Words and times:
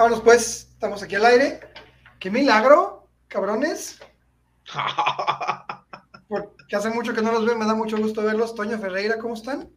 Vámonos 0.00 0.22
pues, 0.22 0.70
estamos 0.72 1.02
aquí 1.02 1.16
al 1.16 1.26
aire. 1.26 1.60
¡Qué 2.18 2.30
milagro, 2.30 3.06
cabrones! 3.28 4.00
Porque 6.26 6.74
hace 6.74 6.88
mucho 6.88 7.12
que 7.12 7.20
no 7.20 7.30
los 7.30 7.44
veo, 7.44 7.54
me 7.58 7.66
da 7.66 7.74
mucho 7.74 7.98
gusto 7.98 8.22
verlos. 8.22 8.54
Toño 8.54 8.78
Ferreira, 8.78 9.18
¿cómo 9.18 9.34
están? 9.34 9.68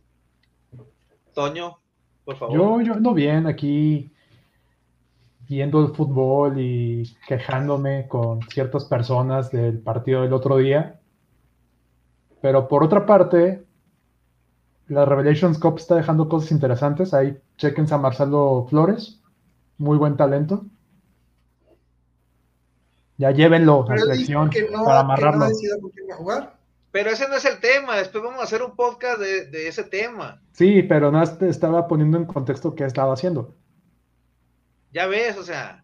Toño, 1.34 1.78
por 2.24 2.38
favor. 2.38 2.56
Yo, 2.56 2.80
yo 2.80 2.94
ando 2.94 3.14
bien 3.14 3.48
aquí 3.48 4.14
viendo 5.50 5.82
el 5.82 5.94
fútbol 5.94 6.58
y 6.58 7.18
quejándome 7.28 8.08
con 8.08 8.42
ciertas 8.44 8.86
personas 8.86 9.52
del 9.52 9.80
partido 9.80 10.22
del 10.22 10.32
otro 10.32 10.56
día. 10.56 11.02
Pero 12.42 12.70
por 12.70 12.82
otra 12.82 13.06
parte, 13.06 13.66
la 14.88 15.04
Revelations 15.04 15.60
Cup 15.60 15.80
está 15.80 15.96
dejando 15.96 16.30
cosas 16.30 16.54
interesantes. 16.54 17.14
Ahí 17.14 17.38
chequen 17.58 17.92
a 17.92 17.98
Marcelo 17.98 18.68
Flores, 18.70 19.20
muy 19.78 19.98
buen 19.98 20.18
talento. 20.18 20.66
Ya 23.18 23.32
llévenlo 23.32 23.86
a 23.90 23.98
selección 23.98 24.50
no, 24.72 24.84
para 24.84 25.02
amarrarlo. 25.02 25.48
No 25.48 26.16
jugar. 26.16 26.58
Pero 26.92 27.10
ese 27.10 27.28
no 27.28 27.36
es 27.36 27.46
el 27.46 27.60
tema, 27.60 27.98
después 27.98 28.24
vamos 28.24 28.40
a 28.40 28.44
hacer 28.44 28.62
un 28.62 28.76
podcast 28.76 29.20
de, 29.20 29.46
de 29.46 29.68
ese 29.68 29.84
tema. 29.84 30.42
Sí, 30.52 30.84
pero 30.84 31.12
no 31.12 31.38
te 31.38 31.50
estaba 31.50 31.88
poniendo 31.88 32.18
en 32.18 32.26
contexto 32.26 32.76
qué 32.76 32.86
estaba 32.86 33.14
haciendo. 33.14 33.56
Ya 34.92 35.08
ves, 35.08 35.38
o 35.38 35.44
sea, 35.44 35.84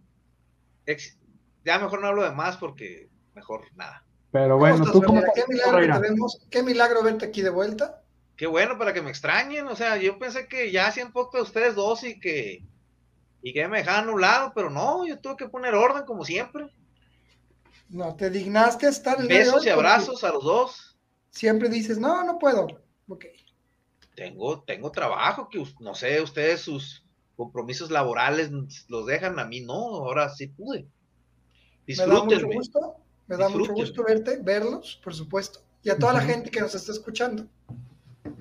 ya 1.65 1.79
mejor 1.79 2.01
no 2.01 2.07
hablo 2.07 2.23
de 2.23 2.31
más 2.31 2.57
porque 2.57 3.09
mejor 3.33 3.61
nada. 3.75 4.03
Pero 4.31 4.57
bueno, 4.57 4.85
¿tú 4.91 5.01
cómo 5.01 5.21
¿Qué 5.33 5.43
milagro, 5.47 5.99
vemos? 5.99 6.45
¿Qué 6.51 6.61
milagro 6.61 7.03
verte 7.03 7.25
aquí 7.25 7.41
de 7.41 7.49
vuelta? 7.49 8.03
Qué 8.35 8.45
bueno 8.45 8.77
para 8.77 8.93
que 8.93 9.01
me 9.01 9.09
extrañen, 9.09 9.67
o 9.67 9.75
sea, 9.75 9.97
yo 9.97 10.17
pensé 10.19 10.47
que 10.47 10.71
ya 10.71 10.87
hacían 10.87 11.11
poco 11.11 11.37
de 11.37 11.43
ustedes 11.43 11.75
dos 11.75 12.03
y 12.03 12.19
que 12.19 12.63
y 13.41 13.53
que 13.53 13.67
me 13.67 13.79
dejaban 13.79 14.09
un 14.09 14.21
lado, 14.21 14.51
pero 14.53 14.69
no, 14.69 15.05
yo 15.05 15.19
tuve 15.19 15.37
que 15.37 15.49
poner 15.49 15.73
orden 15.73 16.03
como 16.03 16.25
siempre. 16.25 16.67
No, 17.89 18.15
te 18.15 18.29
dignaste 18.29 18.87
estar 18.87 19.19
el 19.19 19.27
Besos 19.27 19.65
y 19.65 19.69
abrazos 19.69 20.23
a 20.23 20.31
los 20.31 20.43
dos. 20.43 20.97
Siempre 21.31 21.69
dices, 21.69 21.97
no, 21.97 22.23
no 22.23 22.37
puedo. 22.37 22.67
Ok. 23.07 23.25
Tengo, 24.15 24.61
tengo 24.63 24.91
trabajo 24.91 25.49
que 25.49 25.63
no 25.79 25.95
sé, 25.95 26.21
ustedes 26.21 26.61
sus 26.61 27.05
compromisos 27.35 27.89
laborales 27.89 28.51
los 28.89 29.05
dejan, 29.05 29.39
a 29.39 29.45
mí 29.45 29.61
no, 29.61 29.73
ahora 29.73 30.29
sí 30.29 30.47
pude. 30.47 30.85
Disfrútenme. 31.87 32.35
Me 32.35 32.41
da 32.41 32.45
mucho 32.45 32.57
gusto, 32.57 32.95
me 33.27 33.37
da 33.37 33.49
mucho 33.49 33.73
gusto 33.73 34.03
verte, 34.03 34.39
verlos, 34.41 34.99
por 35.01 35.15
supuesto, 35.15 35.61
y 35.81 35.89
a 35.89 35.97
toda 35.97 36.13
la 36.13 36.21
gente 36.21 36.51
que 36.51 36.59
nos 36.59 36.75
está 36.75 36.91
escuchando. 36.91 37.47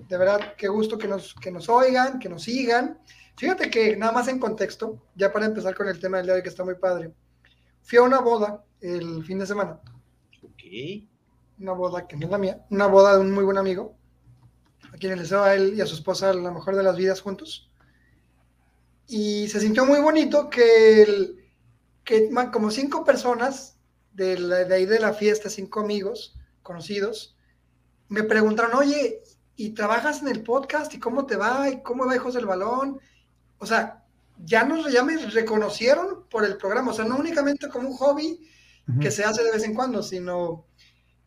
De 0.08 0.16
verdad, 0.16 0.54
qué 0.56 0.68
gusto 0.68 0.96
que 0.96 1.06
nos, 1.06 1.34
que 1.34 1.50
nos 1.50 1.68
oigan, 1.68 2.18
que 2.18 2.28
nos 2.28 2.42
sigan. 2.42 2.98
Fíjate 3.36 3.70
que 3.70 3.96
nada 3.96 4.12
más 4.12 4.28
en 4.28 4.38
contexto, 4.38 5.02
ya 5.14 5.32
para 5.32 5.46
empezar 5.46 5.74
con 5.74 5.88
el 5.88 6.00
tema 6.00 6.16
del 6.16 6.26
día 6.26 6.34
de 6.34 6.38
hoy 6.38 6.42
que 6.42 6.48
está 6.48 6.64
muy 6.64 6.74
padre. 6.74 7.12
Fui 7.82 7.98
a 7.98 8.02
una 8.02 8.20
boda 8.20 8.64
el 8.80 9.24
fin 9.24 9.38
de 9.38 9.46
semana. 9.46 9.80
Ok. 10.42 10.62
Una 11.60 11.72
boda 11.72 12.06
que 12.06 12.16
no 12.16 12.26
es 12.26 12.30
la 12.30 12.38
mía, 12.38 12.66
una 12.70 12.86
boda 12.86 13.14
de 13.14 13.20
un 13.20 13.32
muy 13.32 13.44
buen 13.44 13.58
amigo, 13.58 13.96
a 14.92 14.96
quien 14.96 15.14
le 15.14 15.22
deseo 15.22 15.42
a 15.42 15.54
él 15.54 15.74
y 15.76 15.80
a 15.80 15.86
su 15.86 15.94
esposa 15.94 16.32
la 16.32 16.52
mejor 16.52 16.76
de 16.76 16.82
las 16.82 16.96
vidas 16.96 17.20
juntos 17.20 17.68
y 19.08 19.48
se 19.48 19.60
sintió 19.60 19.86
muy 19.86 20.00
bonito 20.00 20.50
que, 20.50 21.02
el, 21.02 21.44
que 22.04 22.30
como 22.52 22.70
cinco 22.70 23.04
personas 23.04 23.78
de, 24.12 24.36
de 24.36 24.74
ahí 24.74 24.84
de 24.84 25.00
la 25.00 25.14
fiesta, 25.14 25.48
cinco 25.48 25.80
amigos 25.80 26.36
conocidos, 26.62 27.34
me 28.08 28.22
preguntaron, 28.22 28.74
oye, 28.74 29.22
¿y 29.58 29.70
trabajas 29.70 30.22
en 30.22 30.28
el 30.28 30.44
podcast? 30.44 30.94
¿Y 30.94 31.00
cómo 31.00 31.26
te 31.26 31.36
va? 31.36 31.68
¿Y 31.68 31.82
cómo 31.82 32.06
va 32.06 32.14
Hijos 32.14 32.34
del 32.34 32.46
Balón? 32.46 33.00
O 33.58 33.66
sea, 33.66 34.04
ya, 34.44 34.64
nos, 34.64 34.90
ya 34.90 35.02
me 35.02 35.16
reconocieron 35.16 36.28
por 36.30 36.44
el 36.44 36.56
programa, 36.56 36.92
o 36.92 36.94
sea, 36.94 37.04
no 37.04 37.16
únicamente 37.16 37.68
como 37.68 37.88
un 37.88 37.96
hobby 37.96 38.48
que 39.00 39.10
se 39.10 39.24
hace 39.24 39.42
de 39.42 39.50
vez 39.50 39.64
en 39.64 39.74
cuando, 39.74 40.02
sino 40.02 40.64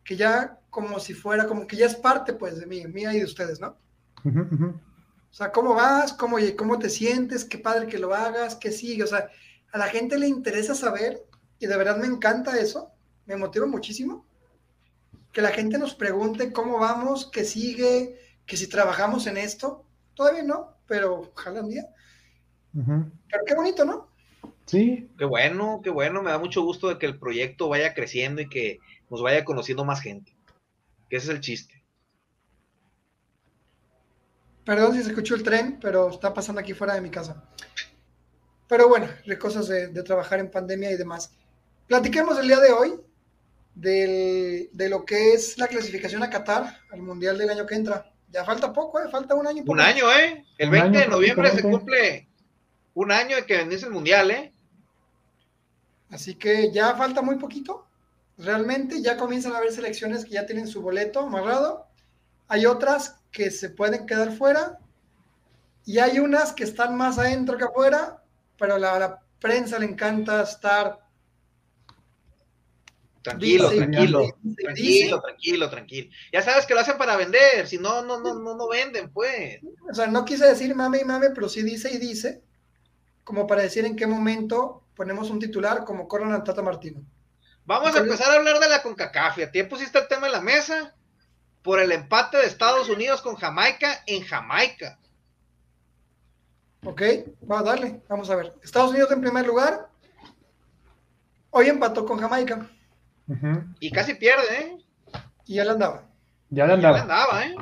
que 0.02 0.16
ya 0.16 0.58
como 0.70 0.98
si 0.98 1.12
fuera, 1.14 1.46
como 1.46 1.66
que 1.66 1.76
ya 1.76 1.86
es 1.86 1.94
parte, 1.94 2.32
pues, 2.32 2.58
de 2.58 2.66
mí, 2.66 2.84
mía 2.86 3.14
y 3.14 3.18
de 3.18 3.24
ustedes, 3.24 3.60
¿no? 3.60 3.76
O 4.24 5.34
sea, 5.34 5.52
¿cómo 5.52 5.74
vas? 5.74 6.14
¿Cómo, 6.14 6.38
¿Cómo 6.56 6.78
te 6.78 6.88
sientes? 6.88 7.44
Qué 7.44 7.58
padre 7.58 7.86
que 7.86 7.98
lo 7.98 8.14
hagas, 8.14 8.56
qué 8.56 8.72
sigue. 8.72 9.04
O 9.04 9.06
sea, 9.06 9.28
a 9.72 9.78
la 9.78 9.88
gente 9.88 10.18
le 10.18 10.26
interesa 10.26 10.74
saber 10.74 11.22
y 11.58 11.66
de 11.66 11.76
verdad 11.76 11.98
me 11.98 12.06
encanta 12.06 12.58
eso, 12.58 12.90
me 13.26 13.36
motiva 13.36 13.66
muchísimo. 13.66 14.26
Que 15.32 15.42
la 15.42 15.50
gente 15.50 15.78
nos 15.78 15.94
pregunte 15.94 16.52
cómo 16.52 16.78
vamos, 16.78 17.30
qué 17.30 17.44
sigue, 17.44 18.18
que 18.46 18.56
si 18.56 18.66
trabajamos 18.68 19.26
en 19.26 19.36
esto. 19.36 19.84
Todavía 20.14 20.42
no, 20.42 20.76
pero 20.86 21.32
ojalá 21.34 21.62
un 21.62 21.70
día. 21.70 21.86
Pero 22.72 23.44
qué 23.46 23.54
bonito, 23.54 23.84
¿no? 23.84 24.08
Sí. 24.66 25.10
Qué 25.18 25.24
bueno, 25.24 25.80
qué 25.82 25.90
bueno. 25.90 26.22
Me 26.22 26.30
da 26.30 26.38
mucho 26.38 26.62
gusto 26.62 26.88
de 26.88 26.98
que 26.98 27.06
el 27.06 27.18
proyecto 27.18 27.68
vaya 27.68 27.94
creciendo 27.94 28.42
y 28.42 28.48
que 28.48 28.78
nos 29.10 29.22
vaya 29.22 29.44
conociendo 29.44 29.84
más 29.84 30.00
gente. 30.00 30.36
Que 31.08 31.16
ese 31.16 31.28
es 31.28 31.34
el 31.34 31.40
chiste. 31.40 31.82
Perdón 34.64 34.94
si 34.94 35.02
se 35.02 35.10
escuchó 35.10 35.34
el 35.34 35.42
tren, 35.42 35.78
pero 35.80 36.10
está 36.10 36.32
pasando 36.32 36.60
aquí 36.60 36.72
fuera 36.72 36.94
de 36.94 37.00
mi 37.00 37.10
casa. 37.10 37.44
Pero 38.68 38.88
bueno, 38.88 39.08
de 39.26 39.38
cosas 39.38 39.68
de, 39.68 39.88
trabajar 40.02 40.38
en 40.38 40.50
pandemia 40.50 40.90
y 40.92 40.96
demás. 40.96 41.32
Platiquemos 41.88 42.38
el 42.38 42.46
día 42.46 42.60
de 42.60 42.72
hoy 42.72 43.00
de 43.74 44.88
lo 44.88 45.04
que 45.04 45.34
es 45.34 45.58
la 45.58 45.66
clasificación 45.66 46.22
a 46.22 46.30
Qatar 46.30 46.78
al 46.90 47.02
Mundial 47.02 47.36
del 47.38 47.50
año 47.50 47.66
que 47.66 47.74
entra. 47.74 48.11
Ya 48.32 48.44
falta 48.44 48.72
poco, 48.72 48.98
¿eh? 49.00 49.08
Falta 49.10 49.34
un 49.34 49.46
año. 49.46 49.62
Un 49.66 49.80
año, 49.80 50.10
¿eh? 50.10 50.44
El 50.58 50.70
20 50.70 50.98
de 50.98 51.08
noviembre 51.08 51.50
se 51.50 51.62
cumple 51.62 52.28
un 52.94 53.12
año 53.12 53.36
de 53.36 53.46
que 53.46 53.58
vendiese 53.58 53.86
el 53.86 53.92
Mundial, 53.92 54.30
¿eh? 54.30 54.52
Así 56.10 56.34
que 56.34 56.70
ya 56.72 56.94
falta 56.94 57.22
muy 57.22 57.36
poquito. 57.36 57.86
Realmente 58.38 59.02
ya 59.02 59.16
comienzan 59.16 59.52
a 59.52 59.58
haber 59.58 59.72
selecciones 59.72 60.24
que 60.24 60.32
ya 60.32 60.46
tienen 60.46 60.66
su 60.66 60.82
boleto 60.82 61.20
amarrado. 61.20 61.86
Hay 62.48 62.66
otras 62.66 63.20
que 63.30 63.50
se 63.50 63.70
pueden 63.70 64.06
quedar 64.06 64.32
fuera 64.32 64.78
y 65.84 65.98
hay 65.98 66.18
unas 66.18 66.52
que 66.52 66.64
están 66.64 66.96
más 66.96 67.18
adentro 67.18 67.56
que 67.56 67.64
afuera, 67.64 68.22
pero 68.56 68.74
a 68.74 68.78
la, 68.78 69.22
prensa 69.42 69.78
le 69.78 69.86
encanta 69.86 70.42
estar 70.42 71.01
Tranquilo, 73.22 73.70
tranquilo, 73.70 74.36
tranquilo, 74.56 75.20
tranquilo, 75.20 75.70
tranquilo. 75.70 76.10
Ya 76.32 76.42
sabes 76.42 76.66
que 76.66 76.74
lo 76.74 76.80
hacen 76.80 76.98
para 76.98 77.16
vender, 77.16 77.66
si 77.66 77.78
no, 77.78 78.02
no, 78.02 78.20
no, 78.20 78.34
no, 78.34 78.56
no 78.56 78.68
venden, 78.68 79.10
pues. 79.12 79.60
O 79.90 79.94
sea, 79.94 80.06
no 80.06 80.24
quise 80.24 80.46
decir 80.46 80.74
mame 80.74 81.00
y 81.00 81.04
mame, 81.04 81.30
pero 81.30 81.48
sí 81.48 81.62
dice 81.62 81.92
y 81.92 81.98
dice, 81.98 82.42
como 83.24 83.46
para 83.46 83.62
decir 83.62 83.84
en 83.84 83.96
qué 83.96 84.06
momento 84.06 84.84
ponemos 84.94 85.30
un 85.30 85.38
titular 85.38 85.84
como 85.84 86.08
Corona 86.08 86.42
Tata 86.42 86.62
Martino. 86.62 87.04
Vamos 87.64 87.94
a 87.94 88.00
empezar 88.00 88.30
a 88.30 88.34
hablar 88.34 88.58
de 88.58 88.68
la 88.68 88.82
CONCACAF. 88.82 89.38
¿A 89.38 89.50
ti 89.50 89.62
pusiste 89.62 89.98
el 89.98 90.08
tema 90.08 90.26
en 90.26 90.32
la 90.32 90.40
mesa? 90.40 90.94
por 91.62 91.80
el 91.80 91.92
empate 91.92 92.38
de 92.38 92.46
Estados 92.46 92.88
Unidos 92.88 93.22
con 93.22 93.36
Jamaica 93.36 94.02
en 94.06 94.24
Jamaica. 94.24 94.98
Ok, 96.84 97.02
va, 97.48 97.60
a 97.60 97.62
darle, 97.62 98.02
vamos 98.08 98.28
a 98.28 98.36
ver. 98.36 98.52
Estados 98.62 98.90
Unidos 98.90 99.12
en 99.12 99.20
primer 99.20 99.46
lugar. 99.46 99.88
Hoy 101.50 101.68
empató 101.68 102.04
con 102.04 102.18
Jamaica. 102.18 102.68
Y 103.80 103.90
casi 103.90 104.14
pierde, 104.14 104.60
¿eh? 104.60 104.78
Y 105.46 105.54
ya 105.54 105.64
le 105.64 105.70
andaba. 105.70 106.02
Ya 106.50 106.66
le 106.66 106.74
andaba. 106.74 106.96
Ya 106.96 107.02
andaba, 107.02 107.46
¿eh? 107.46 107.54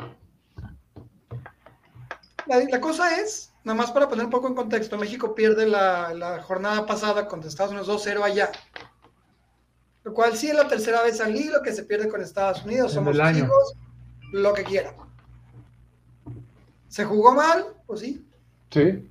La, 2.46 2.80
cosa 2.80 3.20
es, 3.20 3.52
nada 3.62 3.78
más 3.78 3.92
para 3.92 4.08
poner 4.08 4.24
un 4.24 4.30
poco 4.30 4.48
en 4.48 4.54
contexto, 4.54 4.98
México 4.98 5.34
pierde 5.36 5.66
la, 5.66 6.42
jornada 6.42 6.84
pasada 6.84 7.28
contra 7.28 7.48
Estados 7.48 7.72
Unidos 7.72 8.06
2-0 8.06 8.22
allá. 8.22 8.50
Lo 10.02 10.12
cual 10.12 10.36
sí 10.36 10.48
es 10.48 10.56
la 10.56 10.66
tercera 10.66 11.02
vez 11.02 11.20
al 11.20 11.36
hilo 11.36 11.62
que 11.62 11.72
se 11.72 11.84
pierde 11.84 12.08
con 12.08 12.20
Estados 12.20 12.64
Unidos. 12.64 12.92
Somos 12.92 13.16
hijos 13.16 13.74
lo 14.32 14.52
que 14.54 14.64
quiera. 14.64 14.94
¿Se 16.88 17.04
jugó 17.04 17.34
mal? 17.34 17.66
Pues 17.86 18.00
sí. 18.00 18.26
Sí. 18.70 19.08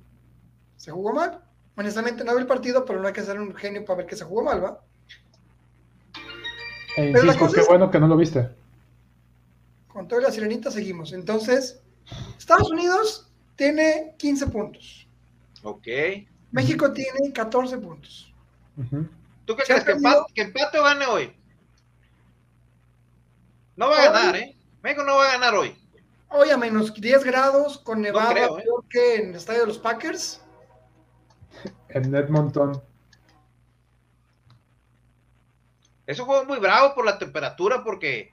¿Se 0.76 0.90
jugó 0.90 1.14
mal? 1.14 1.42
Honestamente 1.76 2.24
no 2.24 2.34
vi 2.34 2.40
el 2.40 2.46
partido, 2.46 2.84
pero 2.84 3.00
no 3.00 3.06
hay 3.06 3.14
que 3.14 3.22
ser 3.22 3.40
un 3.40 3.54
genio 3.54 3.84
para 3.86 3.98
ver 3.98 4.06
que 4.06 4.16
se 4.16 4.24
jugó 4.24 4.42
mal, 4.42 4.62
¿va? 4.62 4.84
E 6.96 7.12
qué 7.12 7.62
bueno 7.68 7.90
que 7.90 8.00
no 8.00 8.08
lo 8.08 8.16
viste. 8.16 8.48
Con 9.88 10.08
toda 10.08 10.22
la 10.22 10.30
sirenita 10.30 10.70
seguimos. 10.70 11.12
Entonces, 11.12 11.82
Estados 12.38 12.70
Unidos 12.70 13.30
tiene 13.56 14.14
15 14.18 14.46
puntos. 14.48 15.08
Ok. 15.62 15.86
México 16.52 16.92
tiene 16.92 17.32
14 17.32 17.78
puntos. 17.78 18.32
¿Tú 19.44 19.56
qué 19.56 19.62
crees? 19.64 19.84
¿Que 19.84 19.92
empate, 19.92 20.32
¿Que 20.34 20.42
empate 20.42 20.78
o 20.78 20.84
gane 20.84 21.06
hoy? 21.06 21.36
No 23.76 23.88
va 23.88 23.98
a 23.98 24.10
ganar, 24.10 24.36
¿eh? 24.36 24.56
México 24.82 25.04
no 25.04 25.16
va 25.16 25.28
a 25.28 25.32
ganar 25.32 25.54
hoy. 25.54 25.76
Hoy 26.28 26.50
a 26.50 26.56
menos 26.56 26.94
10 26.94 27.24
grados, 27.24 27.78
con 27.78 28.00
nevada, 28.00 28.32
creo, 28.32 28.58
¿eh? 28.58 28.64
que 28.88 29.16
en 29.16 29.30
el 29.30 29.36
estadio 29.36 29.60
de 29.62 29.66
los 29.66 29.78
Packers. 29.78 30.40
En 31.88 32.14
Edmonton. 32.14 32.80
Es 36.10 36.18
un 36.18 36.26
juego 36.26 36.44
muy 36.44 36.58
bravo 36.58 36.92
por 36.92 37.04
la 37.04 37.20
temperatura, 37.20 37.84
porque 37.84 38.32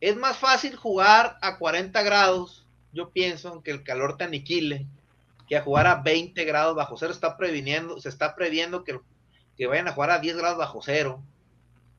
es 0.00 0.16
más 0.16 0.36
fácil 0.36 0.74
jugar 0.74 1.38
a 1.42 1.58
40 1.58 2.02
grados, 2.02 2.66
yo 2.92 3.10
pienso, 3.10 3.62
que 3.62 3.70
el 3.70 3.84
calor 3.84 4.16
te 4.16 4.24
aniquile, 4.24 4.88
que 5.46 5.56
a 5.56 5.62
jugar 5.62 5.86
a 5.86 6.02
20 6.02 6.44
grados 6.44 6.74
bajo 6.74 6.96
cero. 6.96 7.12
Está 7.12 7.36
previniendo, 7.36 8.00
se 8.00 8.08
está 8.08 8.34
previendo 8.34 8.82
que, 8.82 8.98
que 9.56 9.68
vayan 9.68 9.86
a 9.86 9.92
jugar 9.92 10.10
a 10.10 10.18
10 10.18 10.36
grados 10.38 10.58
bajo 10.58 10.82
cero. 10.82 11.22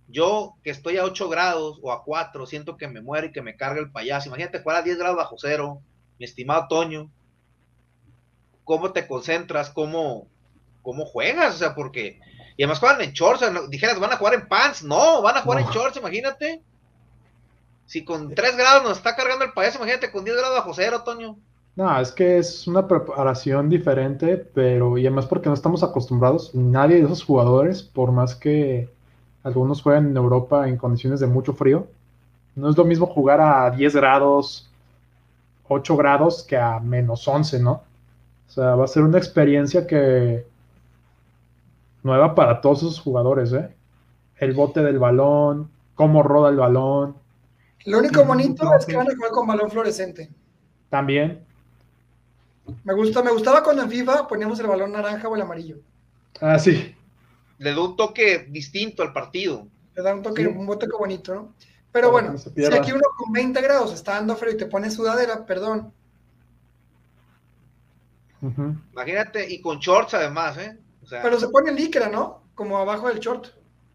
Yo, 0.09 0.57
que 0.65 0.71
estoy 0.71 0.97
a 0.97 1.05
8 1.05 1.29
grados 1.29 1.79
o 1.81 1.93
a 1.93 2.03
4, 2.03 2.45
siento 2.45 2.75
que 2.75 2.89
me 2.89 2.99
muero 2.99 3.27
y 3.27 3.31
que 3.31 3.41
me 3.41 3.55
carga 3.55 3.79
el 3.79 3.93
payaso. 3.93 4.27
Imagínate 4.27 4.59
jugar 4.59 4.79
a 4.79 4.81
10 4.81 4.97
grados 4.97 5.15
bajo 5.15 5.37
cero, 5.39 5.81
mi 6.19 6.25
estimado 6.25 6.67
Toño. 6.67 7.09
¿Cómo 8.65 8.91
te 8.91 9.07
concentras? 9.07 9.69
¿Cómo, 9.69 10.27
cómo 10.81 11.05
juegas? 11.05 11.55
O 11.55 11.57
sea, 11.57 11.73
porque. 11.73 12.19
Y 12.57 12.63
además 12.63 12.79
juegan 12.79 13.01
en 13.01 13.11
shorts. 13.11 13.43
dijeras, 13.69 13.99
van 13.99 14.13
a 14.13 14.17
jugar 14.17 14.33
en 14.33 14.47
pants. 14.47 14.83
No, 14.83 15.21
van 15.21 15.37
a 15.37 15.41
jugar 15.41 15.61
en 15.61 15.67
shorts, 15.67 15.97
imagínate. 15.97 16.61
Si 17.85 18.03
con 18.03 18.33
3 18.33 18.57
grados 18.57 18.83
nos 18.83 18.97
está 18.97 19.15
cargando 19.15 19.45
el 19.45 19.53
payaso, 19.53 19.77
imagínate 19.77 20.11
con 20.11 20.23
10 20.23 20.37
grados 20.37 20.57
bajo 20.57 20.73
cero, 20.73 21.03
Toño. 21.03 21.37
No, 21.75 21.99
es 21.99 22.11
que 22.11 22.37
es 22.37 22.67
una 22.67 22.87
preparación 22.87 23.69
diferente, 23.69 24.37
pero 24.37 24.97
y 24.97 25.05
además 25.05 25.25
porque 25.25 25.49
no 25.49 25.55
estamos 25.55 25.83
acostumbrados, 25.83 26.55
nadie 26.55 26.95
de 26.97 27.03
esos 27.03 27.23
jugadores, 27.23 27.83
por 27.83 28.13
más 28.13 28.33
que 28.33 28.89
algunos 29.43 29.81
juegan 29.81 30.07
en 30.07 30.17
Europa 30.17 30.69
en 30.69 30.77
condiciones 30.77 31.19
de 31.19 31.27
mucho 31.27 31.53
frío, 31.53 31.87
no 32.55 32.69
es 32.69 32.77
lo 32.77 32.85
mismo 32.85 33.07
jugar 33.07 33.41
a 33.41 33.69
10 33.69 33.93
grados, 33.97 34.69
8 35.67 35.97
grados 35.97 36.43
que 36.43 36.57
a 36.57 36.79
menos 36.79 37.27
11, 37.27 37.59
¿no? 37.59 37.83
O 38.47 38.51
sea, 38.51 38.75
va 38.75 38.85
a 38.85 38.87
ser 38.87 39.03
una 39.03 39.17
experiencia 39.17 39.85
que 39.85 40.45
nueva 42.05 42.35
para 42.35 42.61
todos 42.61 42.79
esos 42.83 42.99
jugadores, 42.99 43.51
¿eh? 43.51 43.75
El 44.37 44.53
bote 44.53 44.81
del 44.81 44.99
balón, 44.99 45.71
cómo 45.95 46.21
roda 46.21 46.49
el 46.49 46.57
balón. 46.57 47.17
Lo 47.85 47.97
único 47.97 48.23
bonito 48.23 48.71
es 48.75 48.85
que 48.85 48.95
van 48.95 49.09
a 49.09 49.15
jugar 49.15 49.31
con 49.31 49.47
balón 49.47 49.71
fluorescente. 49.71 50.29
También. 50.89 51.43
Me 52.83 52.93
gusta, 52.93 53.23
me 53.23 53.31
gustaba 53.31 53.63
cuando 53.63 53.81
en 53.81 53.89
FIFA 53.89 54.27
poníamos 54.27 54.59
el 54.59 54.67
balón 54.67 54.91
naranja 54.91 55.27
o 55.27 55.35
el 55.35 55.41
amarillo. 55.41 55.77
Ah, 56.41 56.59
sí. 56.59 56.95
Le 57.57 57.71
da 57.71 57.81
un 57.81 57.95
toque 57.95 58.47
distinto 58.49 59.01
al 59.01 59.11
partido. 59.11 59.67
Le 59.95 60.03
da 60.03 60.13
un 60.13 60.21
toque, 60.21 60.45
un 60.45 60.67
toque 60.67 60.97
bonito, 60.97 61.33
¿no? 61.33 61.53
Pero 61.91 62.11
bueno, 62.11 62.37
si 62.37 62.65
aquí 62.65 62.91
uno 62.91 63.03
con 63.17 63.31
20 63.31 63.61
grados 63.61 63.93
está 63.93 64.15
dando 64.15 64.35
frío 64.35 64.53
y 64.53 64.57
te 64.57 64.67
pone 64.67 64.91
sudadera, 64.91 65.43
perdón. 65.45 65.91
Imagínate, 68.91 69.51
y 69.51 69.59
con 69.59 69.79
shorts 69.79 70.13
además, 70.13 70.57
¿eh? 70.57 70.77
Pero 71.09 71.39
se 71.39 71.49
pone 71.49 71.71
licra, 71.71 72.09
¿no? 72.09 72.41
Como 72.55 72.77
abajo 72.77 73.07
del 73.07 73.19
short. 73.19 73.47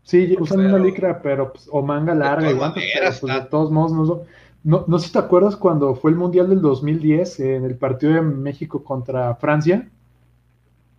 Sí, 0.02 0.36
usan 0.38 0.60
una 0.60 0.78
licra, 0.78 1.20
pero 1.22 1.52
pues, 1.52 1.68
o 1.70 1.82
manga 1.82 2.14
larga, 2.14 2.50
igual, 2.50 2.72
pues, 2.72 3.20
de 3.20 3.40
todos 3.42 3.70
modos 3.70 3.92
no, 3.92 4.22
no, 4.64 4.84
no 4.86 4.98
sé 4.98 5.06
si 5.06 5.12
te 5.12 5.18
acuerdas 5.18 5.56
cuando 5.56 5.94
fue 5.94 6.10
el 6.10 6.16
Mundial 6.16 6.48
del 6.48 6.60
2010 6.60 7.40
en 7.40 7.64
el 7.64 7.76
partido 7.76 8.14
de 8.14 8.22
México 8.22 8.82
contra 8.82 9.34
Francia. 9.36 9.88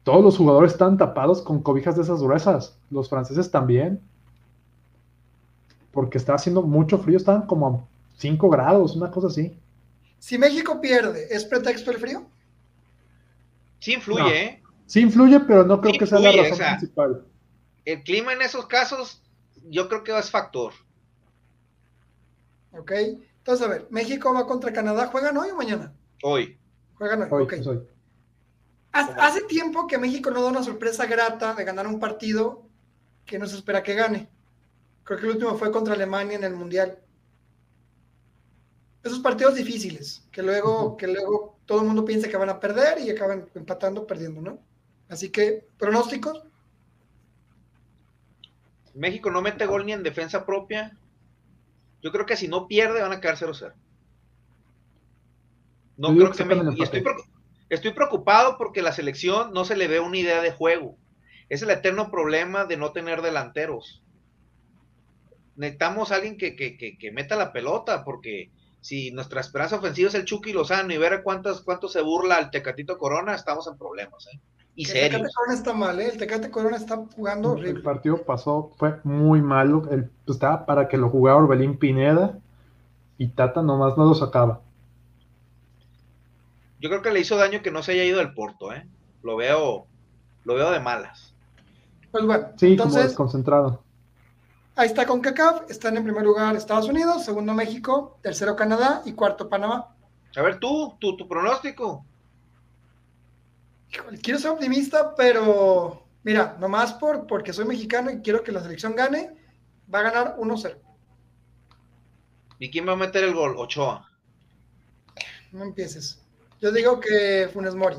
Todos 0.03 0.23
los 0.23 0.37
jugadores 0.37 0.71
están 0.71 0.97
tapados 0.97 1.41
con 1.41 1.61
cobijas 1.61 1.95
de 1.95 2.01
esas 2.01 2.21
gruesas. 2.23 2.75
Los 2.89 3.09
franceses 3.09 3.51
también. 3.51 4.01
Porque 5.91 6.17
estaba 6.17 6.37
haciendo 6.37 6.63
mucho 6.63 6.97
frío, 6.97 7.17
estaban 7.17 7.45
como 7.45 7.67
a 7.67 7.79
5 8.17 8.49
grados, 8.49 8.95
una 8.95 9.11
cosa 9.11 9.27
así. 9.27 9.55
Si 10.17 10.37
México 10.37 10.79
pierde, 10.81 11.27
¿es 11.29 11.45
pretexto 11.45 11.91
el 11.91 11.97
frío? 11.97 12.23
Sí 13.79 13.93
influye, 13.93 14.43
¿eh? 14.43 14.60
Sí 14.91 14.99
influye, 14.99 15.39
pero 15.39 15.63
no 15.63 15.79
creo 15.79 15.97
que 15.97 16.05
sea 16.05 16.19
la 16.19 16.33
razón 16.33 16.57
principal. 16.57 17.25
El 17.85 18.03
clima 18.03 18.33
en 18.33 18.41
esos 18.41 18.65
casos, 18.65 19.23
yo 19.69 19.87
creo 19.87 20.03
que 20.03 20.17
es 20.19 20.29
factor. 20.29 20.73
Ok. 22.73 22.91
Entonces, 23.37 23.65
a 23.65 23.69
ver, 23.69 23.87
México 23.89 24.33
va 24.33 24.45
contra 24.45 24.73
Canadá, 24.73 25.07
¿juegan 25.07 25.37
hoy 25.37 25.51
o 25.51 25.55
mañana? 25.55 25.93
Hoy. 26.23 26.59
Juegan 26.95 27.21
hoy, 27.21 27.43
ok. 27.43 27.53
Pues 27.63 27.79
hace 28.91 29.43
tiempo 29.43 29.87
que 29.87 29.97
México 29.97 30.29
no 30.29 30.43
da 30.43 30.49
una 30.49 30.61
sorpresa 30.61 31.05
grata 31.05 31.53
de 31.53 31.63
ganar 31.63 31.87
un 31.87 31.97
partido 31.97 32.63
que 33.25 33.39
no 33.39 33.47
se 33.47 33.55
espera 33.55 33.83
que 33.83 33.93
gane. 33.93 34.27
Creo 35.05 35.19
que 35.19 35.25
el 35.25 35.31
último 35.31 35.55
fue 35.55 35.71
contra 35.71 35.93
Alemania 35.93 36.35
en 36.35 36.43
el 36.43 36.53
Mundial. 36.53 36.99
Esos 39.03 39.19
partidos 39.19 39.55
difíciles, 39.55 40.27
que 40.33 40.43
luego, 40.43 40.97
que 40.97 41.07
luego 41.07 41.59
todo 41.65 41.79
el 41.79 41.87
mundo 41.87 42.03
piensa 42.03 42.27
que 42.27 42.35
van 42.35 42.49
a 42.49 42.59
perder 42.59 42.99
y 42.99 43.09
acaban 43.09 43.47
empatando, 43.55 44.05
perdiendo, 44.05 44.41
¿no? 44.41 44.70
Así 45.11 45.29
que, 45.29 45.67
pronósticos. 45.77 46.41
México 48.93 49.29
no 49.29 49.41
mete 49.41 49.65
gol 49.65 49.85
ni 49.85 49.91
en 49.91 50.03
defensa 50.03 50.45
propia. 50.45 50.97
Yo 52.01 52.13
creo 52.13 52.25
que 52.25 52.37
si 52.37 52.47
no 52.47 52.67
pierde 52.67 53.01
van 53.01 53.11
a 53.11 53.19
quedar 53.19 53.35
0-0. 53.35 53.73
No 55.97 56.15
creo 56.15 56.31
que, 56.31 56.45
me... 56.45 56.55
estoy, 56.81 57.03
estoy 57.69 57.91
preocupado 57.91 58.57
porque 58.57 58.81
la 58.81 58.93
selección 58.93 59.51
no 59.51 59.65
se 59.65 59.75
le 59.75 59.89
ve 59.89 59.99
una 59.99 60.17
idea 60.17 60.41
de 60.41 60.53
juego. 60.53 60.97
Es 61.49 61.61
el 61.61 61.71
eterno 61.71 62.09
problema 62.09 62.63
de 62.63 62.77
no 62.77 62.93
tener 62.93 63.21
delanteros. 63.21 64.01
Necesitamos 65.57 66.11
a 66.11 66.15
alguien 66.15 66.37
que, 66.37 66.55
que, 66.55 67.11
meta 67.11 67.35
la 67.35 67.51
pelota, 67.51 68.05
porque 68.05 68.49
si 68.79 69.11
nuestra 69.11 69.41
esperanza 69.41 69.75
ofensiva 69.75 70.07
es 70.07 70.15
el 70.15 70.23
Chucky 70.23 70.53
Lozano 70.53 70.93
y 70.93 70.97
ver 70.97 71.21
cuántos, 71.21 71.63
cuánto 71.63 71.89
se 71.89 71.99
burla 71.99 72.37
al 72.37 72.49
Tecatito 72.49 72.97
Corona, 72.97 73.35
estamos 73.35 73.67
en 73.67 73.77
problemas. 73.77 74.25
¿eh? 74.33 74.39
Y 74.75 74.87
el 74.87 74.93
Tecate 74.93 75.27
Corona 75.33 75.53
está 75.53 75.73
mal, 75.73 75.99
¿eh? 75.99 76.09
El 76.09 76.17
Tecate 76.17 76.49
Corona 76.49 76.77
está 76.77 76.97
jugando 77.15 77.51
horrible. 77.51 77.71
El 77.71 77.81
partido 77.81 78.23
pasó, 78.23 78.71
fue 78.77 78.99
muy 79.03 79.41
malo. 79.41 79.87
El, 79.91 80.09
pues, 80.25 80.37
estaba 80.37 80.65
para 80.65 80.87
que 80.87 80.97
lo 80.97 81.09
jugara 81.09 81.37
Orbelín 81.37 81.77
Pineda 81.77 82.37
y 83.17 83.27
Tata 83.27 83.61
nomás 83.61 83.97
no 83.97 84.05
lo 84.05 84.13
sacaba. 84.13 84.61
Yo 86.79 86.89
creo 86.89 87.01
que 87.01 87.11
le 87.11 87.19
hizo 87.19 87.35
daño 87.35 87.61
que 87.61 87.69
no 87.69 87.83
se 87.83 87.91
haya 87.91 88.05
ido 88.05 88.19
del 88.19 88.33
Porto, 88.33 88.73
¿eh? 88.73 88.87
Lo 89.23 89.35
veo, 89.35 89.85
lo 90.45 90.55
veo 90.55 90.71
de 90.71 90.79
malas. 90.79 91.35
Pues 92.11 92.25
bueno, 92.25 92.47
sí, 92.55 92.71
entonces, 92.71 92.93
como 92.93 93.07
desconcentrado. 93.07 93.83
Ahí 94.75 94.87
está 94.87 95.05
con 95.05 95.21
CACAF, 95.21 95.69
están 95.69 95.97
en 95.97 96.03
primer 96.03 96.23
lugar 96.23 96.55
Estados 96.55 96.87
Unidos, 96.87 97.23
segundo 97.23 97.53
México, 97.53 98.17
tercero 98.21 98.55
Canadá 98.55 99.01
y 99.05 99.13
cuarto 99.13 99.49
Panamá. 99.49 99.93
A 100.35 100.41
ver, 100.41 100.59
tú, 100.59 100.95
tú 100.99 101.15
tu 101.17 101.27
pronóstico 101.27 102.05
quiero 104.21 104.39
ser 104.39 104.51
optimista, 104.51 105.15
pero 105.15 106.05
mira, 106.23 106.57
nomás 106.59 106.93
por, 106.93 107.27
porque 107.27 107.53
soy 107.53 107.65
mexicano 107.65 108.11
y 108.11 108.21
quiero 108.21 108.43
que 108.43 108.51
la 108.51 108.61
selección 108.61 108.95
gane, 108.95 109.35
va 109.93 109.99
a 109.99 110.03
ganar 110.03 110.37
1-0. 110.37 110.77
¿Y 112.59 112.69
quién 112.69 112.87
va 112.87 112.93
a 112.93 112.97
meter 112.97 113.23
el 113.23 113.33
gol? 113.33 113.55
Ochoa. 113.57 114.07
No 115.51 115.63
empieces. 115.63 116.21
Yo 116.61 116.71
digo 116.71 116.99
que 116.99 117.49
Funes 117.51 117.75
Mori. 117.75 117.97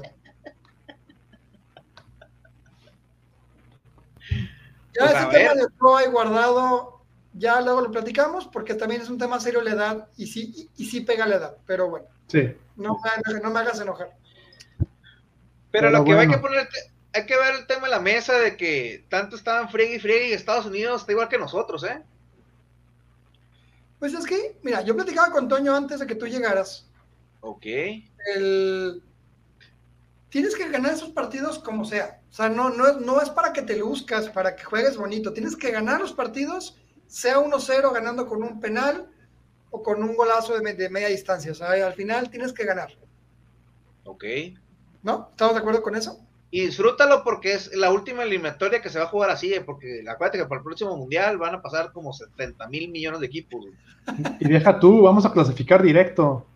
Ya 4.94 5.06
pues 5.06 5.12
ese 5.12 5.26
tema 5.26 5.54
de 5.54 5.64
Ochoa 5.64 6.04
y 6.04 6.11
guardado, 6.11 7.02
ya 7.32 7.61
luego 7.61 7.80
lo 7.80 7.90
platicamos, 7.90 8.46
porque 8.46 8.75
también 8.75 9.00
es 9.00 9.08
un 9.08 9.18
tema 9.18 9.40
serio 9.40 9.62
la 9.62 9.72
edad 9.72 10.08
y 10.16 10.26
sí, 10.26 10.70
y, 10.76 10.84
sí 10.84 11.00
pega 11.00 11.26
la 11.26 11.37
edad, 11.37 11.56
pero 11.66 11.88
bueno. 11.88 12.06
Sí. 12.28 12.54
No, 12.76 12.99
no 13.42 13.50
me 13.50 13.58
hagas 13.58 13.80
enojar. 13.80 14.16
Pero, 15.73 15.91
lo 15.91 16.05
que 16.05 16.12
hay 16.12 16.29
que 16.29 16.38
poner, 16.38 16.69
hay 17.14 17.26
que 17.26 17.37
ver 17.37 17.55
el 17.55 17.67
tema 17.67 17.85
de 17.85 17.91
la 17.91 18.00
mesa 18.00 18.38
de 18.38 18.57
que 18.57 19.05
tanto 19.09 19.37
estaban 19.37 19.71
friegue 19.71 19.97
y 19.97 20.00
friegue 20.00 20.29
y 20.29 20.33
Estados 20.33 20.67
Unidos 20.67 21.00
está 21.00 21.12
igual 21.12 21.29
que 21.29 21.38
nosotros, 21.38 21.83
¿eh? 21.85 22.02
Pues 23.99 24.14
es 24.14 24.26
que, 24.26 24.59
mira, 24.62 24.83
yo 24.83 24.95
platicaba 24.95 25.31
con 25.31 25.49
Toño 25.49 25.75
antes 25.75 26.00
de 26.00 26.07
que 26.07 26.14
tú 26.14 26.26
llegaras. 26.26 26.87
Ok. 27.41 27.67
El... 28.37 29.02
Tienes 30.29 30.57
que 30.57 30.69
ganar 30.69 30.95
esos 30.95 31.11
partidos 31.11 31.59
como 31.59 31.85
sea. 31.85 32.21
O 32.31 32.35
sea, 32.35 32.49
no, 32.49 32.71
no, 32.71 32.99
no 33.00 33.21
es 33.21 33.31
para 33.31 33.52
que 33.52 33.62
te 33.62 33.76
luzcas, 33.76 34.29
para 34.31 34.57
que 34.57 34.64
juegues 34.64 34.97
bonito. 34.97 35.33
Tienes 35.33 35.55
que 35.57 35.71
ganar 35.71 36.00
los 36.00 36.12
partidos, 36.12 36.76
sea 37.07 37.38
1-0 37.38 37.93
ganando 37.93 38.26
con 38.26 38.43
un 38.43 38.59
penal 38.59 39.09
o 39.71 39.83
con 39.83 40.02
un 40.02 40.17
golazo 40.17 40.59
de, 40.59 40.75
de 40.75 40.91
media 40.91 41.09
distancia. 41.09 41.52
O 41.52 41.55
sea, 41.55 41.71
al 41.71 41.95
final 41.95 42.31
tienes 42.31 42.52
que 42.52 42.64
ganar. 42.64 42.97
Ok. 44.05 44.25
¿No? 45.02 45.28
¿Estamos 45.30 45.54
de 45.54 45.61
acuerdo 45.61 45.82
con 45.82 45.97
eso? 45.97 46.18
Y 46.50 46.66
disfrútalo 46.66 47.25
porque 47.25 47.54
es 47.54 47.75
la 47.75 47.90
última 47.90 48.25
eliminatoria 48.25 48.82
que 48.82 48.90
se 48.90 48.99
va 48.99 49.06
a 49.06 49.09
jugar 49.09 49.30
así, 49.30 49.54
¿eh? 49.54 49.62
porque 49.62 50.04
acuérdate 50.06 50.38
que 50.38 50.44
para 50.44 50.59
el 50.59 50.64
próximo 50.64 50.97
mundial 50.97 51.38
van 51.38 51.54
a 51.54 51.62
pasar 51.62 51.92
como 51.92 52.12
70 52.12 52.68
mil 52.68 52.90
millones 52.90 53.21
de 53.21 53.26
equipos. 53.26 53.64
Y 54.38 54.49
deja 54.49 54.78
tú, 54.78 55.00
vamos 55.00 55.25
a 55.25 55.32
clasificar 55.32 55.82
directo. 55.82 56.47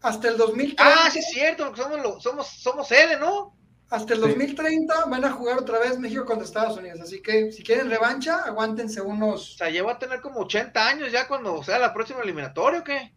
Hasta 0.00 0.28
el 0.28 0.36
2030. 0.36 0.84
Ah, 0.84 1.10
sí, 1.10 1.18
es 1.18 1.30
cierto, 1.30 1.74
somos, 1.74 2.22
somos, 2.22 2.46
somos 2.46 2.86
sede, 2.86 3.18
¿no? 3.18 3.56
Hasta 3.88 4.14
el 4.14 4.20
2030 4.20 5.06
van 5.06 5.24
a 5.24 5.30
jugar 5.32 5.58
otra 5.58 5.78
vez 5.78 5.98
México 5.98 6.24
contra 6.24 6.44
Estados 6.44 6.76
Unidos. 6.76 7.00
Así 7.00 7.20
que 7.20 7.52
si 7.52 7.62
quieren 7.62 7.88
revancha, 7.88 8.44
aguántense 8.44 9.00
unos. 9.00 9.54
O 9.54 9.56
sea, 9.58 9.70
llevo 9.70 9.90
a 9.90 9.98
tener 9.98 10.20
como 10.20 10.40
80 10.40 10.88
años 10.88 11.12
ya 11.12 11.26
cuando 11.28 11.62
sea 11.62 11.78
la 11.78 11.94
próxima 11.94 12.20
eliminatoria, 12.20 12.80
¿o 12.80 12.84
qué? 12.84 13.12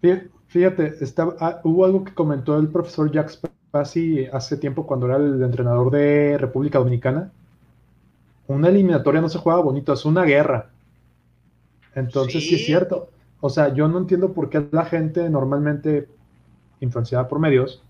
Fíjate, 0.47 0.93
ah, 1.39 1.59
hubo 1.63 1.85
algo 1.85 2.03
que 2.03 2.13
comentó 2.13 2.57
el 2.57 2.69
profesor 2.69 3.11
Jack 3.11 3.29
Spassi 3.69 4.25
hace 4.25 4.57
tiempo 4.57 4.85
cuando 4.87 5.05
era 5.05 5.17
el 5.17 5.41
entrenador 5.43 5.91
de 5.91 6.37
República 6.37 6.79
Dominicana. 6.79 7.31
Una 8.47 8.69
eliminatoria 8.69 9.21
no 9.21 9.29
se 9.29 9.37
juega 9.37 9.59
bonito, 9.59 9.93
es 9.93 10.05
una 10.05 10.23
guerra. 10.23 10.69
Entonces, 11.93 12.41
sí, 12.43 12.49
sí 12.49 12.55
es 12.55 12.65
cierto. 12.65 13.09
O 13.41 13.49
sea, 13.49 13.73
yo 13.73 13.87
no 13.87 13.99
entiendo 13.99 14.33
por 14.33 14.49
qué 14.49 14.67
la 14.71 14.85
gente 14.85 15.29
normalmente 15.29 16.07
influenciada 16.79 17.27
por 17.27 17.39
medios 17.39 17.83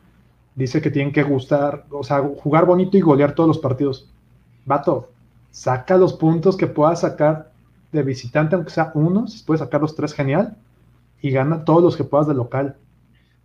dice 0.55 0.81
que 0.81 0.91
tienen 0.91 1.13
que 1.13 1.23
gustar, 1.23 1.85
o 1.89 2.03
sea, 2.03 2.19
jugar 2.19 2.65
bonito 2.65 2.97
y 2.97 3.01
golear 3.01 3.33
todos 3.33 3.47
los 3.47 3.59
partidos. 3.59 4.09
Vato, 4.65 5.09
saca 5.51 5.97
los 5.97 6.13
puntos 6.13 6.57
que 6.57 6.67
puedas 6.67 7.01
sacar 7.01 7.51
de 7.93 8.03
visitante, 8.03 8.55
aunque 8.55 8.71
sea 8.71 8.91
uno, 8.93 9.27
si 9.27 9.41
puedes 9.43 9.61
sacar 9.61 9.79
los 9.79 9.95
tres, 9.95 10.13
genial, 10.13 10.57
y 11.21 11.31
gana 11.31 11.63
todos 11.63 11.81
los 11.81 11.95
que 11.95 12.03
puedas 12.03 12.27
de 12.27 12.33
local. 12.33 12.75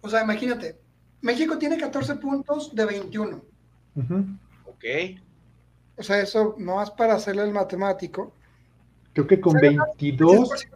O 0.01 0.09
sea, 0.09 0.25
imagínate, 0.25 0.77
México 1.25 1.57
tiene 1.57 1.79
14 1.79 2.17
puntos 2.17 2.75
de 2.75 2.85
21. 2.85 3.43
Ok. 4.67 4.85
O 5.97 6.03
sea, 6.03 6.21
eso 6.21 6.55
no 6.59 6.83
es 6.83 6.91
para 6.91 7.15
hacerle 7.15 7.45
el 7.45 7.51
matemático. 7.51 8.35
Creo 9.15 9.27
que 9.27 9.41
con 9.41 9.55
22 9.55 10.67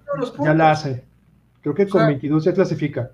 ya 0.42 0.54
la 0.54 0.70
hace. 0.70 1.04
Creo 1.60 1.74
que 1.74 1.86
con 1.86 2.06
22 2.06 2.44
ya 2.44 2.54
clasifica. 2.54 3.10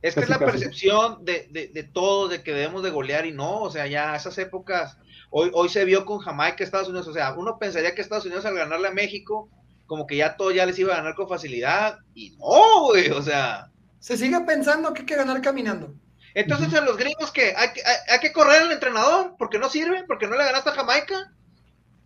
Es 0.00 0.14
que 0.14 0.20
es 0.20 0.28
la 0.30 0.38
percepción 0.38 1.22
de, 1.22 1.48
de, 1.50 1.68
de, 1.68 1.82
todos 1.82 2.30
de 2.30 2.42
que 2.42 2.54
debemos 2.54 2.82
de 2.82 2.90
golear 2.90 3.26
y 3.26 3.32
no, 3.32 3.62
o 3.62 3.70
sea, 3.70 3.86
ya 3.86 4.14
esas 4.14 4.38
épocas, 4.38 4.96
hoy, 5.28 5.50
hoy 5.52 5.68
se 5.68 5.84
vio 5.84 6.06
con 6.06 6.20
Jamaica, 6.20 6.62
Estados 6.62 6.88
Unidos, 6.88 7.08
o 7.08 7.12
sea, 7.12 7.34
uno 7.34 7.58
pensaría 7.58 7.94
que 7.94 8.00
Estados 8.00 8.24
Unidos 8.24 8.46
al 8.46 8.54
ganarle 8.54 8.88
a 8.88 8.92
México, 8.92 9.50
como 9.86 10.06
que 10.06 10.16
ya 10.16 10.36
todo 10.36 10.52
ya 10.52 10.64
les 10.66 10.78
iba 10.78 10.94
a 10.94 10.98
ganar 10.98 11.16
con 11.16 11.28
facilidad, 11.28 11.98
y 12.14 12.30
no, 12.38 12.86
güey, 12.86 13.10
o 13.10 13.20
sea. 13.20 13.70
Se 13.98 14.16
sigue 14.16 14.40
pensando 14.42 14.94
que 14.94 15.00
hay 15.00 15.06
que 15.06 15.16
ganar 15.16 15.42
caminando. 15.42 15.92
Entonces, 16.34 16.72
a 16.74 16.80
los 16.80 16.96
gringos 16.96 17.32
que 17.32 17.54
hay, 17.56 17.72
que 17.72 17.82
hay, 17.84 18.18
que 18.20 18.32
correr 18.32 18.62
al 18.62 18.72
entrenador, 18.72 19.34
porque 19.38 19.58
no 19.58 19.68
sirve, 19.68 20.04
porque 20.04 20.26
no 20.26 20.36
le 20.36 20.44
ganaste 20.44 20.70
a 20.70 20.74
Jamaica. 20.74 21.32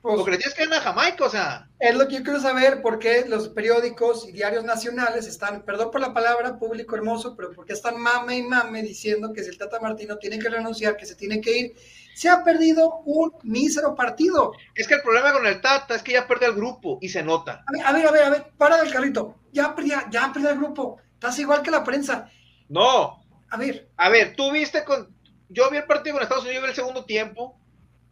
Pues, 0.01 0.17
porque 0.17 0.33
le 0.33 0.39
tienes 0.39 0.55
que 0.55 0.65
ganar 0.65 0.81
a 0.81 0.83
Jamaica, 0.83 1.25
o 1.25 1.31
sea. 1.31 1.69
Es 1.79 1.95
lo 1.95 2.09
que 2.09 2.17
yo 2.17 2.23
quiero 2.25 2.41
saber, 2.41 2.83
por 2.83 2.99
qué 2.99 3.25
los 3.27 3.49
periódicos 3.49 4.27
y 4.29 4.33
diarios 4.33 4.65
nacionales 4.65 5.27
están, 5.27 5.63
perdón 5.63 5.91
por 5.93 6.01
la 6.01 6.13
palabra, 6.13 6.59
público 6.59 6.97
hermoso, 6.97 7.37
pero 7.37 7.53
porque 7.53 7.73
están 7.73 8.01
mame 8.01 8.39
y 8.39 8.43
mame 8.43 8.83
diciendo 8.83 9.33
que 9.33 9.45
si 9.45 9.51
el 9.51 9.59
Tata 9.59 9.79
Martino 9.79 10.19
tiene 10.19 10.39
que 10.41 10.49
renunciar, 10.49 10.97
que 10.97 11.07
se 11.07 11.15
tiene 11.15 11.41
que 11.41 11.57
ir. 11.57 11.75
Se 12.15 12.29
ha 12.29 12.43
perdido 12.43 13.01
un 13.07 13.33
mísero 13.43 13.95
partido. 13.95 14.53
Es 14.75 14.89
que 14.89 14.95
el 14.95 15.03
problema 15.03 15.33
con 15.33 15.47
el 15.47 15.61
Tata 15.61 15.95
es 15.95 16.03
que 16.03 16.13
ya 16.13 16.27
perdió 16.27 16.49
el 16.49 16.57
grupo 16.57 16.99
y 17.01 17.09
se 17.09 17.23
nota. 17.23 17.65
A 17.85 17.93
ver, 17.93 18.07
a 18.07 18.11
ver, 18.11 18.25
a 18.25 18.31
ver, 18.31 18.47
para 18.59 18.83
del 18.83 18.93
carrito. 18.93 19.37
Ya 19.53 19.75
ya 20.11 20.33
perdió 20.33 20.51
el 20.51 20.59
grupo. 20.59 20.99
Estás 21.15 21.39
igual 21.39 21.63
que 21.63 21.71
la 21.71 21.85
prensa. 21.85 22.29
No. 22.69 23.22
A 23.53 23.59
ver. 23.59 23.89
A 23.97 24.09
ver, 24.09 24.35
tú 24.35 24.51
viste 24.51 24.83
con. 24.85 25.15
Yo 25.51 25.71
vi 25.71 25.77
el 25.77 25.85
partido 25.85 26.15
con 26.15 26.23
Estados 26.23 26.45
Unidos 26.45 26.69
el 26.69 26.75
segundo 26.75 27.05
tiempo. 27.05 27.57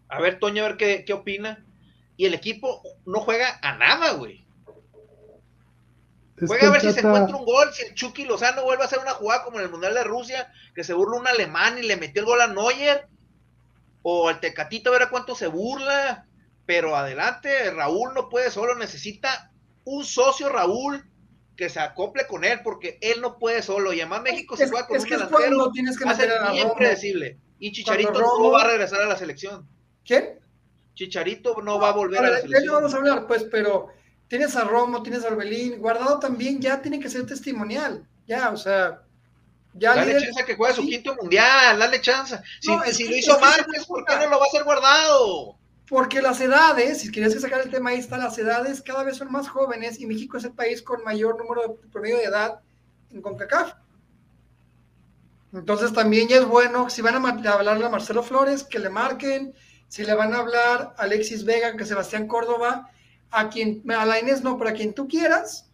A 0.08 0.20
ver, 0.20 0.38
Toño, 0.38 0.62
a 0.62 0.68
ver 0.68 0.76
qué, 0.76 1.04
qué 1.06 1.14
opina 1.14 1.64
y 2.20 2.26
el 2.26 2.34
equipo 2.34 2.82
no 3.06 3.20
juega 3.20 3.58
a 3.62 3.76
nada, 3.76 4.12
güey. 4.12 4.44
Juega 6.46 6.68
a 6.68 6.70
ver 6.70 6.82
si 6.82 6.92
se 6.92 7.00
encuentra 7.00 7.34
un 7.34 7.46
gol, 7.46 7.72
si 7.72 7.82
el 7.82 7.94
Chucky 7.94 8.26
Lozano 8.26 8.62
vuelve 8.62 8.82
a 8.82 8.86
hacer 8.86 8.98
una 8.98 9.12
jugada 9.12 9.42
como 9.42 9.56
en 9.56 9.64
el 9.64 9.70
Mundial 9.70 9.94
de 9.94 10.04
Rusia, 10.04 10.52
que 10.74 10.84
se 10.84 10.92
burla 10.92 11.16
un 11.16 11.26
alemán 11.26 11.78
y 11.78 11.82
le 11.82 11.96
metió 11.96 12.20
el 12.20 12.26
gol 12.26 12.42
a 12.42 12.46
Neuer, 12.46 13.08
o 14.02 14.28
el 14.28 14.38
Tecatito 14.38 14.90
a 14.90 14.92
ver 14.92 15.04
a 15.04 15.08
cuánto 15.08 15.34
se 15.34 15.46
burla, 15.46 16.26
pero 16.66 16.94
adelante, 16.94 17.70
Raúl 17.70 18.12
no 18.12 18.28
puede 18.28 18.50
solo, 18.50 18.74
necesita 18.74 19.50
un 19.84 20.04
socio 20.04 20.50
Raúl 20.50 21.02
que 21.60 21.68
se 21.68 21.78
acople 21.78 22.26
con 22.26 22.42
él, 22.42 22.60
porque 22.64 22.96
él 23.02 23.20
no 23.20 23.38
puede 23.38 23.60
solo, 23.60 23.92
y 23.92 24.00
además 24.00 24.22
México 24.22 24.56
se 24.56 24.66
juega 24.66 24.86
con 24.86 24.98
un 24.98 25.04
delantero, 25.04 25.70
tienes 25.72 25.98
que 25.98 26.06
va 26.06 26.12
a 26.12 26.16
ser 26.16 26.32
bien 26.52 26.70
predecible, 26.74 27.36
y 27.58 27.70
Chicharito 27.70 28.18
no 28.18 28.50
va 28.50 28.62
a 28.62 28.66
regresar 28.66 29.02
a 29.02 29.06
la 29.06 29.18
selección. 29.18 29.68
¿Quién? 30.02 30.40
Chicharito 30.94 31.60
no 31.62 31.78
va 31.78 31.90
a 31.90 31.92
volver 31.92 32.24
a, 32.24 32.30
la 32.30 32.40
selección. 32.40 32.64
Ya 32.64 32.72
vamos 32.72 32.94
a 32.94 32.96
hablar, 32.96 33.26
pues, 33.26 33.44
pero 33.44 33.88
tienes 34.26 34.56
a 34.56 34.64
Romo, 34.64 35.02
tienes 35.02 35.22
a 35.22 35.28
Orbelín, 35.28 35.80
Guardado 35.80 36.18
también 36.18 36.62
ya 36.62 36.80
tiene 36.80 36.98
que 36.98 37.10
ser 37.10 37.26
testimonial, 37.26 38.08
ya, 38.26 38.48
o 38.52 38.56
sea, 38.56 39.02
ya 39.74 39.94
dale 39.96 40.18
chance 40.18 40.46
que 40.46 40.56
juegue 40.56 40.74
su 40.76 40.86
quinto 40.86 41.14
mundial, 41.14 41.78
dale 41.78 42.00
chance. 42.00 42.40
Si, 42.62 42.70
si 42.94 43.06
lo 43.06 43.16
hizo 43.16 43.38
mal, 43.38 43.66
pues, 43.66 43.84
¿por 43.84 44.02
qué 44.06 44.14
no 44.16 44.30
lo 44.30 44.38
va 44.38 44.46
a 44.46 44.48
hacer 44.48 44.64
guardado? 44.64 45.58
Porque 45.90 46.22
las 46.22 46.40
edades, 46.40 47.00
si 47.00 47.10
quieres 47.10 47.38
sacar 47.40 47.62
el 47.62 47.68
tema 47.68 47.90
ahí 47.90 47.98
está, 47.98 48.16
las 48.16 48.38
edades 48.38 48.80
cada 48.80 49.02
vez 49.02 49.16
son 49.16 49.32
más 49.32 49.48
jóvenes 49.48 50.00
y 50.00 50.06
México 50.06 50.36
es 50.36 50.44
el 50.44 50.52
país 50.52 50.82
con 50.82 51.02
mayor 51.02 51.36
número 51.36 51.62
de 51.62 51.88
promedio 51.88 52.18
de 52.18 52.26
edad 52.26 52.60
en 53.10 53.20
CONCACAF. 53.20 53.72
Entonces 55.52 55.92
también 55.92 56.28
ya 56.28 56.36
es 56.36 56.44
bueno, 56.44 56.88
si 56.90 57.02
van 57.02 57.16
a 57.16 57.52
hablarle 57.52 57.84
a 57.84 57.88
Marcelo 57.88 58.22
Flores, 58.22 58.62
que 58.62 58.78
le 58.78 58.88
marquen, 58.88 59.52
si 59.88 60.04
le 60.04 60.14
van 60.14 60.32
a 60.32 60.38
hablar 60.38 60.94
a 60.96 61.02
Alexis 61.02 61.44
Vega, 61.44 61.76
que 61.76 61.84
Sebastián 61.84 62.28
Córdoba, 62.28 62.88
a 63.32 63.48
quien, 63.48 63.82
a 63.90 64.06
la 64.06 64.20
Inés 64.20 64.44
no, 64.44 64.56
pero 64.58 64.70
a 64.70 64.74
quien 64.74 64.94
tú 64.94 65.08
quieras, 65.08 65.72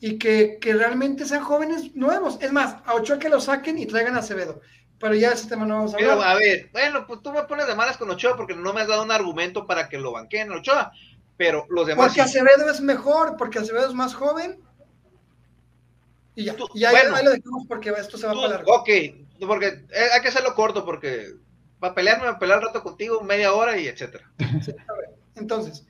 y 0.00 0.16
que, 0.16 0.58
realmente 0.62 1.26
sean 1.26 1.44
jóvenes 1.44 1.94
nuevos. 1.94 2.38
Es 2.40 2.52
más, 2.52 2.76
a 2.86 2.94
Ochoa 2.94 3.18
que 3.18 3.28
lo 3.28 3.38
saquen 3.38 3.78
y 3.78 3.84
traigan 3.84 4.16
a 4.16 4.20
Acevedo. 4.20 4.62
Pero 4.98 5.14
ya 5.14 5.32
ese 5.32 5.48
tema 5.48 5.66
no 5.66 5.76
vamos 5.76 5.92
a 5.92 5.96
hablar. 5.96 6.16
Pero 6.16 6.22
a 6.22 6.34
ver, 6.34 6.70
bueno, 6.72 7.06
pues 7.06 7.20
tú 7.22 7.32
me 7.32 7.42
pones 7.44 7.66
de 7.66 7.74
malas 7.74 7.96
con 7.96 8.10
Ochoa 8.10 8.36
porque 8.36 8.54
no 8.54 8.72
me 8.72 8.80
has 8.80 8.88
dado 8.88 9.02
un 9.02 9.10
argumento 9.10 9.66
para 9.66 9.88
que 9.88 9.98
lo 9.98 10.12
banqueen 10.12 10.50
Ochoa. 10.52 10.92
Pero 11.36 11.66
los 11.68 11.86
demás. 11.86 12.06
Porque 12.06 12.20
Acevedo 12.20 12.70
es 12.70 12.80
mejor, 12.80 13.36
porque 13.36 13.58
Acevedo 13.58 13.88
es 13.88 13.94
más 13.94 14.14
joven. 14.14 14.60
Y 16.36 16.44
ya, 16.44 16.56
y 16.74 16.84
ahí, 16.84 16.96
lo 17.24 17.30
dejamos 17.30 17.66
porque 17.68 17.90
esto 17.90 18.18
se 18.18 18.26
va 18.26 18.32
a 18.32 18.34
para 18.34 18.48
largo. 18.48 18.74
Ok, 18.74 18.88
porque 19.46 19.66
eh, 19.66 20.08
hay 20.14 20.20
que 20.20 20.28
hacerlo 20.28 20.54
corto 20.54 20.84
porque 20.84 21.34
para 21.78 21.94
pelearme, 21.94 22.26
a 22.26 22.38
pelear 22.38 22.58
un 22.58 22.66
rato 22.66 22.82
contigo, 22.82 23.20
media 23.20 23.52
hora 23.52 23.78
y 23.78 23.86
etcétera. 23.86 24.30
Entonces, 25.36 25.84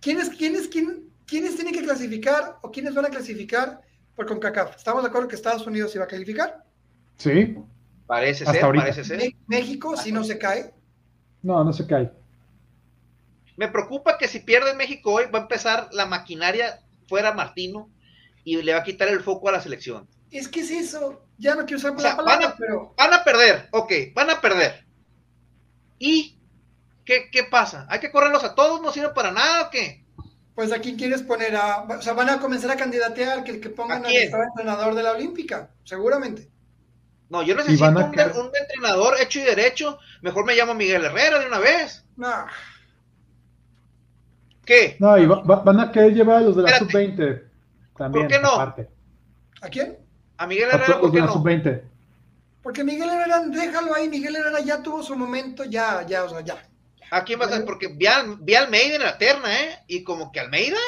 ¿quiénes, 0.00 0.30
quiénes, 0.30 0.68
quién, 0.68 1.10
¿quiénes 1.26 1.54
tienen 1.54 1.74
que 1.74 1.82
clasificar 1.82 2.58
o 2.62 2.70
quiénes 2.70 2.94
van 2.94 3.06
a 3.06 3.10
clasificar 3.10 3.82
por 4.16 4.26
CONCACAF? 4.26 4.76
¿Estamos 4.76 5.02
de 5.02 5.08
acuerdo 5.08 5.28
que 5.28 5.36
Estados 5.36 5.66
Unidos 5.66 5.94
iba 5.94 6.04
a 6.04 6.08
calificar? 6.08 6.63
Sí. 7.16 7.56
Parece 8.06 8.44
ser, 8.44 8.60
parece 8.60 9.04
ser. 9.04 9.32
México, 9.46 9.96
si 9.96 10.12
no 10.12 10.24
se 10.24 10.38
cae. 10.38 10.72
No, 11.42 11.64
no 11.64 11.72
se 11.72 11.86
cae. 11.86 12.12
Me 13.56 13.68
preocupa 13.68 14.18
que 14.18 14.28
si 14.28 14.40
pierde 14.40 14.74
México 14.74 15.12
hoy, 15.12 15.24
va 15.32 15.38
a 15.38 15.42
empezar 15.42 15.88
la 15.92 16.06
maquinaria 16.06 16.80
fuera 17.08 17.32
Martino 17.32 17.88
y 18.44 18.60
le 18.60 18.72
va 18.72 18.80
a 18.80 18.84
quitar 18.84 19.08
el 19.08 19.20
foco 19.20 19.48
a 19.48 19.52
la 19.52 19.60
selección. 19.60 20.08
Es 20.30 20.48
que 20.48 20.60
es 20.60 20.70
eso 20.70 21.24
ya 21.38 21.54
no 21.54 21.64
quiero 21.64 21.78
usar 21.78 21.92
la 22.00 22.16
palabra, 22.16 22.46
van 22.46 22.52
a, 22.52 22.56
pero... 22.56 22.94
Van 22.96 23.12
a 23.12 23.24
perder, 23.24 23.68
ok, 23.72 23.92
van 24.14 24.30
a 24.30 24.40
perder. 24.40 24.84
¿Y 25.98 26.38
qué, 27.04 27.28
qué 27.30 27.44
pasa? 27.44 27.86
¿Hay 27.88 28.00
que 28.00 28.10
correrlos 28.10 28.44
a 28.44 28.54
todos? 28.54 28.80
¿No 28.80 28.92
sirve 28.92 29.10
para 29.10 29.32
nada 29.32 29.66
o 29.66 29.70
qué? 29.70 30.04
Pues 30.54 30.72
aquí 30.72 30.96
quieres 30.96 31.22
poner 31.22 31.56
a... 31.56 31.82
O 31.82 32.02
sea, 32.02 32.12
van 32.12 32.30
a 32.30 32.40
comenzar 32.40 32.70
a 32.70 32.76
candidatear 32.76 33.42
que, 33.42 33.60
que 33.60 33.70
pongan 33.70 34.04
al 34.04 34.12
entrenador 34.12 34.94
de 34.94 35.02
la 35.02 35.12
Olímpica, 35.12 35.70
seguramente. 35.82 36.48
No, 37.34 37.42
yo 37.42 37.56
necesito 37.56 37.84
un, 37.86 37.96
un, 37.96 38.52
entrenador 38.54 39.16
hecho 39.20 39.40
y 39.40 39.42
derecho. 39.42 39.98
Mejor 40.22 40.46
me 40.46 40.54
llamo 40.54 40.72
Miguel 40.72 41.04
Herrera 41.04 41.40
de 41.40 41.48
una 41.48 41.58
vez. 41.58 42.04
No. 42.16 42.46
¿Qué? 44.64 44.96
No, 45.00 45.18
y 45.18 45.26
van 45.26 45.80
a 45.80 45.90
querer 45.90 46.14
llevar 46.14 46.36
a 46.36 46.40
los 46.42 46.54
de 46.54 46.62
la 46.62 46.78
sub-20 46.78 47.42
también. 47.98 48.28
¿Por 48.28 48.36
qué 48.36 48.40
no? 48.40 48.50
¿A 48.60 49.68
quién? 49.68 49.98
A 50.36 50.46
Miguel 50.46 50.68
Herrera, 50.70 51.00
¿por 51.00 51.10
qué 51.10 51.20
no? 51.22 51.42
Porque 52.62 52.84
Miguel 52.84 53.10
Herrera, 53.10 53.40
déjalo 53.48 53.92
ahí, 53.96 54.08
Miguel 54.08 54.36
Herrera 54.36 54.60
ya 54.60 54.80
tuvo 54.80 55.02
su 55.02 55.16
momento, 55.16 55.64
ya, 55.64 56.06
ya, 56.06 56.22
o 56.22 56.28
sea, 56.28 56.40
ya. 56.40 56.64
¿A 57.10 57.24
quién 57.24 57.40
vas 57.40 57.50
a 57.50 57.64
Porque 57.64 57.88
vi 57.88 58.06
a, 58.06 58.20
Almeida 58.20 58.94
en 58.94 59.02
la 59.02 59.18
terna, 59.18 59.60
¿eh? 59.60 59.78
Y 59.88 60.04
como 60.04 60.30
que 60.30 60.38
Almeida. 60.38 60.78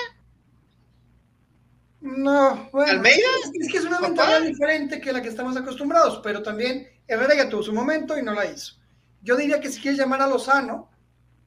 No, 2.07 2.69
bueno. 2.71 2.93
¿Almeida? 2.93 3.27
Es, 3.61 3.71
que 3.71 3.79
es 3.79 3.85
una 3.85 4.01
mentalidad 4.01 4.43
diferente 4.43 5.01
que 5.01 5.13
la 5.13 5.21
que 5.21 5.29
estamos 5.29 5.57
acostumbrados, 5.57 6.21
pero 6.23 6.43
también 6.43 6.89
Herrera 7.09 7.35
ya 7.35 7.49
tuvo 7.49 7.65
su 7.65 7.73
momento 7.73 8.17
y 8.17 8.23
no 8.23 8.33
la 8.33 8.47
hizo. 8.47 8.75
Yo 9.23 9.37
diría 9.37 9.61
que 9.61 9.71
si 9.71 9.81
quieres 9.81 9.99
llamar 9.99 10.23
a 10.23 10.29
Lozano, 10.29 10.89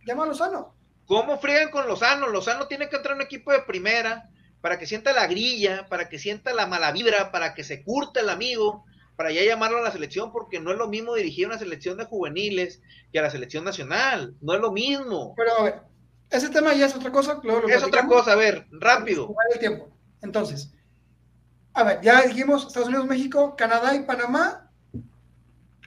llama 0.06 0.24
a 0.24 0.28
Lozano. 0.28 0.76
¿Cómo 1.06 1.40
friegan 1.40 1.72
con 1.72 1.88
Lozano? 1.88 2.28
Lozano 2.28 2.68
tiene 2.68 2.90
que 2.90 2.98
entrar 2.98 3.14
en 3.14 3.20
un 3.20 3.26
equipo 3.26 3.52
de 3.52 3.62
primera 3.62 4.30
para 4.60 4.78
que 4.78 4.86
sienta 4.86 5.14
la 5.14 5.28
grilla, 5.28 5.88
para 5.88 6.10
que 6.10 6.20
sienta 6.20 6.54
la 6.54 6.68
mala 6.68 6.92
vibra, 6.92 7.32
para 7.32 7.54
que 7.54 7.64
se 7.64 7.82
curta 7.82 8.20
el 8.20 8.30
amigo, 8.30 8.84
para 9.16 9.32
ya 9.32 9.44
llamarlo 9.44 9.78
a 9.78 9.82
la 9.82 9.92
selección, 9.92 10.32
porque 10.32 10.60
no 10.60 10.72
es 10.72 10.78
lo 10.78 10.90
mismo 10.90 11.16
dirigir 11.16 11.48
una 11.48 11.58
selección 11.58 11.98
de 11.98 12.06
juveniles 12.06 12.82
que 13.14 13.20
a 13.20 13.22
la 13.22 13.30
selección 13.30 13.64
nacional, 13.64 14.36
no 14.42 14.54
es 14.54 14.60
lo 14.60 14.72
mismo. 14.72 15.34
Pero 15.38 15.52
a 15.60 15.64
ver, 15.64 15.82
ese 16.30 16.50
tema 16.50 16.74
ya 16.74 16.86
es 16.86 16.96
otra 16.96 17.12
cosa. 17.12 17.40
es 17.68 17.84
otra 17.84 18.06
cosa, 18.06 18.34
a 18.34 18.36
ver, 18.36 18.68
rápido. 18.72 19.34
El 19.54 19.60
tiempo. 19.60 19.90
Entonces, 20.22 20.72
a 21.74 21.84
ver, 21.84 22.02
ya 22.02 22.22
dijimos 22.24 22.68
Estados 22.68 22.90
Unidos, 22.90 23.08
México, 23.08 23.56
Canadá 23.56 23.96
y 23.96 24.04
Panamá. 24.04 24.70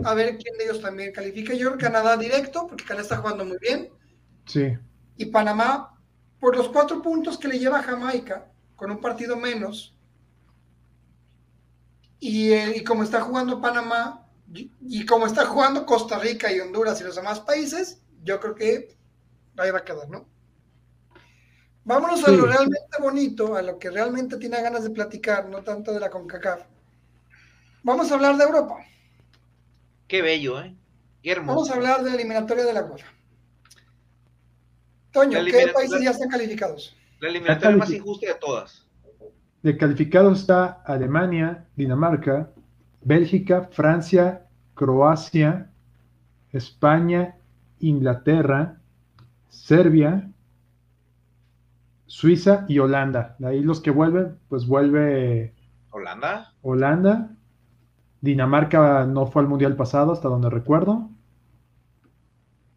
A 0.04 0.14
ver 0.14 0.38
quién 0.38 0.56
de 0.56 0.64
ellos 0.64 0.80
también 0.80 1.12
califica. 1.12 1.54
Yo 1.54 1.76
Canadá 1.76 2.16
directo, 2.16 2.66
porque 2.66 2.84
Canadá 2.84 3.02
está 3.02 3.16
jugando 3.18 3.44
muy 3.44 3.58
bien. 3.58 3.90
Sí. 4.46 4.76
Y 5.16 5.26
Panamá, 5.26 6.00
por 6.40 6.56
los 6.56 6.68
cuatro 6.68 7.02
puntos 7.02 7.38
que 7.38 7.48
le 7.48 7.58
lleva 7.58 7.80
a 7.80 7.82
Jamaica, 7.82 8.50
con 8.74 8.90
un 8.90 9.00
partido 9.00 9.36
menos. 9.36 9.96
Eh, 12.20 12.74
y, 12.76 12.84
como 12.84 13.02
está 13.02 13.20
jugando 13.20 13.60
Panamá 13.60 14.28
y, 14.48 15.04
como 15.06 15.26
está 15.26 15.44
jugando 15.44 15.84
Costa 15.84 16.18
Rica 16.20 16.52
y 16.52 16.60
Honduras 16.60 17.00
y 17.00 17.04
los 17.04 17.16
demás 17.16 17.40
países, 17.40 18.00
yo 18.22 18.38
creo 18.38 18.54
que 18.54 18.96
ahí 19.56 19.70
va 19.72 19.78
a 19.78 19.84
quedar, 19.84 20.08
¿no? 20.08 20.28
Vámonos 21.84 22.22
a 22.26 22.30
lo 22.30 22.46
realmente 22.46 22.96
bonito, 23.00 23.56
a 23.56 23.62
lo 23.62 23.78
que 23.78 23.90
realmente 23.90 24.36
tiene 24.36 24.62
ganas 24.62 24.84
de 24.84 24.90
platicar, 24.90 25.48
no 25.48 25.62
tanto 25.62 25.92
de 25.92 26.00
la 26.00 26.10
CONCACAF. 26.10 26.62
Vamos 27.82 28.10
a 28.10 28.14
hablar 28.14 28.36
de 28.36 28.44
Europa. 28.44 28.76
Qué 30.06 30.22
bello, 30.22 30.60
¿eh? 30.60 30.76
Qué 31.22 31.32
hermoso. 31.32 31.54
Vamos 31.54 31.70
a 31.70 31.74
hablar 31.74 32.04
de 32.04 32.10
la 32.10 32.16
eliminatoria 32.16 32.64
de 32.64 32.72
la 32.72 32.84
UEFA. 32.84 33.08
Toño, 35.10 35.38
¿qué 35.44 35.68
países 35.74 36.02
ya 36.02 36.10
están 36.10 36.28
calificados? 36.28 36.96
La 37.20 37.28
eliminatoria 37.28 37.76
más 37.76 37.90
injusta 37.90 38.26
de 38.26 38.34
todas. 38.34 38.86
De 39.62 39.76
calificados 39.76 40.40
está 40.40 40.82
Alemania, 40.84 41.66
Dinamarca, 41.76 42.50
Bélgica, 43.02 43.68
Francia, 43.72 44.46
Croacia, 44.74 45.70
España, 46.52 47.36
Inglaterra, 47.80 48.80
Serbia, 49.48 50.30
Suiza 52.12 52.66
y 52.68 52.78
Holanda. 52.78 53.36
De 53.38 53.48
ahí 53.48 53.60
los 53.60 53.80
que 53.80 53.90
vuelven, 53.90 54.38
pues 54.50 54.66
vuelve 54.66 55.54
Holanda. 55.88 56.52
Holanda. 56.60 57.30
Dinamarca 58.20 59.06
no 59.06 59.26
fue 59.28 59.40
al 59.40 59.48
mundial 59.48 59.76
pasado, 59.76 60.12
hasta 60.12 60.28
donde 60.28 60.50
recuerdo. 60.50 61.08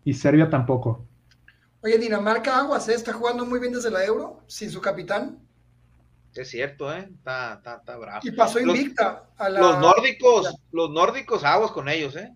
Y 0.05 0.13
Serbia 0.13 0.49
tampoco. 0.49 1.05
Oye, 1.83 1.97
Dinamarca 1.97 2.59
Aguas, 2.59 2.87
¿eh? 2.87 2.93
está 2.93 3.11
jugando 3.11 3.45
muy 3.45 3.59
bien 3.59 3.73
desde 3.73 3.91
la 3.91 4.05
Euro, 4.05 4.39
sin 4.47 4.71
su 4.71 4.79
capitán. 4.79 5.37
Es 6.33 6.49
cierto, 6.49 6.95
¿eh? 6.95 7.09
Está, 7.17 7.55
está, 7.55 7.97
bravo. 7.97 8.21
Y 8.23 8.31
pasó 8.31 8.61
invicta 8.61 9.25
los, 9.37 9.41
a 9.41 9.49
la... 9.49 9.59
Los 9.59 9.79
nórdicos, 9.79 10.55
los 10.71 10.89
nórdicos 10.91 11.43
aguas 11.43 11.71
con 11.71 11.89
ellos, 11.89 12.15
¿eh? 12.15 12.33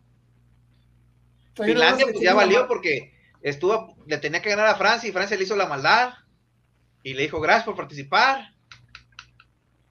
Finlandia 1.56 2.08
pues 2.12 2.20
ya 2.20 2.34
valió 2.34 2.68
porque 2.68 3.14
estuvo, 3.42 3.96
le 4.06 4.18
tenía 4.18 4.42
que 4.42 4.50
ganar 4.50 4.68
a 4.68 4.76
Francia 4.76 5.08
y 5.08 5.14
Francia 5.14 5.38
le 5.38 5.46
hizo 5.46 5.56
la 5.56 5.66
maldad 5.66 6.10
y 7.04 7.14
le 7.14 7.24
dijo 7.24 7.40
gracias 7.40 7.66
por 7.66 7.76
participar. 7.76 8.54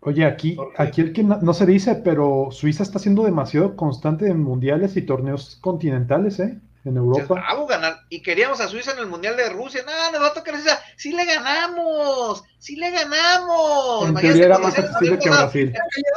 Oye, 0.00 0.24
aquí, 0.24 0.56
aquí 0.76 1.00
el 1.00 1.12
que 1.12 1.24
no, 1.24 1.54
se 1.54 1.66
dice, 1.66 1.96
pero 1.96 2.48
Suiza 2.52 2.84
está 2.84 2.98
siendo 2.98 3.24
demasiado 3.24 3.74
constante 3.74 4.28
en 4.28 4.42
mundiales 4.42 4.96
y 4.96 5.02
torneos 5.02 5.58
continentales, 5.60 6.38
¿eh? 6.38 6.58
En 6.84 6.96
Europa. 6.96 7.44
ganar. 7.68 8.00
Y 8.08 8.22
queríamos 8.22 8.60
a 8.60 8.68
Suiza 8.68 8.92
en 8.92 9.00
el 9.00 9.08
Mundial 9.08 9.36
de 9.36 9.50
Rusia. 9.50 9.82
No, 9.84 10.12
nos 10.12 10.22
va 10.22 10.28
a 10.28 10.34
tocar 10.34 10.54
Suiza. 10.54 10.80
Sí 10.96 11.12
le 11.12 11.24
ganamos. 11.24 12.44
Sí 12.58 12.76
le 12.76 12.90
ganamos. 12.90 14.08
En 14.08 14.14
teoría 14.14 14.44
era 14.44 14.58
más 14.58 14.78
accesible 14.78 15.18
que 15.18 15.28
Brasil. 15.28 15.74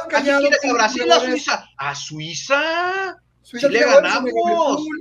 a 0.08 0.72
Brasil 0.72 1.12
a 1.12 1.20
Suiza? 1.20 1.68
¿A 1.76 1.94
Suiza? 1.94 3.18
Suiza 3.42 3.68
le 3.68 3.80
ganamos. 3.80 4.30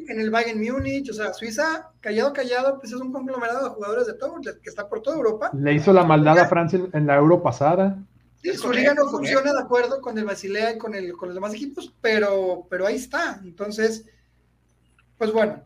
En 0.07 0.19
el, 0.19 0.29
Bayern 0.29 0.59
Múnich, 0.59 1.09
o 1.09 1.13
sea, 1.13 1.33
Suiza, 1.33 1.91
callado, 2.01 2.33
callado, 2.33 2.79
pues 2.79 2.91
es 2.91 2.99
un 2.99 3.11
conglomerado 3.11 3.63
de 3.63 3.69
jugadores 3.69 4.07
de 4.07 4.13
todo, 4.13 4.35
que 4.41 4.69
está 4.69 4.89
por 4.89 5.01
toda 5.01 5.15
Europa. 5.15 5.51
Le 5.53 5.73
hizo 5.73 5.93
la 5.93 6.03
maldad 6.03 6.39
a 6.39 6.47
Francia 6.47 6.79
en 6.91 7.07
la 7.07 7.15
Euro 7.15 7.41
pasada. 7.43 7.97
Sí, 8.41 8.53
su 8.55 8.71
liga 8.71 8.95
no 8.95 9.07
funciona 9.07 9.53
de 9.53 9.59
acuerdo 9.59 10.01
con 10.01 10.17
el 10.17 10.25
Basilea 10.25 10.71
y 10.71 10.77
con, 10.79 10.95
el, 10.95 11.13
con 11.13 11.29
los 11.29 11.35
demás 11.35 11.53
equipos, 11.53 11.93
pero, 12.01 12.65
pero 12.69 12.87
ahí 12.87 12.95
está. 12.95 13.39
Entonces, 13.43 14.05
pues 15.17 15.31
bueno. 15.31 15.63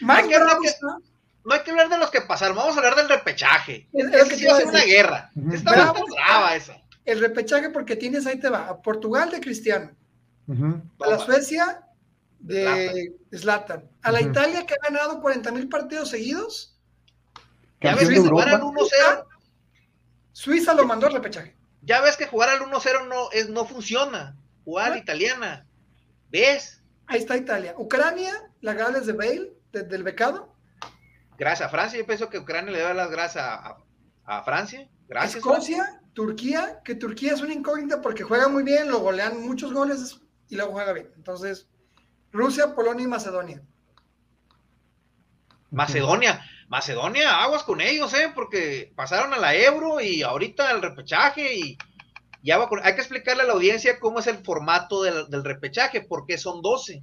no, 0.00 0.12
hay 0.12 0.28
que 0.28 0.36
hablar 0.36 1.88
de 1.88 1.98
los 1.98 2.10
que 2.10 2.20
pasaron, 2.20 2.56
vamos 2.56 2.76
a 2.76 2.78
hablar 2.78 2.94
del 2.94 3.08
repechaje. 3.08 3.88
Es, 3.92 4.28
que 4.28 4.36
sí 4.36 4.46
va 4.46 4.52
a 4.52 4.56
ser 4.58 4.68
una 4.68 4.84
guerra. 4.84 5.30
Está 5.52 5.92
brava 5.92 6.54
esa. 6.54 6.80
El 7.04 7.18
repechaje 7.18 7.70
porque 7.70 7.96
tienes, 7.96 8.26
ahí 8.26 8.38
te 8.38 8.48
va, 8.48 8.68
a 8.68 8.80
Portugal 8.80 9.30
de 9.30 9.40
Cristiano, 9.40 9.90
a 10.48 11.08
la 11.08 11.18
Suecia 11.18 11.82
de 12.38 13.16
Zlatan, 13.34 13.88
a 14.02 14.12
la 14.12 14.20
Italia 14.20 14.64
que 14.64 14.74
ha 14.74 14.90
ganado 14.90 15.20
40 15.20 15.50
mil 15.52 15.68
partidos 15.68 16.10
seguidos. 16.10 16.78
Ya 17.80 17.94
ves 17.94 18.08
que 18.08 18.20
jugar 18.20 18.48
al 18.48 18.62
1-0. 18.62 19.24
Suiza 20.32 20.74
lo 20.74 20.86
mandó 20.86 21.06
al 21.06 21.14
repechaje. 21.14 21.56
Ya 21.82 22.00
ves 22.00 22.16
que 22.16 22.26
jugar 22.26 22.48
al 22.48 22.60
1-0 22.60 23.08
no, 23.08 23.30
es, 23.32 23.48
no 23.48 23.64
funciona. 23.64 24.36
Jugar 24.64 24.96
italiana. 24.96 25.66
¿Ves? 26.30 26.82
Ahí 27.06 27.20
está 27.20 27.36
Italia. 27.36 27.74
Ucrania, 27.78 28.32
la 28.60 28.74
Gales 28.74 29.06
de 29.06 29.12
Bale, 29.12 29.52
del 29.72 30.02
becado. 30.02 30.52
Gracias 31.38 31.68
a 31.68 31.70
Francia. 31.70 31.98
Yo 31.98 32.06
pienso 32.06 32.28
que 32.28 32.38
Ucrania 32.38 32.72
le 32.72 32.80
da 32.80 32.94
las 32.94 33.10
gracias 33.10 33.44
a, 33.44 34.42
Francia. 34.42 34.88
Gracias. 35.08 35.36
Escocia, 35.36 36.00
Turquía, 36.14 36.80
que 36.84 36.94
Turquía 36.94 37.34
es 37.34 37.40
una 37.40 37.54
incógnita 37.54 38.00
porque 38.00 38.24
juega 38.24 38.48
muy 38.48 38.64
bien, 38.64 38.90
lo 38.90 38.98
golean 38.98 39.46
muchos 39.46 39.72
goles 39.72 40.20
y 40.48 40.56
luego 40.56 40.72
juega 40.72 40.92
bien. 40.92 41.10
Entonces, 41.16 41.68
Rusia, 42.32 42.74
Polonia 42.74 43.04
y 43.04 43.08
Macedonia. 43.08 43.62
Macedonia, 45.70 46.44
Macedonia, 46.68 47.42
aguas 47.42 47.62
con 47.62 47.80
ellos, 47.80 48.12
¿eh? 48.14 48.32
Porque 48.34 48.92
pasaron 48.96 49.34
a 49.34 49.38
la 49.38 49.54
Euro 49.54 50.00
y 50.00 50.22
ahorita 50.22 50.70
el 50.70 50.82
repechaje 50.82 51.54
y 51.54 51.78
ya 52.42 52.58
va 52.58 52.68
hay 52.82 52.94
que 52.94 53.00
explicarle 53.00 53.42
a 53.42 53.46
la 53.46 53.54
audiencia 53.54 53.98
cómo 53.98 54.20
es 54.20 54.26
el 54.28 54.38
formato 54.38 55.02
del, 55.02 55.44
repechaje, 55.44 56.02
porque 56.02 56.38
son 56.38 56.62
12. 56.62 57.02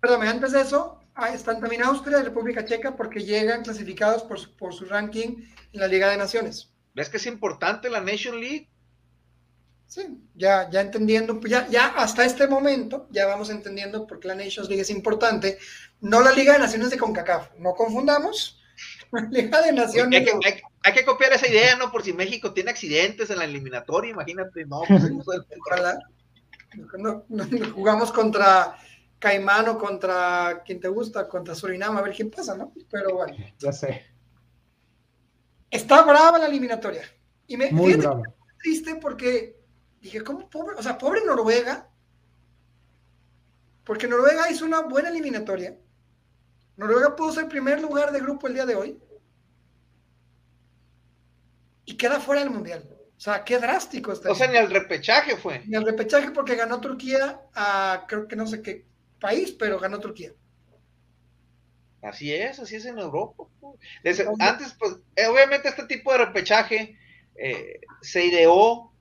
Perdón, 0.00 0.22
antes 0.22 0.52
de 0.52 0.62
eso, 0.62 0.98
están 1.32 1.60
también 1.60 1.82
Austria 1.82 2.20
y 2.20 2.22
República 2.22 2.64
Checa 2.64 2.96
porque 2.96 3.20
llegan 3.20 3.62
clasificados 3.62 4.22
por 4.22 4.38
su, 4.40 4.56
por 4.56 4.72
su 4.72 4.86
ranking 4.86 5.44
en 5.72 5.80
la 5.80 5.86
Liga 5.86 6.08
de 6.08 6.16
Naciones. 6.16 6.72
¿Ves 6.94 7.08
que 7.08 7.18
es 7.18 7.26
importante 7.26 7.90
la 7.90 8.00
Nation 8.00 8.40
League? 8.40 8.71
Sí, 9.92 10.00
ya, 10.34 10.70
ya 10.70 10.80
entendiendo, 10.80 11.38
ya, 11.42 11.68
ya 11.68 11.88
hasta 11.88 12.24
este 12.24 12.48
momento, 12.48 13.08
ya 13.10 13.26
vamos 13.26 13.50
entendiendo 13.50 14.06
por 14.06 14.20
qué 14.20 14.28
la 14.28 14.34
Nations 14.34 14.66
League 14.70 14.80
es 14.80 14.88
importante. 14.88 15.58
No 16.00 16.22
la 16.22 16.32
Liga 16.32 16.54
de 16.54 16.60
Naciones 16.60 16.88
de 16.88 16.96
CONCACAF, 16.96 17.58
no 17.58 17.74
confundamos. 17.74 18.58
Liga 19.30 19.60
de 19.60 19.72
Naciones. 19.72 20.26
Hay 20.82 20.94
que, 20.94 21.04
copiar 21.04 21.34
esa 21.34 21.46
idea, 21.46 21.76
¿no? 21.76 21.92
Por 21.92 22.02
si 22.02 22.14
México 22.14 22.54
tiene 22.54 22.70
accidentes 22.70 23.28
en 23.28 23.40
la 23.40 23.44
eliminatoria, 23.44 24.12
imagínate, 24.12 24.64
no, 24.64 24.80
pues 24.88 25.10
no, 26.98 27.26
jugamos 27.74 28.12
contra 28.12 28.78
Caimán 29.18 29.68
o 29.68 29.78
contra 29.78 30.62
quien 30.64 30.80
te 30.80 30.88
gusta, 30.88 31.28
contra 31.28 31.54
Surinam, 31.54 31.98
a 31.98 32.00
ver 32.00 32.14
quién 32.14 32.30
pasa, 32.30 32.56
¿no? 32.56 32.72
Pero 32.90 33.16
bueno. 33.16 33.36
Ya 33.58 33.72
sé. 33.74 34.06
Está 35.70 36.00
brava 36.00 36.38
la 36.38 36.46
eliminatoria. 36.46 37.02
Y 37.46 37.58
me 37.58 37.70
Muy 37.70 37.98
triste 38.58 38.94
porque 38.94 39.60
dije, 40.02 40.22
¿cómo 40.22 40.50
pobre? 40.50 40.76
O 40.76 40.82
sea, 40.82 40.98
pobre 40.98 41.24
Noruega. 41.24 41.88
Porque 43.84 44.06
Noruega 44.06 44.50
hizo 44.50 44.64
una 44.64 44.80
buena 44.80 45.08
eliminatoria. 45.08 45.76
Noruega 46.76 47.16
pudo 47.16 47.32
ser 47.32 47.48
primer 47.48 47.80
lugar 47.80 48.12
de 48.12 48.20
grupo 48.20 48.46
el 48.46 48.54
día 48.54 48.66
de 48.66 48.74
hoy. 48.74 49.00
Y 51.84 51.96
queda 51.96 52.20
fuera 52.20 52.42
del 52.42 52.50
mundial. 52.50 52.88
O 53.16 53.20
sea, 53.20 53.44
qué 53.44 53.58
drástico 53.58 54.12
está. 54.12 54.30
O 54.30 54.34
sea, 54.34 54.48
ni 54.48 54.56
el 54.56 54.70
repechaje 54.70 55.36
fue. 55.36 55.64
Ni 55.66 55.76
el 55.76 55.84
repechaje 55.84 56.30
porque 56.32 56.56
ganó 56.56 56.80
Turquía 56.80 57.40
a 57.54 58.04
creo 58.08 58.26
que 58.26 58.36
no 58.36 58.46
sé 58.46 58.62
qué 58.62 58.84
país, 59.20 59.52
pero 59.52 59.78
ganó 59.78 60.00
Turquía. 60.00 60.32
Así 62.02 62.34
es, 62.34 62.58
así 62.58 62.76
es 62.76 62.84
en 62.84 62.98
Europa. 62.98 63.44
antes, 64.40 64.74
pues, 64.76 64.96
eh, 65.14 65.26
obviamente 65.26 65.68
este 65.68 65.86
tipo 65.86 66.10
de 66.10 66.18
repechaje 66.18 66.98
eh, 67.36 67.80
se 68.00 68.26
ideó 68.26 68.91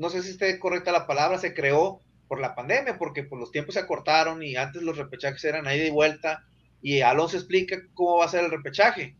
no 0.00 0.08
sé 0.08 0.22
si 0.22 0.30
esté 0.30 0.58
correcta 0.58 0.92
la 0.92 1.06
palabra, 1.06 1.36
se 1.36 1.52
creó 1.52 2.00
por 2.26 2.40
la 2.40 2.54
pandemia, 2.54 2.96
porque 2.96 3.22
pues, 3.22 3.38
los 3.38 3.52
tiempos 3.52 3.74
se 3.74 3.80
acortaron 3.80 4.42
y 4.42 4.56
antes 4.56 4.80
los 4.80 4.96
repechajes 4.96 5.44
eran 5.44 5.66
ahí 5.66 5.78
de 5.78 5.90
vuelta. 5.90 6.42
Y 6.80 7.02
Alonso 7.02 7.36
explica 7.36 7.76
cómo 7.92 8.16
va 8.16 8.24
a 8.24 8.30
ser 8.30 8.44
el 8.44 8.50
repechaje, 8.50 9.14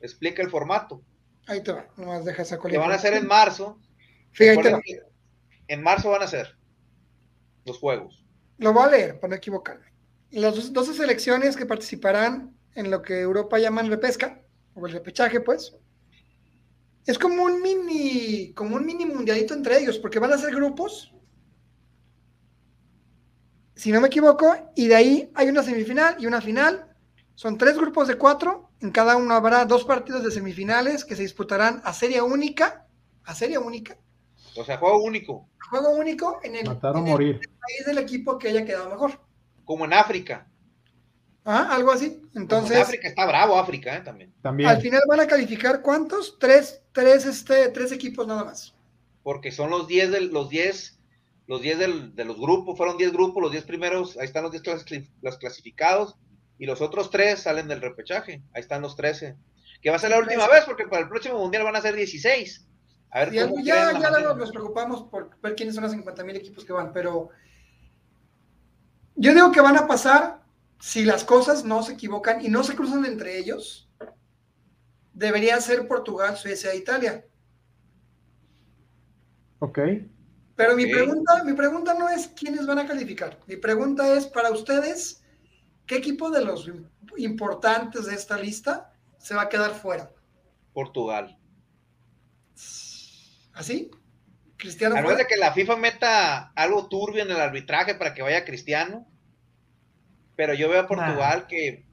explica 0.00 0.42
el 0.42 0.50
formato. 0.50 1.04
Ahí 1.46 1.62
te 1.62 1.70
va, 1.70 1.86
nomás 1.96 2.24
deja 2.24 2.42
esa 2.42 2.58
Que 2.58 2.78
van 2.78 2.90
a 2.90 2.98
ser 2.98 3.14
en 3.14 3.28
marzo. 3.28 3.78
Fíjate. 4.32 4.80
En 5.68 5.82
marzo 5.84 6.10
van 6.10 6.22
a 6.24 6.26
ser 6.26 6.58
los 7.64 7.78
juegos. 7.78 8.26
Lo 8.56 8.72
voy 8.72 8.82
a 8.82 8.90
leer 8.90 9.20
para 9.20 9.30
no 9.30 9.36
equivocarme. 9.36 9.86
Las 10.32 10.72
12 10.72 10.94
selecciones 10.94 11.56
que 11.56 11.64
participarán 11.64 12.56
en 12.74 12.90
lo 12.90 13.02
que 13.02 13.20
Europa 13.20 13.60
llaman 13.60 13.88
repesca, 13.88 14.42
o 14.74 14.84
el 14.84 14.92
repechaje, 14.92 15.40
pues, 15.40 15.76
es 17.06 17.18
como 17.18 17.42
un 17.44 17.62
mini, 17.62 18.52
como 18.54 18.76
un 18.76 18.84
mini 18.84 19.06
mundialito 19.06 19.54
entre 19.54 19.78
ellos, 19.78 19.98
porque 19.98 20.18
van 20.18 20.32
a 20.32 20.38
ser 20.38 20.54
grupos, 20.54 21.12
si 23.74 23.92
no 23.92 24.00
me 24.00 24.08
equivoco, 24.08 24.56
y 24.74 24.88
de 24.88 24.96
ahí 24.96 25.30
hay 25.34 25.48
una 25.48 25.62
semifinal 25.62 26.16
y 26.18 26.26
una 26.26 26.40
final. 26.40 26.92
Son 27.36 27.56
tres 27.56 27.76
grupos 27.76 28.08
de 28.08 28.16
cuatro, 28.16 28.70
en 28.80 28.90
cada 28.90 29.16
uno 29.16 29.34
habrá 29.34 29.64
dos 29.64 29.84
partidos 29.84 30.24
de 30.24 30.32
semifinales 30.32 31.04
que 31.04 31.14
se 31.14 31.22
disputarán 31.22 31.80
a 31.84 31.92
serie 31.92 32.20
única, 32.20 32.86
a 33.24 33.34
serie 33.34 33.56
única. 33.56 33.96
O 34.56 34.64
sea, 34.64 34.78
juego 34.78 35.02
único. 35.02 35.48
Juego 35.70 35.90
único 35.90 36.40
en 36.42 36.56
el, 36.56 36.76
país 36.76 37.86
del 37.86 37.98
equipo 37.98 38.38
que 38.38 38.48
haya 38.48 38.64
quedado 38.64 38.90
mejor. 38.90 39.20
Como 39.64 39.84
en 39.84 39.92
África. 39.92 40.48
Ah, 41.50 41.74
algo 41.74 41.90
así. 41.92 42.20
Entonces. 42.34 42.76
África 42.78 43.08
está 43.08 43.24
bravo, 43.26 43.58
África, 43.58 43.96
¿eh? 43.96 44.00
También. 44.02 44.34
También. 44.42 44.68
Al 44.68 44.82
final 44.82 45.00
van 45.08 45.20
a 45.20 45.26
calificar 45.26 45.80
cuántos? 45.80 46.38
Tres, 46.38 46.82
tres, 46.92 47.24
este, 47.24 47.70
tres 47.70 47.90
equipos 47.90 48.26
nada 48.26 48.44
más. 48.44 48.74
Porque 49.22 49.50
son 49.50 49.70
los 49.70 49.88
10 49.88 50.10
de 50.10 50.20
los 50.20 50.50
10, 50.50 50.98
los 51.46 51.62
10 51.62 51.78
de 52.14 52.24
los 52.26 52.38
grupos, 52.38 52.76
fueron 52.76 52.98
10 52.98 53.12
grupos, 53.12 53.42
los 53.42 53.50
10 53.52 53.64
primeros, 53.64 54.18
ahí 54.18 54.26
están 54.26 54.42
los 54.42 54.52
10 54.52 54.62
los 55.22 55.38
clasificados, 55.38 56.16
y 56.58 56.66
los 56.66 56.82
otros 56.82 57.10
3 57.10 57.40
salen 57.40 57.66
del 57.66 57.80
repechaje, 57.80 58.42
ahí 58.52 58.60
están 58.60 58.82
los 58.82 58.94
13. 58.96 59.34
Que 59.80 59.88
va 59.90 59.96
a 59.96 60.00
ser 60.00 60.10
la 60.10 60.18
última 60.18 60.46
vez, 60.48 60.64
porque 60.66 60.86
para 60.86 61.02
el 61.02 61.08
próximo 61.08 61.38
mundial 61.38 61.64
van 61.64 61.76
a 61.76 61.80
ser 61.80 61.94
16. 61.94 62.66
A 63.10 63.20
ver, 63.20 63.28
Y 63.28 63.36
¿cómo 63.38 63.42
algo- 63.44 63.54
creen 63.54 63.64
ya, 63.64 63.92
ya 63.92 64.10
manera? 64.10 64.34
nos 64.34 64.50
preocupamos 64.50 65.02
por 65.04 65.30
ver 65.40 65.54
quiénes 65.54 65.74
son 65.74 65.84
los 65.84 65.92
50 65.92 66.24
mil 66.24 66.36
equipos 66.36 66.62
que 66.64 66.74
van, 66.74 66.92
pero 66.92 67.30
yo 69.14 69.32
digo 69.34 69.50
que 69.50 69.60
van 69.60 69.76
a 69.76 69.86
pasar 69.86 70.40
si 70.80 71.04
las 71.04 71.24
cosas 71.24 71.64
no 71.64 71.82
se 71.82 71.92
equivocan 71.94 72.44
y 72.44 72.48
no 72.48 72.62
se 72.64 72.74
cruzan 72.74 73.04
entre 73.04 73.38
ellos. 73.38 73.90
Debería 75.12 75.60
ser 75.60 75.88
Portugal, 75.88 76.36
Suecia 76.36 76.72
e 76.72 76.76
Italia. 76.76 77.24
Ok. 79.58 79.78
Pero 80.54 80.76
mi 80.76 80.86
pregunta, 80.86 81.44
mi 81.44 81.52
pregunta 81.52 81.94
no 81.94 82.08
es 82.08 82.28
quiénes 82.28 82.66
van 82.66 82.80
a 82.80 82.86
calificar. 82.86 83.38
Mi 83.46 83.56
pregunta 83.56 84.12
es 84.14 84.26
para 84.26 84.50
ustedes, 84.50 85.22
¿qué 85.86 85.96
equipo 85.96 86.30
de 86.30 86.44
los 86.44 86.70
importantes 87.16 88.06
de 88.06 88.14
esta 88.14 88.36
lista 88.38 88.92
se 89.18 89.34
va 89.34 89.42
a 89.42 89.48
quedar 89.48 89.72
fuera? 89.72 90.10
Portugal. 90.72 91.38
¿Así? 93.52 93.90
Cristiano 94.56 94.96
A 94.96 95.14
de 95.14 95.26
que 95.26 95.36
la 95.36 95.52
FIFA 95.52 95.76
meta 95.76 96.52
algo 96.54 96.88
turbio 96.88 97.22
en 97.22 97.30
el 97.30 97.40
arbitraje 97.40 97.94
para 97.94 98.14
que 98.14 98.22
vaya 98.22 98.44
Cristiano. 98.44 99.06
Pero 100.38 100.54
yo 100.54 100.68
veo 100.68 100.82
a 100.82 100.86
Portugal 100.86 101.48
que 101.48 101.84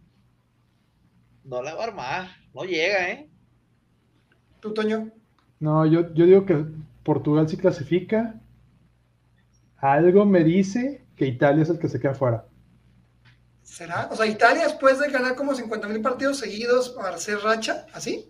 no 1.46 1.64
la 1.64 1.74
va 1.74 1.82
a 1.82 1.88
armar. 1.88 2.28
No 2.54 2.64
llega, 2.64 3.10
¿eh? 3.10 3.28
¿Tú, 4.60 4.72
Toño? 4.72 5.10
No, 5.60 5.84
yo, 5.88 6.14
yo 6.14 6.28
digo 6.28 6.46
que 6.46 6.64
Portugal 7.02 7.50
sí 7.50 7.58
clasifica. 7.58 8.40
Algo 9.78 10.26
me 10.26 10.44
dice 10.44 11.08
que 11.16 11.26
Italia 11.26 11.64
es 11.64 11.72
el 11.72 11.80
que 11.80 11.90
se 11.90 12.00
queda 12.00 12.14
fuera. 12.14 12.46
¿Será? 13.64 14.10
O 14.12 14.16
sea, 14.16 14.28
Italia 14.28 14.66
después 14.66 15.00
de 15.00 15.10
ganar 15.10 15.34
como 15.34 15.56
50 15.56 15.88
mil 15.88 16.02
partidos 16.04 16.38
seguidos 16.38 16.90
para 16.90 17.16
hacer 17.16 17.40
racha, 17.40 17.88
¿así? 17.94 18.28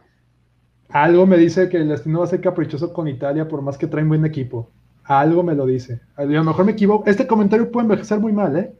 Algo 0.88 1.26
me 1.26 1.36
dice 1.36 1.68
que 1.68 1.76
el 1.76 1.90
destino 1.90 2.20
va 2.20 2.26
a 2.26 2.30
ser 2.30 2.40
caprichoso 2.40 2.94
con 2.94 3.10
Italia 3.10 3.50
por 3.50 3.62
más 3.62 3.78
que 3.78 3.88
traen 3.88 4.08
buen 4.08 4.24
equipo. 4.24 4.72
Algo 5.04 5.44
me 5.44 5.56
lo 5.56 5.66
dice. 5.66 6.00
A 6.16 6.24
lo 6.24 6.42
mejor 6.42 6.64
me 6.64 6.72
equivoco. 6.72 7.10
Este 7.10 7.28
comentario 7.28 7.70
puede 7.70 7.84
envejecer 7.84 8.18
muy 8.22 8.32
mal, 8.32 8.56
¿eh? 8.56 8.74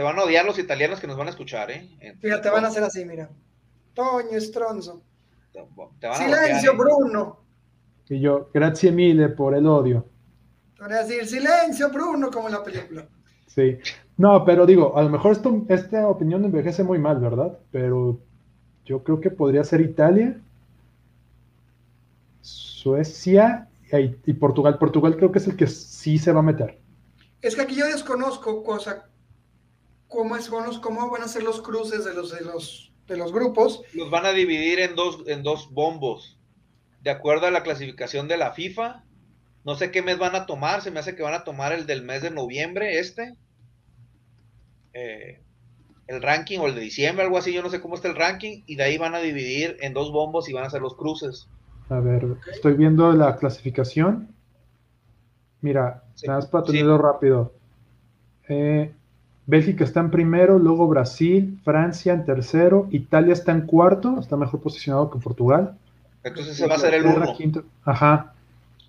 Te 0.00 0.04
van 0.04 0.18
a 0.18 0.22
odiar 0.22 0.46
los 0.46 0.58
italianos 0.58 0.98
que 0.98 1.06
nos 1.06 1.18
van 1.18 1.26
a 1.26 1.30
escuchar, 1.30 1.70
¿eh? 1.70 1.86
Fíjate, 2.22 2.48
van 2.48 2.64
a 2.64 2.68
hacer 2.68 2.82
así, 2.82 3.04
mira. 3.04 3.28
Toño 3.92 4.30
Estronzo. 4.30 5.02
Te 5.52 5.60
te 5.60 6.06
van 6.06 6.22
a 6.22 6.24
bloquear, 6.24 6.46
Silencio, 6.46 6.72
¿eh? 6.72 6.76
Bruno. 6.78 7.40
Y 8.08 8.18
yo, 8.18 8.48
grazie 8.54 8.92
mille 8.92 9.28
por 9.28 9.54
el 9.54 9.66
odio. 9.66 10.06
Te 10.74 10.84
voy 10.84 10.92
a 10.94 11.02
decir 11.02 11.26
silencio, 11.26 11.90
Bruno, 11.90 12.30
como 12.30 12.48
en 12.48 12.54
la 12.54 12.64
película. 12.64 13.06
Sí. 13.46 13.76
No, 14.16 14.42
pero 14.42 14.64
digo, 14.64 14.96
a 14.96 15.02
lo 15.02 15.10
mejor 15.10 15.32
esto, 15.32 15.66
esta 15.68 16.08
opinión 16.08 16.46
envejece 16.46 16.82
muy 16.82 16.98
mal, 16.98 17.20
¿verdad? 17.20 17.58
Pero 17.70 18.18
yo 18.86 19.04
creo 19.04 19.20
que 19.20 19.30
podría 19.30 19.64
ser 19.64 19.82
Italia, 19.82 20.40
Suecia 22.40 23.68
y, 23.92 24.16
y 24.24 24.32
Portugal. 24.32 24.78
Portugal 24.78 25.18
creo 25.18 25.30
que 25.30 25.40
es 25.40 25.46
el 25.46 25.58
que 25.58 25.66
sí 25.66 26.16
se 26.16 26.32
va 26.32 26.40
a 26.40 26.44
meter. 26.44 26.78
Es 27.42 27.54
que 27.54 27.60
aquí 27.60 27.74
yo 27.74 27.86
desconozco 27.86 28.62
cosa, 28.62 29.09
cómo, 30.10 30.36
es, 30.36 30.50
cómo 30.82 31.10
van 31.10 31.22
a 31.22 31.28
ser 31.28 31.42
los 31.42 31.62
cruces 31.62 32.04
de 32.04 32.12
los, 32.12 32.30
de 32.36 32.44
los, 32.44 32.92
de 33.06 33.16
los 33.16 33.32
grupos. 33.32 33.82
Los 33.94 34.10
van 34.10 34.26
a 34.26 34.32
dividir 34.32 34.80
en 34.80 34.94
dos, 34.94 35.22
en 35.26 35.42
dos 35.42 35.70
bombos. 35.72 36.38
De 37.02 37.10
acuerdo 37.10 37.46
a 37.46 37.50
la 37.50 37.62
clasificación 37.62 38.28
de 38.28 38.36
la 38.36 38.52
FIFA. 38.52 39.04
No 39.64 39.74
sé 39.74 39.90
qué 39.90 40.02
mes 40.02 40.18
van 40.18 40.34
a 40.34 40.44
tomar. 40.44 40.82
Se 40.82 40.90
me 40.90 41.00
hace 41.00 41.16
que 41.16 41.22
van 41.22 41.34
a 41.34 41.44
tomar 41.44 41.72
el 41.72 41.86
del 41.86 42.02
mes 42.02 42.20
de 42.20 42.30
noviembre, 42.30 42.98
este. 42.98 43.34
Eh, 44.92 45.40
el 46.08 46.20
ranking, 46.20 46.58
o 46.58 46.66
el 46.66 46.74
de 46.74 46.80
diciembre, 46.80 47.24
algo 47.24 47.38
así. 47.38 47.52
Yo 47.52 47.62
no 47.62 47.70
sé 47.70 47.80
cómo 47.80 47.94
está 47.94 48.08
el 48.08 48.16
ranking. 48.16 48.62
Y 48.66 48.74
de 48.76 48.82
ahí 48.82 48.98
van 48.98 49.14
a 49.14 49.20
dividir 49.20 49.76
en 49.80 49.94
dos 49.94 50.12
bombos 50.12 50.48
y 50.48 50.52
van 50.52 50.64
a 50.64 50.66
hacer 50.66 50.82
los 50.82 50.96
cruces. 50.96 51.48
A 51.88 52.00
ver, 52.00 52.26
estoy 52.52 52.74
viendo 52.74 53.12
la 53.12 53.36
clasificación. 53.36 54.34
Mira, 55.60 56.04
Sí, 56.14 56.26
nada 56.26 56.40
más 56.40 56.48
para 56.48 56.66
sí. 56.66 56.72
tenerlo 56.72 56.98
rápido. 56.98 57.54
Eh, 58.48 58.92
Bélgica 59.50 59.82
está 59.82 59.98
en 59.98 60.12
primero, 60.12 60.60
luego 60.60 60.86
Brasil, 60.86 61.58
Francia 61.64 62.12
en 62.12 62.24
tercero, 62.24 62.86
Italia 62.92 63.32
está 63.32 63.50
en 63.50 63.62
cuarto, 63.62 64.18
está 64.20 64.36
mejor 64.36 64.60
posicionado 64.60 65.10
que 65.10 65.18
Portugal. 65.18 65.76
Entonces 66.22 66.54
ese 66.54 66.68
va 66.68 66.76
a 66.76 66.78
ser 66.78 66.94
el 66.94 67.00
Inglaterra, 67.00 67.26
uno. 67.26 67.36
quinto. 67.36 67.64
Ajá. 67.84 68.32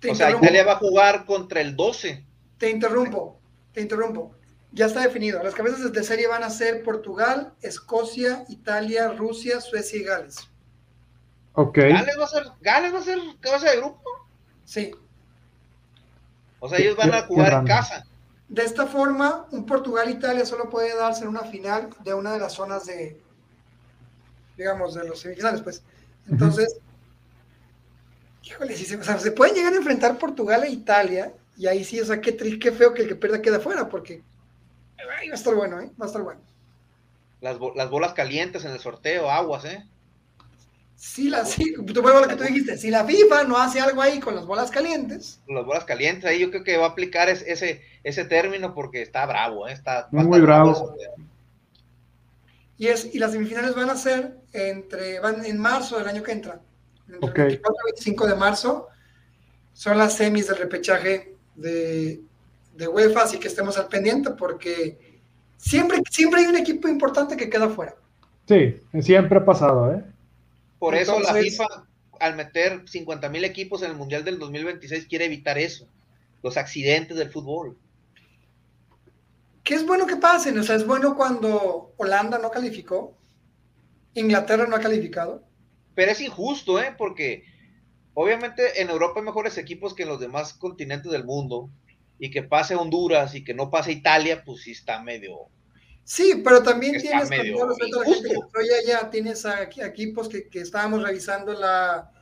Te 0.00 0.10
O 0.10 0.14
sea, 0.14 0.26
interrumpo, 0.28 0.44
Italia 0.46 0.64
va 0.64 0.72
a 0.72 0.76
jugar 0.76 1.24
contra 1.24 1.60
el 1.60 1.74
12. 1.74 2.24
te 2.58 2.70
interrumpo, 2.70 3.36
te 3.72 3.80
interrumpo. 3.80 4.32
Ya 4.70 4.86
está 4.86 5.00
definido. 5.00 5.42
Las 5.42 5.54
cabezas 5.54 5.92
de 5.92 6.04
serie 6.04 6.28
van 6.28 6.44
a 6.44 6.50
ser 6.50 6.84
Portugal, 6.84 7.52
Escocia, 7.60 8.44
Italia, 8.48 9.08
Rusia, 9.08 9.60
Suecia 9.60 9.98
y 9.98 10.04
Gales. 10.04 10.48
Ok. 11.54 11.76
Gales 11.76 12.16
va 12.18 12.24
a 12.24 12.28
ser, 12.28 12.44
Gales 12.60 12.94
va 12.94 12.98
a 13.00 13.02
ser 13.02 13.18
cabeza 13.40 13.70
de 13.70 13.78
grupo. 13.78 14.00
Sí. 14.64 14.92
O 16.60 16.68
sea, 16.68 16.78
ellos 16.78 16.96
van 16.96 17.12
a 17.12 17.22
jugar 17.22 17.52
en 17.52 17.66
casa. 17.66 18.06
De 18.52 18.62
esta 18.64 18.86
forma, 18.86 19.46
un 19.50 19.64
Portugal-Italia 19.64 20.44
solo 20.44 20.68
puede 20.68 20.94
darse 20.94 21.22
en 21.22 21.28
una 21.28 21.40
final 21.40 21.88
de 22.04 22.12
una 22.12 22.34
de 22.34 22.38
las 22.38 22.52
zonas 22.52 22.84
de, 22.84 23.18
digamos, 24.58 24.92
de 24.92 25.08
los 25.08 25.20
semifinales, 25.20 25.62
pues. 25.62 25.82
Entonces, 26.28 26.76
híjole, 28.44 28.76
si 28.76 28.84
se, 28.84 28.96
o 28.96 29.02
sea, 29.02 29.18
se 29.18 29.32
pueden 29.32 29.54
llegar 29.54 29.72
a 29.72 29.76
enfrentar 29.76 30.18
Portugal 30.18 30.64
e 30.64 30.70
Italia, 30.70 31.32
y 31.56 31.66
ahí 31.66 31.82
sí, 31.82 31.98
o 31.98 32.04
sea, 32.04 32.20
qué, 32.20 32.36
tri- 32.36 32.60
qué 32.60 32.72
feo 32.72 32.92
que 32.92 33.02
el 33.02 33.08
que 33.08 33.16
pierda 33.16 33.40
queda 33.40 33.58
fuera, 33.58 33.88
porque 33.88 34.22
ay, 35.18 35.28
va 35.28 35.32
a 35.32 35.36
estar 35.38 35.54
bueno, 35.54 35.80
¿eh? 35.80 35.90
Va 35.98 36.04
a 36.04 36.08
estar 36.08 36.22
bueno. 36.22 36.42
Las, 37.40 37.58
bo- 37.58 37.72
las 37.74 37.88
bolas 37.88 38.12
calientes 38.12 38.66
en 38.66 38.72
el 38.72 38.80
sorteo, 38.80 39.30
aguas, 39.30 39.64
¿eh? 39.64 39.82
Sí, 40.94 41.30
la, 41.30 41.46
sí, 41.46 41.72
tú 41.74 42.02
lo 42.02 42.28
que 42.28 42.36
tú 42.36 42.44
dijiste, 42.44 42.76
si 42.76 42.90
la 42.90 43.04
FIFA 43.06 43.44
no 43.44 43.56
hace 43.56 43.80
algo 43.80 44.02
ahí 44.02 44.20
con 44.20 44.36
las 44.36 44.44
bolas 44.44 44.70
calientes, 44.70 45.40
Las 45.48 45.64
bolas 45.64 45.84
calientes, 45.84 46.26
ahí 46.26 46.40
yo 46.40 46.50
creo 46.50 46.64
que 46.64 46.76
va 46.76 46.84
a 46.84 46.90
aplicar 46.90 47.30
es- 47.30 47.42
ese, 47.46 47.82
ese 48.04 48.24
término 48.24 48.74
porque 48.74 49.02
está 49.02 49.26
bravo, 49.26 49.68
¿eh? 49.68 49.72
Está, 49.72 50.08
Muy 50.10 50.40
bravo. 50.40 50.96
y, 52.78 52.88
es, 52.88 53.14
y 53.14 53.18
las 53.18 53.32
semifinales 53.32 53.74
van 53.74 53.90
a 53.90 53.96
ser 53.96 54.36
entre, 54.52 55.20
van 55.20 55.44
en 55.44 55.58
marzo 55.58 55.98
del 55.98 56.08
año 56.08 56.22
que 56.22 56.32
entra. 56.32 56.60
Entre 57.08 57.28
Ok. 57.28 57.38
el 57.38 57.46
24 57.46 57.74
y 57.86 57.92
25 57.92 58.26
de 58.26 58.34
marzo 58.34 58.88
son 59.72 59.98
las 59.98 60.14
semis 60.16 60.48
del 60.48 60.56
repechaje 60.58 61.34
de, 61.54 62.20
de 62.76 62.88
UEFA, 62.88 63.22
así 63.22 63.38
que 63.38 63.48
estemos 63.48 63.78
al 63.78 63.88
pendiente 63.88 64.30
porque 64.30 65.20
siempre, 65.56 66.02
siempre 66.10 66.40
hay 66.40 66.46
un 66.46 66.56
equipo 66.56 66.88
importante 66.88 67.36
que 67.36 67.48
queda 67.50 67.68
fuera. 67.68 67.94
Sí, 68.48 68.76
siempre 69.00 69.38
ha 69.38 69.44
pasado, 69.44 69.92
¿eh? 69.94 70.04
Por 70.78 70.96
eso 70.96 71.20
la 71.20 71.32
FIFA, 71.34 71.64
al 72.18 72.34
meter 72.34 72.82
50 72.88 73.28
mil 73.28 73.44
equipos 73.44 73.82
en 73.82 73.92
el 73.92 73.96
Mundial 73.96 74.24
del 74.24 74.38
2026, 74.40 75.06
quiere 75.06 75.26
evitar 75.26 75.56
eso, 75.58 75.86
los 76.42 76.56
accidentes 76.56 77.16
del 77.16 77.30
fútbol. 77.30 77.76
Que 79.62 79.74
es 79.74 79.86
bueno 79.86 80.06
que 80.06 80.16
pasen, 80.16 80.58
o 80.58 80.62
sea, 80.62 80.76
es 80.76 80.86
bueno 80.86 81.16
cuando 81.16 81.92
Holanda 81.96 82.38
no 82.38 82.50
calificó, 82.50 83.16
Inglaterra 84.14 84.66
no 84.66 84.76
ha 84.76 84.80
calificado. 84.80 85.44
Pero 85.94 86.10
es 86.12 86.20
injusto, 86.20 86.80
¿eh? 86.80 86.94
Porque 86.96 87.44
obviamente 88.14 88.80
en 88.82 88.90
Europa 88.90 89.20
hay 89.20 89.26
mejores 89.26 89.56
equipos 89.58 89.94
que 89.94 90.02
en 90.02 90.08
los 90.08 90.20
demás 90.20 90.54
continentes 90.54 91.10
del 91.12 91.24
mundo. 91.24 91.70
Y 92.18 92.30
que 92.30 92.44
pase 92.44 92.76
Honduras 92.76 93.34
y 93.34 93.42
que 93.42 93.52
no 93.52 93.68
pase 93.68 93.90
Italia, 93.90 94.44
pues 94.44 94.62
sí 94.62 94.70
está 94.72 95.02
medio. 95.02 95.48
Sí, 96.04 96.40
pero 96.44 96.62
también 96.62 97.00
tienes, 97.00 97.28
medio 97.28 97.64
a 97.64 97.66
la 97.68 97.74
gente 98.04 98.28
que 98.28 98.86
ya, 98.86 99.10
tienes 99.10 99.44
a, 99.44 99.56
a 99.56 99.62
equipos 99.86 100.28
que, 100.28 100.48
que 100.48 100.60
estábamos 100.60 101.02
revisando 101.02 101.52
la, 101.52 102.12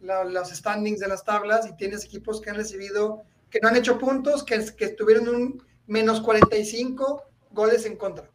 la- 0.00 0.24
los 0.24 0.48
standings 0.50 1.00
de 1.00 1.08
las 1.08 1.24
tablas 1.24 1.66
y 1.68 1.76
tienes 1.76 2.04
equipos 2.04 2.40
que 2.40 2.48
han 2.48 2.56
recibido, 2.56 3.22
que 3.50 3.60
no 3.60 3.68
han 3.68 3.76
hecho 3.76 3.98
puntos, 3.98 4.44
que, 4.44 4.64
que 4.76 4.88
tuvieron 4.88 5.28
un 5.28 5.62
menos 5.90 6.20
45 6.20 7.24
goles 7.50 7.84
en 7.84 7.96
contra. 7.96 8.30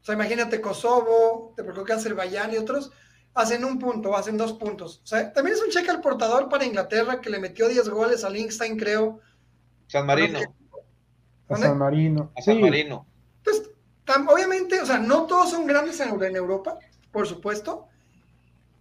O 0.00 0.04
sea, 0.04 0.14
imagínate 0.16 0.60
Kosovo, 0.60 1.52
te 1.56 1.62
preocupa 1.62 1.94
Azerbaiyán 1.94 2.52
y 2.52 2.56
otros, 2.56 2.90
hacen 3.34 3.64
un 3.64 3.78
punto, 3.78 4.16
hacen 4.16 4.36
dos 4.36 4.52
puntos. 4.54 5.00
O 5.04 5.06
sea, 5.06 5.32
también 5.32 5.56
es 5.56 5.62
un 5.62 5.70
cheque 5.70 5.90
al 5.90 6.00
portador 6.00 6.48
para 6.48 6.64
Inglaterra 6.64 7.20
que 7.20 7.30
le 7.30 7.38
metió 7.38 7.68
10 7.68 7.88
goles 7.88 8.24
a 8.24 8.30
Linkstein, 8.30 8.76
creo. 8.76 9.20
San 9.86 10.06
Marino. 10.06 10.40
San 11.48 11.78
Marino. 11.78 12.32
a 12.36 12.42
San 12.42 12.60
Marino. 12.60 13.06
Pues, 13.44 13.70
tam- 14.04 14.28
obviamente, 14.28 14.80
o 14.80 14.86
sea, 14.86 14.98
no 14.98 15.26
todos 15.26 15.50
son 15.50 15.66
grandes 15.66 16.00
en, 16.00 16.20
en 16.20 16.36
Europa, 16.36 16.78
por 17.12 17.28
supuesto. 17.28 17.86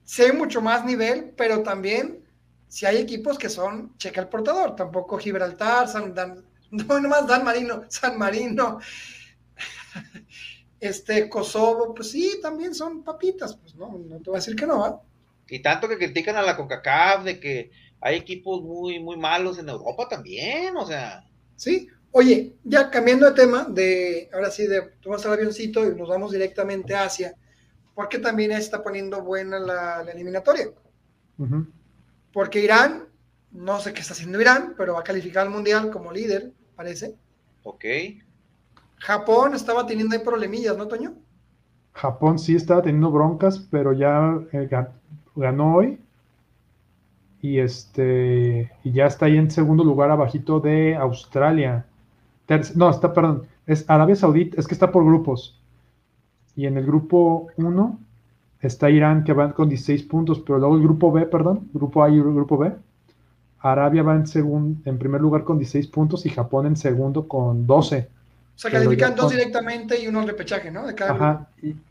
Sí 0.04 0.24
hay 0.24 0.32
mucho 0.32 0.60
más 0.62 0.84
nivel, 0.86 1.34
pero 1.38 1.62
también 1.62 2.26
si 2.68 2.88
hay 2.88 2.98
equipos 2.98 3.38
que 3.38 3.50
son 3.50 3.96
checa 3.98 4.22
el 4.22 4.28
portador. 4.28 4.76
Tampoco 4.76 5.18
Gibraltar, 5.20 5.88
San 5.88 6.16
Dan, 6.16 6.44
no 6.72 7.00
nomás 7.00 7.28
Dan 7.28 7.44
Marino, 7.44 7.84
San 7.88 8.18
Marino, 8.18 8.80
este 10.80 11.30
Kosovo, 11.30 11.94
pues 11.94 12.12
sí, 12.12 12.40
también 12.42 12.76
son 12.76 13.04
papitas, 13.04 13.56
pues 13.56 13.76
no, 13.76 13.98
no 13.98 14.18
te 14.18 14.30
voy 14.30 14.36
a 14.36 14.40
decir 14.40 14.56
que 14.56 14.68
no, 14.68 14.84
¿ah? 14.84 15.02
Y 15.50 15.60
tanto 15.62 15.88
que 15.88 15.98
critican 15.98 16.36
a 16.36 16.42
la 16.42 16.58
CONCACAF 16.58 17.24
de 17.24 17.40
que 17.40 17.72
hay 18.02 18.18
equipos 18.18 18.62
muy, 18.62 19.00
muy 19.00 19.18
malos 19.18 19.58
en 19.58 19.70
Europa 19.70 20.08
también, 20.10 20.76
o 20.76 20.86
sea. 20.86 21.26
Sí. 21.56 21.88
Oye, 22.12 22.54
ya 22.64 22.90
cambiando 22.90 23.26
de 23.26 23.32
tema, 23.34 23.66
de 23.70 24.30
ahora 24.34 24.52
sí, 24.52 24.68
de 24.68 24.82
tomamos 25.02 25.26
el 25.26 25.34
avioncito 25.34 25.86
y 25.86 25.96
nos 25.96 26.10
vamos 26.10 26.32
directamente 26.32 26.96
a 26.96 27.04
Asia, 27.04 27.34
porque 27.96 28.20
también 28.20 28.52
está 28.52 28.84
poniendo 28.84 29.22
buena 29.24 29.60
la, 29.60 30.04
la 30.04 30.12
eliminatoria. 30.12 30.70
porque 32.34 32.60
Irán, 32.60 33.08
no 33.58 33.80
sé 33.80 33.92
qué 33.92 34.02
está 34.02 34.14
haciendo 34.14 34.40
Irán, 34.40 34.76
pero 34.78 34.94
va 34.94 35.00
a 35.00 35.04
calificar 35.04 35.46
al 35.46 35.52
Mundial 35.52 35.90
como 35.90 36.12
líder, 36.12 36.52
parece. 36.76 37.16
Ok. 37.64 37.86
Japón 38.98 39.56
estaba 39.56 39.86
teniendo 39.86 40.16
ahí 40.16 40.24
problemillas, 40.24 40.78
¿no, 40.78 40.88
Toño? 40.88 41.16
Japón 41.94 42.38
sí 42.38 42.56
estaba 42.56 42.84
teniendo 42.84 43.12
broncas, 43.12 43.58
pero 43.72 43.94
ya 43.94 44.40
eh, 44.52 44.70
ganó 45.36 45.76
hoy. 45.76 46.00
Y 47.42 47.60
este 47.60 48.72
y 48.84 48.92
ya 48.92 49.08
está 49.08 49.26
ahí 49.26 49.38
en 49.38 49.50
segundo 49.50 49.84
lugar 49.84 50.12
abajito 50.12 50.60
de 50.60 50.96
Australia. 50.96 51.86
no, 52.76 52.90
está, 52.90 53.14
perdón, 53.14 53.48
es 53.66 53.90
Arabia 53.90 54.16
Saudita, 54.16 54.60
es 54.60 54.68
que 54.68 54.74
está 54.76 54.92
por 54.92 55.04
grupos. 55.04 55.60
Y 56.56 56.68
en 56.68 56.78
el 56.78 56.86
grupo 56.86 57.48
1 57.58 58.00
está 58.62 58.90
Irán 58.90 59.24
que 59.24 59.34
va 59.34 59.54
con 59.54 59.70
16 59.70 60.04
puntos, 60.04 60.40
pero 60.42 60.60
luego 60.60 60.76
el 60.76 60.84
grupo 60.84 61.12
B, 61.12 61.26
perdón, 61.26 61.70
grupo 61.74 62.04
A 62.04 62.10
y 62.10 62.20
grupo 62.20 62.58
B. 62.58 62.74
Arabia 63.60 64.04
va 64.04 64.16
en, 64.16 64.82
en 64.86 64.98
primer 64.98 65.22
lugar 65.22 65.44
con 65.44 65.58
16 65.58 65.88
puntos 65.88 66.26
y 66.26 66.30
Japón 66.30 66.68
en 66.68 66.76
segundo 66.76 67.28
con 67.28 67.66
12. 67.66 68.08
O 68.56 68.60
sea, 68.60 68.72
califican 68.72 69.16
dos 69.16 69.32
directamente 69.32 70.02
y 70.02 70.08
uno 70.08 70.22
al 70.22 70.28
repechaje, 70.28 70.72
¿no? 70.72 70.88
De 70.88 70.96
cada 70.96 71.12
Ajá. 71.12 71.48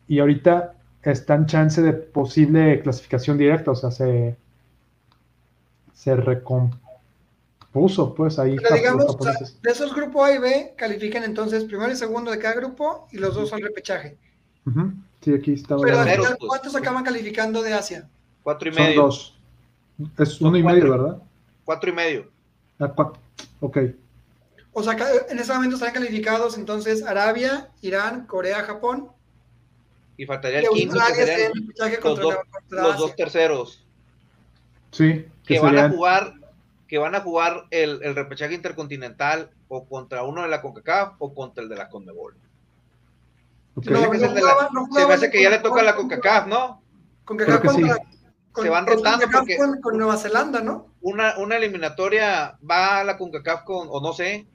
Y, 0.09 0.19
ahorita 0.19 0.75
está 1.03 1.35
en 1.35 1.47
chance 1.47 1.81
de 1.81 1.93
posible 1.93 2.81
clasificación 2.83 3.39
directa, 3.39 3.71
o 3.71 3.77
sea, 3.77 3.93
se, 3.93 4.37
se 5.95 6.17
recompuso, 6.17 8.15
pues 8.17 8.39
ahí. 8.41 8.57
Pero 8.57 8.75
digamos, 8.75 9.17
de 9.63 9.71
esos 9.71 9.95
grupos 9.95 10.29
A 10.29 10.35
y 10.35 10.39
B 10.39 10.75
califican 10.77 11.23
entonces 11.23 11.63
primero 11.65 11.93
y 11.93 11.97
segundo 11.97 12.33
de 12.33 12.39
cada 12.39 12.55
grupo 12.55 13.07
y 13.13 13.19
los 13.19 13.35
dos 13.35 13.53
al 13.53 13.63
repechaje. 13.63 14.17
Sí, 15.21 15.35
aquí 15.35 15.53
está. 15.53 15.77
Pero 15.77 16.03
pues. 16.03 16.37
¿cuántos 16.49 16.75
acaban 16.75 17.05
calificando 17.05 17.63
de 17.63 17.75
Asia? 17.75 18.09
Cuatro 18.43 18.69
y 18.71 18.73
medio. 18.73 18.95
Son 18.95 18.97
dos. 18.97 19.39
Es 20.19 20.41
uno 20.41 20.57
y 20.57 20.65
medio, 20.65 20.91
¿verdad? 20.91 21.23
Cuatro 21.67 21.91
y 21.91 21.93
medio. 21.93 22.31
Ah, 22.79 22.93
cuatro. 22.95 23.21
Ok. 23.61 23.79
O 24.73 24.83
sea, 24.83 24.97
en 25.29 25.39
ese 25.39 25.53
momento 25.53 25.75
están 25.77 25.93
calificados 25.93 26.57
entonces 26.57 27.03
Arabia, 27.03 27.71
Irán, 27.83 28.27
Corea, 28.27 28.63
Japón. 28.63 29.11
Y 30.17 30.27
faltaría 30.27 30.61
el 30.61 30.69
quinto, 30.69 30.99
que 31.09 31.27
serían 31.27 31.53
los, 32.71 32.97
dos, 32.97 33.17
terceros. 33.17 33.85
Sí. 34.93 35.27
Que, 35.45 35.59
van 35.59 35.77
a 35.77 35.91
jugar, 35.91 36.35
que 36.87 36.99
van 36.99 37.17
a 37.17 37.21
jugar 37.21 37.65
el, 37.71 38.01
el, 38.03 38.15
repechaje 38.15 38.55
intercontinental 38.55 39.51
o 39.69 39.87
contra 39.89 40.23
uno 40.23 40.43
de 40.43 40.49
la 40.49 40.63
CONCACAF 40.63 41.15
o 41.19 41.35
contra 41.35 41.65
el 41.65 41.69
de 41.69 41.77
la 41.77 41.89
CONMEBOL. 41.89 42.37
se 43.83 43.91
me 43.91 45.15
hace 45.15 45.31
que 45.31 45.43
ya 45.43 45.51
le 45.51 45.59
toca 45.59 45.81
a 45.81 45.85
la 45.85 45.97
CONCACAF, 45.97 46.47
¿no? 46.47 46.81
CONCACAF 47.25 47.65
contra, 47.65 47.97
se 48.57 48.69
van 48.69 48.87
rotando 48.87 49.27
porque 49.31 49.57
con, 49.83 49.99
Nueva 49.99 50.17
Zelanda, 50.17 50.61
¿no? 50.61 50.89
Una, 51.01 51.37
una 51.39 51.57
eliminatoria 51.57 52.59
va 52.69 53.01
a 53.01 53.05
la 53.05 53.17
CONCACAF 53.17 53.65
con, 53.65 53.89
o 53.91 54.01
no 54.01 54.13
sé, 54.13 54.47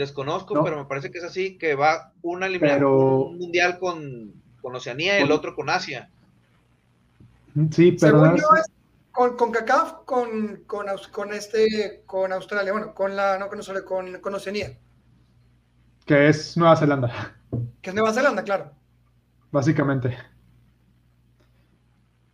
Desconozco, 0.00 0.64
pero 0.64 0.78
me 0.78 0.84
parece 0.86 1.10
que 1.10 1.18
es 1.18 1.24
así, 1.24 1.58
que 1.58 1.74
va 1.74 2.12
una 2.22 2.46
eliminación 2.46 3.36
mundial 3.36 3.78
con, 3.78 4.32
con 4.62 4.74
Oceanía 4.74 5.20
y 5.20 5.24
el 5.24 5.30
otro 5.30 5.54
con 5.54 5.68
Asia. 5.68 6.08
Sí, 7.70 7.96
pero 8.00 8.34
con, 9.10 9.36
con 9.36 9.52
CACAF, 9.52 10.04
con, 10.06 10.62
con, 10.66 10.86
con, 11.12 11.34
este, 11.34 12.02
con 12.06 12.32
Australia, 12.32 12.72
bueno, 12.72 12.94
con 12.94 13.14
la, 13.14 13.38
no 13.38 13.48
con, 13.48 13.60
con, 13.84 14.20
con 14.20 14.34
Oceanía. 14.34 14.78
Que 16.06 16.28
es 16.28 16.56
Nueva 16.56 16.76
Zelanda. 16.76 17.36
Que 17.82 17.90
es 17.90 17.94
Nueva 17.94 18.14
Zelanda, 18.14 18.42
claro. 18.42 18.72
Básicamente. 19.50 20.16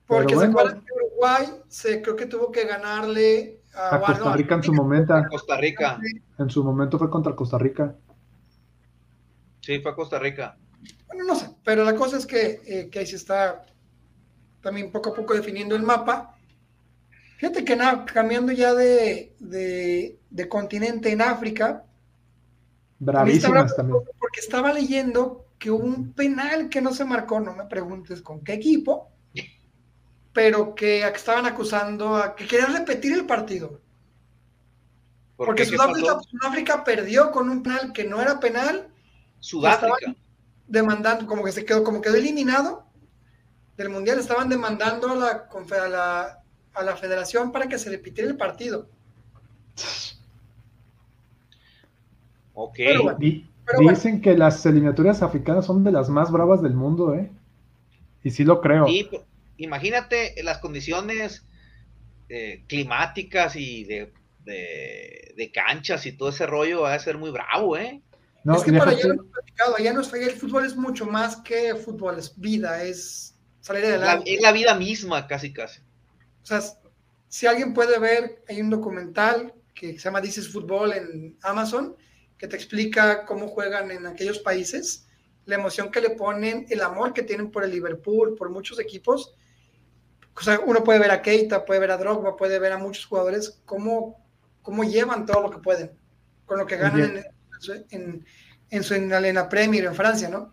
Porque 0.07 0.37
se 0.37 0.45
acuerdan 0.45 0.85
Uruguay 1.17 1.47
se, 1.69 2.03
creo 2.03 2.17
que 2.17 2.27
tuvo 2.27 2.51
que 2.51 2.65
ganarle 2.67 3.61
a, 3.75 4.01
Costa 4.01 4.35
Rica 4.35 4.55
en 4.55 4.63
su 4.63 4.73
momento. 4.73 5.15
Costa 5.31 5.57
Rica. 5.57 5.99
En 6.39 6.51
su 6.51 6.65
momento 6.65 6.99
fue 6.99 7.11
contra 7.11 7.35
Costa 7.35 7.59
Rica. 7.59 7.95
Sí, 9.61 9.81
fue 9.81 9.93
a 9.93 9.95
Costa 9.95 10.19
Rica. 10.19 10.57
Bueno, 11.09 11.25
no 11.25 11.35
sé, 11.35 11.51
pero 11.65 11.85
la 11.85 11.95
cosa 11.95 12.17
es 12.17 12.27
que, 12.27 12.61
eh, 12.67 12.89
que 12.91 13.01
ahí 13.01 13.07
se 13.07 13.17
está 13.17 13.65
también 14.61 14.91
poco 14.91 15.11
a 15.11 15.15
poco 15.15 15.35
definiendo 15.35 15.75
el 15.75 15.83
mapa. 15.83 16.37
Fíjate 17.39 17.65
que 17.65 17.77
nada, 17.77 18.05
cambiando 18.05 18.53
ya 18.53 18.75
de, 18.75 19.35
de, 19.39 20.49
continente 20.49 21.13
en 21.13 21.21
África. 21.21 21.85
Bravísimas 22.99 23.77
también. 23.77 23.99
Porque 24.19 24.41
estaba 24.41 24.73
leyendo 24.73 25.47
que 25.59 25.71
hubo 25.71 25.85
un 25.85 26.13
penal 26.13 26.69
que 26.69 26.81
no 26.81 26.93
se 26.95 27.05
marcó, 27.05 27.41
no 27.41 27.55
me 27.55 27.65
preguntes 27.65 28.23
con 28.23 28.43
qué 28.43 28.55
equipo, 28.55 29.11
pero 30.37 30.75
que 30.75 31.01
estaban 31.01 31.47
acusando 31.47 32.15
a 32.15 32.37
que 32.37 32.47
querían 32.47 32.75
repetir 32.75 33.15
el 33.15 33.25
partido. 33.25 33.81
Porque 35.35 35.65
Sudáfrica, 35.65 36.85
perdió 36.85 37.31
con 37.31 37.49
un 37.49 37.63
penal 37.63 37.91
que 37.95 38.05
no 38.05 38.21
era 38.21 38.39
penal. 38.39 38.87
Sudáfrica. 39.41 40.15
Demandando, 40.69 41.27
como 41.27 41.43
que 41.43 41.53
se 41.53 41.65
quedó, 41.65 41.83
como 41.83 42.03
quedó 42.03 42.17
eliminado 42.17 42.85
del 43.79 43.89
mundial, 43.89 44.19
estaban 44.19 44.51
demandando 44.51 45.09
a 45.09 45.17
la, 45.17 46.43
a 46.75 46.83
la, 46.83 46.97
federación 46.97 47.51
para 47.51 47.67
que 47.67 47.79
se 47.79 47.89
repitiera 47.89 48.29
el 48.29 48.37
partido. 48.37 48.91
Ok. 52.53 52.79
Dicen 53.79 54.21
que 54.21 54.37
las 54.37 54.67
eliminatorias 54.67 55.23
africanas 55.23 55.65
son 55.65 55.83
de 55.83 55.93
las 55.93 56.11
más 56.11 56.31
bravas 56.31 56.61
del 56.61 56.75
mundo, 56.75 57.15
¿eh? 57.15 57.31
Y 58.23 58.31
sí 58.33 58.45
lo 58.45 58.61
creo. 58.61 58.87
Sí, 58.87 59.09
imagínate 59.59 60.35
las 60.43 60.59
condiciones 60.59 61.45
eh, 62.29 62.65
climáticas 62.67 63.57
y 63.57 63.85
de, 63.85 64.13
de, 64.45 65.51
canchas 65.53 66.07
y 66.07 66.13
todo 66.13 66.31
ese 66.31 66.47
rollo 66.47 66.83
va 66.83 66.95
a 66.95 66.99
ser 66.99 67.19
muy 67.19 67.31
bravo, 67.31 67.77
¿eh? 67.77 68.03
No, 68.45 68.57
es 68.57 68.63
que 68.63 68.73
para 68.73 68.93
allá, 68.93 69.15
allá 69.77 69.93
no 69.93 70.01
es, 70.01 70.13
el 70.13 70.31
fútbol 70.33 70.65
es 70.65 70.77
mucho 70.77 71.05
más 71.07 71.37
que 71.37 71.75
fútbol, 71.75 72.19
es 72.19 72.39
vida, 72.39 72.83
es 72.83 73.35
salir 73.61 73.85
adelante. 73.85 74.33
es 74.33 74.41
la 74.41 74.53
vida 74.53 74.75
misma, 74.75 75.27
casi, 75.27 75.53
casi. 75.53 75.81
O 76.43 76.47
sea, 76.47 76.61
si 77.29 77.47
alguien 77.47 77.75
puede 77.75 77.99
ver, 77.99 78.43
hay 78.49 78.61
un 78.61 78.71
documental 78.71 79.53
que 79.75 79.93
se 79.93 79.99
llama 79.99 80.21
Dices 80.21 80.49
Fútbol 80.49 80.93
en 80.93 81.37
Amazon, 81.43 81.97
que 82.39 82.49
te 82.49 82.57
explica 82.57 83.25
cómo 83.25 83.49
juegan 83.49 83.91
en 83.91 84.07
aquellos 84.07 84.39
países, 84.39 85.07
la 85.45 85.57
emoción 85.57 85.91
que 85.91 86.01
le 86.01 86.11
ponen, 86.11 86.67
el 86.71 86.83
amor 86.83 87.13
que 87.13 87.23
tienen 87.23 87.51
por 87.51 87.65
el 87.65 87.71
Liverpool, 87.71 88.35
por 88.37 88.51
muchos 88.51 88.79
equipos, 88.79 89.35
o 90.39 90.43
sea, 90.43 90.61
uno 90.65 90.85
puede 90.85 90.99
ver 90.99 91.11
a 91.11 91.23
Keita, 91.23 91.65
puede 91.65 91.81
ver 91.81 91.91
a 91.91 91.97
Drogba, 91.97 92.37
puede 92.37 92.59
ver 92.59 92.73
a 92.73 92.79
muchos 92.79 93.07
jugadores 93.07 93.61
cómo, 93.65 94.23
cómo 94.63 94.85
llevan 94.85 95.25
todo 95.25 95.43
lo 95.43 95.51
que 95.51 95.59
pueden, 95.59 95.93
con 96.45 96.59
lo 96.59 96.67
que 96.67 96.77
ganan 96.77 97.25
en, 97.91 98.25
en, 98.71 98.85
su 98.85 98.95
en 98.95 99.09
la 99.09 99.49
Premier 99.49 99.85
en 99.87 99.95
Francia, 99.95 100.29
¿no? 100.29 100.53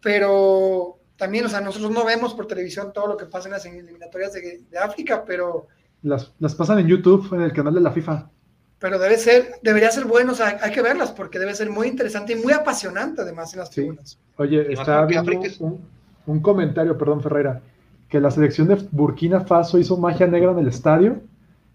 Pero 0.00 0.98
también, 1.16 1.44
o 1.44 1.48
sea, 1.48 1.60
nosotros 1.60 1.90
no 1.90 2.04
vemos 2.04 2.34
por 2.34 2.46
televisión 2.46 2.92
todo 2.92 3.06
lo 3.06 3.16
que 3.16 3.26
pasa 3.26 3.48
en 3.48 3.52
las 3.52 3.66
eliminatorias 3.66 4.32
de, 4.32 4.62
de 4.70 4.78
África, 4.78 5.24
pero... 5.26 5.66
Las, 6.02 6.32
las, 6.38 6.54
pasan 6.54 6.78
en 6.78 6.86
YouTube, 6.86 7.34
en 7.34 7.42
el 7.42 7.52
canal 7.52 7.74
de 7.74 7.80
la 7.80 7.92
FIFA. 7.92 8.30
Pero 8.78 8.98
debe 8.98 9.18
ser, 9.18 9.56
debería 9.62 9.90
ser 9.90 10.04
bueno, 10.04 10.32
o 10.32 10.34
sea, 10.34 10.58
hay 10.62 10.70
que 10.70 10.82
verlas 10.82 11.10
porque 11.10 11.38
debe 11.38 11.54
ser 11.54 11.70
muy 11.70 11.88
interesante 11.88 12.32
y 12.32 12.36
muy 12.36 12.52
apasionante 12.52 13.22
además 13.22 13.52
en 13.52 13.60
las 13.60 13.70
tribunas. 13.70 14.18
Oye, 14.36 14.72
está 14.72 15.04
viendo 15.04 15.32
un, 15.60 15.86
un 16.26 16.40
comentario, 16.40 16.96
perdón, 16.96 17.22
Ferreira 17.22 17.60
que 18.08 18.20
la 18.20 18.30
selección 18.30 18.68
de 18.68 18.76
Burkina 18.90 19.40
Faso 19.40 19.78
hizo 19.78 19.96
magia 19.96 20.26
negra 20.26 20.52
en 20.52 20.58
el 20.58 20.68
estadio 20.68 21.22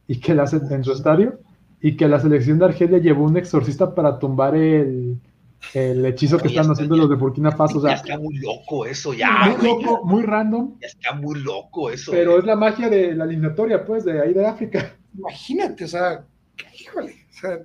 y 0.07 0.19
que 0.19 0.33
la, 0.33 0.45
en 0.45 0.83
su 0.83 0.91
estadio 0.91 1.39
y 1.81 1.95
que 1.97 2.07
la 2.07 2.19
selección 2.19 2.59
de 2.59 2.65
Argelia 2.65 2.99
llevó 2.99 3.25
un 3.25 3.37
exorcista 3.37 3.93
para 3.95 4.19
tumbar 4.19 4.55
el, 4.55 5.19
el 5.73 6.05
hechizo 6.05 6.37
que 6.37 6.47
están 6.47 6.69
haciendo 6.69 6.95
los 6.95 7.09
de 7.09 7.15
Burkina 7.15 7.51
Faso. 7.51 7.79
O 7.79 7.81
sea, 7.81 7.91
ya 7.91 7.95
está 7.95 8.19
muy 8.19 8.37
loco 8.37 8.85
eso, 8.85 9.13
ya. 9.13 9.55
Muy 9.57 9.67
loco, 9.67 10.05
muy 10.05 10.23
random. 10.23 10.75
Ya 10.79 10.87
está 10.87 11.13
muy 11.13 11.39
loco 11.39 11.89
eso. 11.89 12.11
Pero 12.11 12.37
es 12.37 12.45
la 12.45 12.55
magia 12.55 12.89
de 12.89 13.15
la 13.15 13.25
eliminatoria, 13.25 13.85
pues, 13.85 14.05
de 14.05 14.21
ahí 14.21 14.33
de 14.33 14.45
África. 14.45 14.95
Imagínate, 15.17 15.85
o 15.85 15.87
sea, 15.87 16.25
híjole, 16.79 17.15
o 17.29 17.39
sea, 17.39 17.59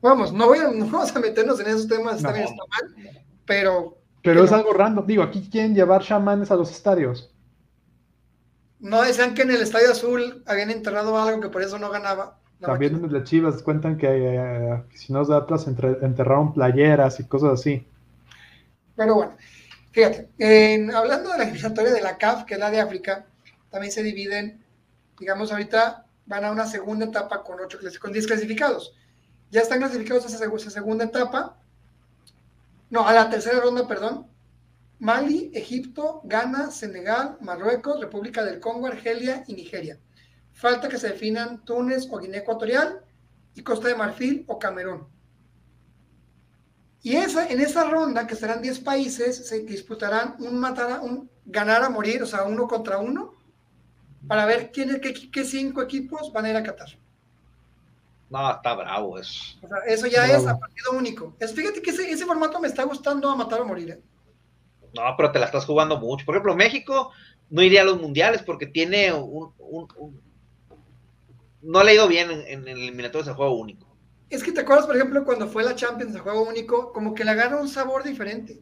vamos, 0.00 0.32
no, 0.32 0.46
voy 0.46 0.58
a, 0.58 0.70
no 0.70 0.86
vamos 0.86 1.14
a 1.14 1.20
meternos 1.20 1.60
en 1.60 1.66
esos 1.66 1.88
temas, 1.88 2.16
está 2.16 2.32
bien, 2.32 2.44
está 2.44 2.62
mal, 2.70 3.24
pero... 3.44 3.98
Pero 4.22 4.44
es 4.44 4.52
algo 4.52 4.72
random. 4.74 5.06
Digo, 5.06 5.22
aquí 5.22 5.48
quieren 5.50 5.74
llevar 5.74 6.02
chamanes 6.02 6.50
a 6.50 6.56
los 6.56 6.70
estadios. 6.70 7.32
No 8.80 9.02
decían 9.02 9.34
que 9.34 9.42
en 9.42 9.50
el 9.50 9.62
Estadio 9.62 9.90
Azul 9.90 10.42
habían 10.46 10.70
enterrado 10.70 11.18
algo 11.18 11.40
que 11.40 11.48
por 11.48 11.62
eso 11.62 11.78
no 11.78 11.90
ganaba. 11.90 12.38
También 12.60 12.96
en 12.96 13.12
las 13.12 13.24
Chivas 13.24 13.62
cuentan 13.62 13.96
que 13.96 14.06
eh, 14.06 14.70
aficionados 14.70 15.28
de 15.28 15.36
Atlas 15.36 15.66
enterraron 15.66 16.52
playeras 16.52 17.20
y 17.20 17.24
cosas 17.24 17.60
así. 17.60 17.86
Pero 18.96 19.14
bueno, 19.14 19.36
fíjate, 19.92 20.28
hablando 20.94 21.30
de 21.30 21.38
la 21.38 21.44
eliminatoria 21.44 21.92
de 21.92 22.02
la 22.02 22.18
CAF, 22.18 22.44
que 22.44 22.54
es 22.54 22.60
la 22.60 22.70
de 22.70 22.80
África, 22.80 23.26
también 23.70 23.92
se 23.92 24.02
dividen, 24.02 24.62
digamos, 25.18 25.52
ahorita 25.52 26.04
van 26.26 26.44
a 26.44 26.52
una 26.52 26.66
segunda 26.66 27.06
etapa 27.06 27.42
con 27.42 27.60
ocho 27.60 27.78
con 28.00 28.12
10 28.12 28.26
clasificados. 28.26 28.94
Ya 29.50 29.62
están 29.62 29.78
clasificados 29.78 30.24
a 30.24 30.28
esa 30.28 30.70
segunda 30.70 31.04
etapa. 31.04 31.56
No, 32.90 33.06
a 33.06 33.12
la 33.12 33.30
tercera 33.30 33.60
ronda, 33.60 33.88
perdón. 33.88 34.26
Mali, 35.00 35.50
Egipto, 35.54 36.20
Ghana, 36.24 36.70
Senegal, 36.70 37.38
Marruecos, 37.40 38.00
República 38.00 38.44
del 38.44 38.60
Congo, 38.60 38.86
Argelia 38.86 39.44
y 39.46 39.54
Nigeria. 39.54 39.98
falta 40.52 40.88
que 40.90 40.98
se 40.98 41.08
definan 41.08 41.64
Túnez 41.64 42.06
o 42.10 42.18
Guinea 42.18 42.40
Ecuatorial 42.40 43.00
y 43.54 43.62
Costa 43.62 43.88
de 43.88 43.94
Marfil 43.94 44.44
o 44.46 44.58
Camerún. 44.58 45.08
Y 47.02 47.16
esa, 47.16 47.48
en 47.48 47.60
esa 47.60 47.84
ronda, 47.84 48.26
que 48.26 48.36
serán 48.36 48.60
10 48.60 48.80
países, 48.80 49.48
se 49.48 49.60
disputarán 49.60 50.36
un, 50.38 50.60
matar 50.60 51.00
un 51.00 51.30
ganar 51.46 51.82
a 51.82 51.88
morir, 51.88 52.22
o 52.22 52.26
sea, 52.26 52.44
uno 52.44 52.68
contra 52.68 52.98
uno, 52.98 53.32
para 54.28 54.44
ver 54.44 54.70
quién, 54.70 55.00
qué, 55.00 55.14
qué 55.30 55.44
cinco 55.44 55.80
equipos 55.80 56.30
van 56.30 56.44
a 56.44 56.50
ir 56.50 56.56
a 56.56 56.62
Qatar. 56.62 56.90
No, 58.28 58.52
está 58.52 58.74
bravo 58.74 59.18
eso. 59.18 59.56
O 59.62 59.68
sea, 59.68 59.78
eso 59.86 60.06
ya 60.06 60.26
es 60.26 60.46
a 60.46 60.58
partido 60.58 60.92
único. 60.92 61.34
Es, 61.40 61.54
fíjate 61.54 61.80
que 61.80 61.90
ese, 61.90 62.10
ese, 62.10 62.26
formato 62.26 62.60
me 62.60 62.68
está 62.68 62.82
gustando 62.84 63.30
a 63.30 63.34
matar 63.34 63.62
o 63.62 63.64
morir. 63.64 63.90
¿eh? 63.90 64.02
No, 64.94 65.02
pero 65.16 65.32
te 65.32 65.38
la 65.38 65.46
estás 65.46 65.64
jugando 65.64 65.98
mucho. 65.98 66.24
Por 66.24 66.34
ejemplo, 66.34 66.54
México 66.56 67.12
no 67.48 67.62
iría 67.62 67.82
a 67.82 67.84
los 67.84 68.00
mundiales 68.00 68.42
porque 68.42 68.66
tiene 68.66 69.12
un. 69.12 69.52
un, 69.58 69.88
un... 69.96 70.20
no 71.62 71.82
le 71.82 71.92
ha 71.92 71.94
ido 71.94 72.08
bien 72.08 72.30
en, 72.30 72.40
en 72.40 72.68
el 72.68 72.78
eliminatorio 72.78 73.26
de 73.26 73.34
juego 73.34 73.58
único. 73.58 73.86
Es 74.28 74.44
que 74.44 74.52
te 74.52 74.60
acuerdas, 74.60 74.86
por 74.86 74.96
ejemplo, 74.96 75.24
cuando 75.24 75.48
fue 75.48 75.64
la 75.64 75.74
Champions 75.74 76.12
de 76.12 76.20
juego 76.20 76.42
único, 76.42 76.92
como 76.92 77.14
que 77.14 77.24
le 77.24 77.32
agarra 77.32 77.60
un 77.60 77.68
sabor 77.68 78.04
diferente. 78.04 78.60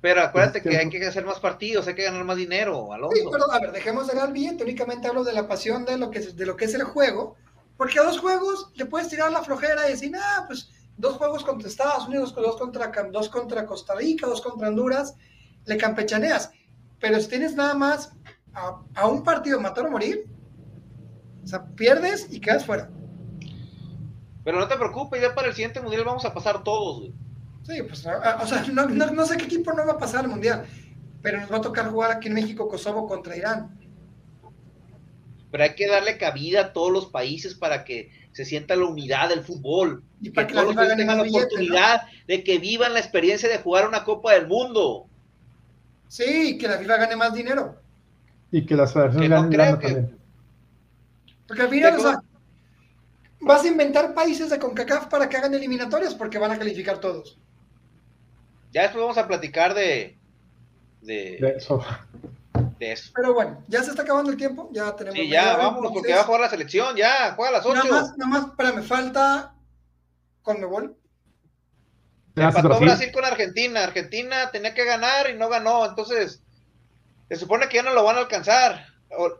Pero 0.00 0.22
acuérdate 0.22 0.62
que 0.62 0.76
hay 0.76 0.88
que 0.88 1.04
hacer 1.04 1.24
más 1.24 1.40
partidos, 1.40 1.88
hay 1.88 1.94
que 1.94 2.04
ganar 2.04 2.24
más 2.24 2.36
dinero, 2.36 2.92
Alonso. 2.92 3.16
Sí, 3.16 3.24
pero 3.30 3.50
a 3.50 3.58
ver, 3.58 3.72
dejemos 3.72 4.06
de 4.06 4.14
ganar 4.14 4.32
billete. 4.32 4.62
Únicamente 4.62 5.08
hablo 5.08 5.24
de 5.24 5.32
la 5.32 5.48
pasión 5.48 5.84
de 5.84 5.96
lo 5.96 6.10
que 6.10 6.18
es, 6.18 6.36
de 6.36 6.46
lo 6.46 6.56
que 6.56 6.66
es 6.66 6.74
el 6.74 6.84
juego. 6.84 7.36
Porque 7.76 7.98
a 7.98 8.04
dos 8.04 8.18
juegos 8.18 8.70
le 8.74 8.86
puedes 8.86 9.08
tirar 9.08 9.32
la 9.32 9.42
flojera 9.42 9.88
y 9.88 9.92
decir, 9.92 10.12
ah, 10.16 10.44
pues 10.46 10.70
dos 10.96 11.16
juegos 11.16 11.44
contra 11.44 11.68
Estados 11.68 12.06
Unidos, 12.06 12.34
dos 12.34 12.56
contra, 12.56 12.92
dos 13.12 13.28
contra 13.28 13.66
Costa 13.66 13.94
Rica, 13.94 14.26
dos 14.26 14.40
contra 14.40 14.68
Honduras, 14.68 15.14
le 15.64 15.76
campechaneas. 15.76 16.50
Pero 16.98 17.20
si 17.20 17.28
tienes 17.28 17.54
nada 17.54 17.74
más 17.74 18.12
a, 18.54 18.80
a 18.94 19.06
un 19.06 19.22
partido 19.22 19.60
matar 19.60 19.86
o 19.86 19.90
morir, 19.90 20.26
o 21.44 21.46
sea, 21.46 21.64
pierdes 21.64 22.28
y 22.30 22.40
quedas 22.40 22.64
fuera. 22.64 22.90
Pero 24.44 24.60
no 24.60 24.68
te 24.68 24.76
preocupes, 24.76 25.20
ya 25.20 25.34
para 25.34 25.48
el 25.48 25.54
siguiente 25.54 25.80
mundial 25.80 26.04
vamos 26.04 26.24
a 26.24 26.32
pasar 26.32 26.62
todos, 26.62 27.00
güey. 27.00 27.14
Sí, 27.66 27.82
pues, 27.82 28.06
o 28.06 28.46
sea, 28.46 28.64
no, 28.72 28.86
no, 28.86 29.10
no, 29.10 29.26
sé 29.26 29.36
qué 29.36 29.46
equipo 29.46 29.72
no 29.72 29.84
va 29.84 29.94
a 29.94 29.98
pasar 29.98 30.24
al 30.24 30.30
mundial, 30.30 30.64
pero 31.20 31.40
nos 31.40 31.50
va 31.50 31.56
a 31.56 31.60
tocar 31.60 31.90
jugar 31.90 32.12
aquí 32.12 32.28
en 32.28 32.34
México, 32.34 32.68
Kosovo 32.68 33.08
contra 33.08 33.36
Irán. 33.36 33.76
Pero 35.50 35.64
hay 35.64 35.74
que 35.74 35.88
darle 35.88 36.16
cabida 36.16 36.60
a 36.60 36.72
todos 36.72 36.92
los 36.92 37.06
países 37.06 37.56
para 37.56 37.84
que 37.84 38.12
se 38.36 38.44
sienta 38.44 38.76
la 38.76 38.84
unidad 38.84 39.30
del 39.30 39.42
fútbol. 39.42 40.04
Y 40.20 40.28
para 40.28 40.46
que, 40.46 40.52
que 40.52 40.60
todos 40.60 40.76
tengan 40.76 41.16
la 41.16 41.22
billete, 41.22 41.46
oportunidad 41.46 42.02
¿no? 42.02 42.08
de 42.26 42.44
que 42.44 42.58
vivan 42.58 42.92
la 42.92 43.00
experiencia 43.00 43.48
de 43.48 43.56
jugar 43.56 43.88
una 43.88 44.04
Copa 44.04 44.34
del 44.34 44.46
Mundo. 44.46 45.06
Sí, 46.08 46.58
que 46.58 46.68
la 46.68 46.76
FIFA 46.76 46.96
gane 46.98 47.16
más 47.16 47.32
dinero. 47.32 47.80
Y 48.52 48.66
que 48.66 48.76
las 48.76 48.92
federaciones 48.92 49.30
no 49.30 49.48
ganen 49.48 49.78
que... 49.78 49.86
también. 49.86 50.18
Porque 51.48 51.62
al 51.62 51.68
final, 51.70 51.96
o 51.96 52.00
sea, 52.02 52.22
vas 53.40 53.64
a 53.64 53.68
inventar 53.68 54.12
países 54.12 54.50
de 54.50 54.58
CONCACAF 54.58 55.06
para 55.06 55.30
que 55.30 55.38
hagan 55.38 55.54
eliminatorias 55.54 56.14
porque 56.14 56.36
van 56.36 56.50
a 56.50 56.58
calificar 56.58 57.00
todos. 57.00 57.38
Ya 58.70 58.82
después 58.82 59.00
vamos 59.00 59.16
a 59.16 59.26
platicar 59.26 59.72
de, 59.72 60.18
de, 61.00 61.38
de 61.40 61.54
eso. 61.56 61.82
De 62.78 62.92
eso. 62.92 63.12
Pero 63.14 63.34
bueno, 63.34 63.62
ya 63.68 63.82
se 63.82 63.90
está 63.90 64.02
acabando 64.02 64.30
el 64.30 64.36
tiempo, 64.36 64.68
ya 64.72 64.94
tenemos. 64.94 65.18
Sí, 65.18 65.28
ya, 65.28 65.56
vámonos, 65.56 65.92
porque 65.92 66.14
va 66.14 66.20
a 66.20 66.24
jugar 66.24 66.40
la 66.42 66.50
selección, 66.50 66.96
ya, 66.96 67.32
juega 67.34 67.50
a 67.50 67.52
las 67.58 67.66
8. 67.66 67.74
Nada 67.74 67.90
más, 67.90 68.16
nada 68.16 68.30
más, 68.30 68.46
espérame, 68.46 68.82
falta 68.82 69.54
Conmebol. 70.42 70.96
Empató 72.36 72.68
Brasil. 72.68 72.86
Brasil 72.86 73.12
con 73.12 73.24
Argentina. 73.24 73.82
Argentina 73.82 74.50
tenía 74.50 74.74
que 74.74 74.84
ganar 74.84 75.30
y 75.30 75.34
no 75.38 75.48
ganó. 75.48 75.86
Entonces, 75.86 76.42
se 77.28 77.36
supone 77.36 77.68
que 77.68 77.76
ya 77.76 77.82
no 77.82 77.94
lo 77.94 78.04
van 78.04 78.16
a 78.16 78.20
alcanzar. 78.20 78.86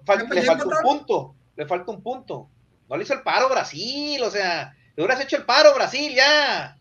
Fal 0.04 0.26
le 0.30 0.42
falta 0.42 0.64
un 0.64 0.82
punto. 0.82 1.34
Le 1.56 1.66
falta 1.66 1.92
un 1.92 2.02
punto. 2.02 2.48
No 2.88 2.96
le 2.96 3.04
hizo 3.04 3.12
el 3.12 3.22
paro 3.22 3.50
Brasil. 3.50 4.22
O 4.22 4.30
sea, 4.30 4.74
le 4.96 5.02
hubieras 5.02 5.22
hecho 5.22 5.36
el 5.36 5.44
paro 5.44 5.74
Brasil 5.74 6.14
ya. 6.14 6.78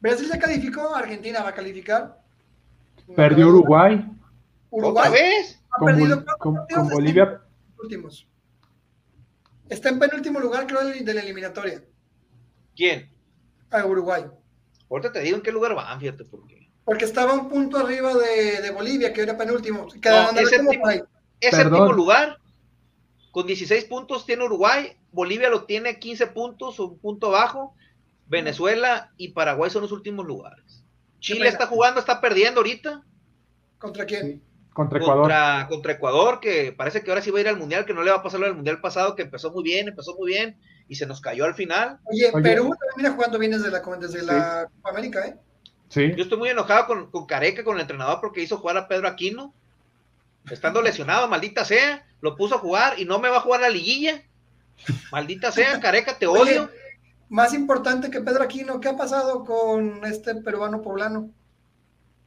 Brasil 0.00 0.28
se 0.28 0.38
calificó, 0.38 0.94
Argentina 0.94 1.42
va 1.42 1.50
a 1.50 1.54
calificar. 1.54 2.20
Perdió 3.14 3.48
Uruguay. 3.48 4.04
Uruguay. 4.76 5.08
¿Otra 5.08 5.10
vez? 5.10 5.60
Ha 5.70 5.78
Con, 5.78 5.86
perdido 5.86 6.24
con- 6.38 6.88
Bolivia. 6.90 7.42
últimos. 7.82 8.28
Está 9.68 9.88
en 9.88 9.98
penúltimo 9.98 10.38
lugar, 10.38 10.66
creo, 10.66 10.84
de 10.84 11.14
la 11.14 11.20
eliminatoria. 11.20 11.82
¿Quién? 12.74 13.10
A 13.70 13.84
Uruguay. 13.84 14.24
Ahorita 14.88 15.12
te 15.12 15.20
digo 15.20 15.36
en 15.36 15.42
qué 15.42 15.50
lugar 15.50 15.74
van, 15.74 15.98
fíjate 15.98 16.24
por 16.24 16.46
qué. 16.46 16.70
Porque 16.84 17.04
estaba 17.04 17.32
un 17.32 17.48
punto 17.48 17.78
arriba 17.78 18.14
de, 18.14 18.62
de 18.62 18.70
Bolivia, 18.70 19.12
que 19.12 19.22
era 19.22 19.36
penúltimo. 19.36 19.88
No, 20.04 20.30
es 20.40 20.48
séptimo. 20.50 20.84
Es 21.40 21.56
séptimo 21.56 21.92
lugar. 21.92 22.38
Con 23.32 23.46
16 23.46 23.84
puntos 23.86 24.24
tiene 24.24 24.44
Uruguay. 24.44 24.96
Bolivia 25.10 25.50
lo 25.50 25.64
tiene 25.64 25.98
15 25.98 26.28
puntos, 26.28 26.78
un 26.78 26.98
punto 26.98 27.30
bajo. 27.30 27.74
Venezuela 28.28 29.12
y 29.16 29.28
Paraguay 29.28 29.70
son 29.70 29.82
los 29.82 29.92
últimos 29.92 30.24
lugares. 30.26 30.84
Chile 31.18 31.48
está 31.48 31.66
jugando, 31.66 31.98
está 32.00 32.20
perdiendo 32.20 32.60
ahorita. 32.60 33.04
¿Contra 33.78 34.04
quién? 34.06 34.42
Contra 34.76 34.98
Ecuador. 34.98 35.22
Contra, 35.22 35.66
contra 35.70 35.92
Ecuador, 35.94 36.38
que 36.38 36.70
parece 36.70 37.00
que 37.02 37.10
ahora 37.10 37.22
sí 37.22 37.30
va 37.30 37.38
a 37.38 37.40
ir 37.40 37.48
al 37.48 37.56
Mundial, 37.56 37.86
que 37.86 37.94
no 37.94 38.02
le 38.02 38.10
va 38.10 38.18
a 38.18 38.22
pasar 38.22 38.40
lo 38.40 38.46
del 38.46 38.54
Mundial 38.56 38.78
pasado, 38.82 39.16
que 39.16 39.22
empezó 39.22 39.50
muy 39.50 39.64
bien, 39.64 39.88
empezó 39.88 40.14
muy 40.16 40.30
bien 40.32 40.58
y 40.86 40.96
se 40.96 41.06
nos 41.06 41.22
cayó 41.22 41.46
al 41.46 41.54
final. 41.54 41.98
Oye, 42.04 42.30
Oye. 42.30 42.42
Perú 42.42 42.64
también 42.64 42.94
viene 42.96 43.10
jugando 43.14 43.38
bien 43.38 43.52
desde 43.52 43.70
la, 43.70 43.80
desde 43.98 44.22
la 44.22 44.68
Copa 44.76 44.90
América, 44.90 45.26
¿eh? 45.26 45.36
Sí. 45.88 46.12
Yo 46.14 46.24
estoy 46.24 46.36
muy 46.36 46.50
enojado 46.50 46.86
con, 46.86 47.10
con 47.10 47.24
Careca, 47.24 47.64
con 47.64 47.76
el 47.76 47.80
entrenador, 47.80 48.20
porque 48.20 48.42
hizo 48.42 48.58
jugar 48.58 48.76
a 48.76 48.86
Pedro 48.86 49.08
Aquino. 49.08 49.54
Estando 50.50 50.82
lesionado, 50.82 51.26
maldita 51.26 51.64
sea, 51.64 52.04
lo 52.20 52.36
puso 52.36 52.56
a 52.56 52.58
jugar 52.58 53.00
y 53.00 53.06
no 53.06 53.18
me 53.18 53.30
va 53.30 53.38
a 53.38 53.40
jugar 53.40 53.62
la 53.62 53.70
liguilla. 53.70 54.22
Maldita 55.10 55.50
sea, 55.52 55.80
Careca, 55.80 56.18
te 56.18 56.26
Oye, 56.26 56.58
odio. 56.60 56.70
Más 57.30 57.54
importante 57.54 58.10
que 58.10 58.20
Pedro 58.20 58.42
Aquino, 58.44 58.78
¿qué 58.78 58.88
ha 58.90 58.96
pasado 58.96 59.42
con 59.44 60.04
este 60.04 60.34
peruano 60.34 60.82
poblano? 60.82 61.30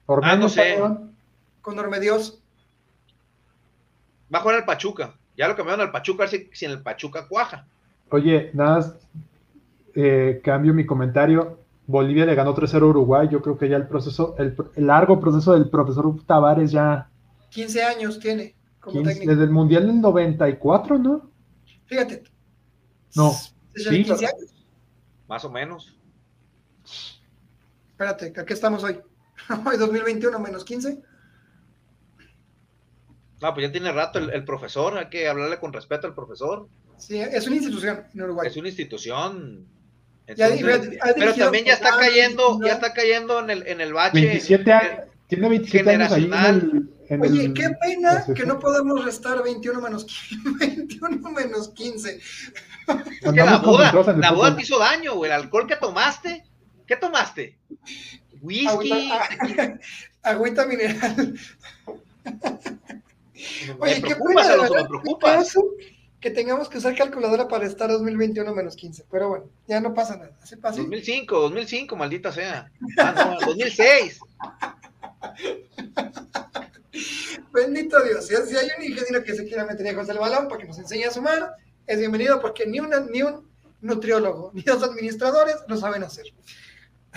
Ormeño, 0.08 0.34
Ah, 0.34 0.36
no 0.36 0.50
sé. 0.50 0.62
perdón. 0.74 1.09
Con 1.62 1.78
Ormedios. 1.80 2.42
Va 4.34 4.40
a 4.40 4.42
jugar 4.42 4.58
el 4.58 4.66
Pachuca. 4.66 5.16
Ya 5.38 5.48
lo 5.48 5.56
cambiaron 5.56 5.86
al 5.86 5.92
Pachuca, 5.92 6.24
a 6.24 6.28
ver 6.28 6.40
si, 6.40 6.50
si 6.54 6.66
en 6.66 6.72
el 6.72 6.82
Pachuca 6.82 7.28
cuaja. 7.28 7.66
Oye, 8.12 8.52
nada, 8.54 8.78
más, 8.78 8.96
eh, 9.96 10.42
cambio 10.44 10.74
mi 10.74 10.86
comentario. 10.86 11.60
Bolivia 11.88 12.26
le 12.26 12.36
ganó 12.36 12.54
3-0 12.54 12.82
a 12.82 12.86
Uruguay. 12.86 13.28
Yo 13.32 13.42
creo 13.42 13.58
que 13.58 13.70
ya 13.70 13.78
el 13.78 13.88
proceso, 13.88 14.36
el, 14.38 14.56
el 14.76 14.88
largo 14.88 15.20
proceso 15.20 15.54
del 15.54 15.70
profesor 15.70 16.14
Tavares 16.26 16.72
ya 16.72 17.10
15 17.50 17.84
años 17.84 18.20
tiene 18.20 18.56
como 18.80 18.98
15 18.98 19.10
técnico. 19.10 19.32
desde 19.32 19.44
el 19.44 19.50
Mundial 19.50 19.88
del 19.88 20.02
94, 20.02 20.98
¿no? 21.00 21.30
Fíjate. 21.86 22.24
No, 23.16 23.34
Desde 23.74 23.90
sí. 23.90 24.04
15 24.04 24.26
años. 24.28 24.66
Más 25.28 25.46
o 25.46 25.50
menos. 25.50 25.96
Espérate, 27.92 28.34
¿a 28.40 28.46
qué 28.46 28.54
estamos 28.54 28.84
hoy? 28.84 29.00
Hoy 29.66 29.78
2021 29.78 30.40
menos 30.40 30.64
15. 30.64 31.02
No, 33.42 33.54
pues 33.54 33.68
ya 33.68 33.72
tiene 33.72 33.92
rato 33.92 34.20
el, 34.20 34.30
el 34.32 34.44
profesor, 34.44 34.98
hay 34.98 35.08
que 35.10 35.28
hablarle 35.28 35.60
con 35.60 35.72
respeto 35.74 36.08
al 36.08 36.14
profesor. 36.16 36.68
Sí, 36.98 37.20
es 37.20 37.48
una 37.48 37.56
institución 37.56 38.04
en 38.14 38.22
Uruguay. 38.22 38.48
Es 38.48 38.58
una 38.58 38.68
institución. 38.68 39.66
Ya, 40.36 40.50
pero 41.16 41.34
también 41.34 41.66
ya 41.66 41.74
está 41.74 41.98
cayendo, 41.98 42.60
ya 42.64 42.74
está 42.74 42.94
cayendo 42.94 43.40
en 43.40 43.50
el, 43.50 43.68
en 43.68 43.82
el 43.82 43.94
bache. 43.94 44.20
27 44.22 44.72
años, 44.72 44.92
tiene 45.28 45.50
27 45.50 45.90
años 45.90 46.12
ahí 46.12 46.26
en 46.26 46.34
el. 46.34 46.90
en 47.10 47.22
Oye, 47.22 47.46
el- 47.46 47.54
qué 47.54 47.70
pena 47.82 48.26
que 48.36 48.46
no 48.46 48.60
podemos 48.60 49.04
restar 49.04 49.42
21 49.42 49.82
menos 49.82 50.06
15. 50.06 50.68
21 50.68 51.32
menos 51.32 51.70
15. 51.70 52.20
Es 52.20 53.32
que 53.32 53.32
la 53.32 53.58
boda, 53.58 53.92
la 54.18 54.32
boda 54.32 54.56
te 54.56 54.62
hizo 54.64 54.78
daño, 54.78 55.16
güey. 55.16 55.32
El 55.32 55.36
alcohol 55.38 55.66
que 55.66 55.78
tomaste. 55.78 56.44
¿Qué 56.86 56.96
tomaste? 56.98 57.58
Whisky. 58.42 58.68
Agüita, 58.68 59.80
agüita 60.24 60.66
mineral. 60.68 61.34
me 63.68 63.86
Oye, 63.86 64.02
qué 64.02 64.16
pena, 64.16 64.58
me 64.58 64.88
preocupas. 64.88 65.36
caso 65.38 65.64
que 66.20 66.32
tengamos 66.32 66.68
que 66.68 66.78
usar 66.78 66.96
calculadora 66.96 67.48
para 67.48 67.66
estar 67.66 67.90
2021 67.90 68.54
menos 68.54 68.76
15. 68.76 69.06
Pero 69.10 69.30
bueno, 69.30 69.46
ya 69.68 69.80
no 69.80 69.94
pasa 69.94 70.18
nada. 70.18 70.38
Así 70.42 70.56
pasa. 70.58 70.78
2005, 70.82 71.40
2005, 71.40 71.96
maldita 71.96 72.32
sea. 72.32 72.70
Ah, 72.98 73.38
no, 73.40 73.40
2006. 73.48 74.20
Bendito 77.52 78.04
Dios. 78.04 78.28
Si, 78.28 78.36
hay 78.36 78.70
un 78.78 78.84
ingeniero 78.84 79.24
que 79.24 79.36
se 79.36 79.46
quiera 79.46 79.66
meter 79.66 79.86
lejos 79.86 80.08
del 80.08 80.20
balón 80.20 80.48
para 80.48 80.62
que 80.62 80.68
nos 80.68 80.78
enseñe 80.78 81.06
a 81.06 81.12
sumar, 81.12 81.56
es 81.88 82.00
bienvenido 82.00 82.42
porque 82.42 82.66
ni, 82.68 82.80
una, 82.80 83.00
ni 83.00 83.22
un 83.22 83.50
nutriólogo 83.82 84.52
ni 84.54 84.62
los 84.64 84.84
administradores 84.84 85.56
lo 85.68 85.78
saben 85.78 86.04
hacer. 86.04 86.26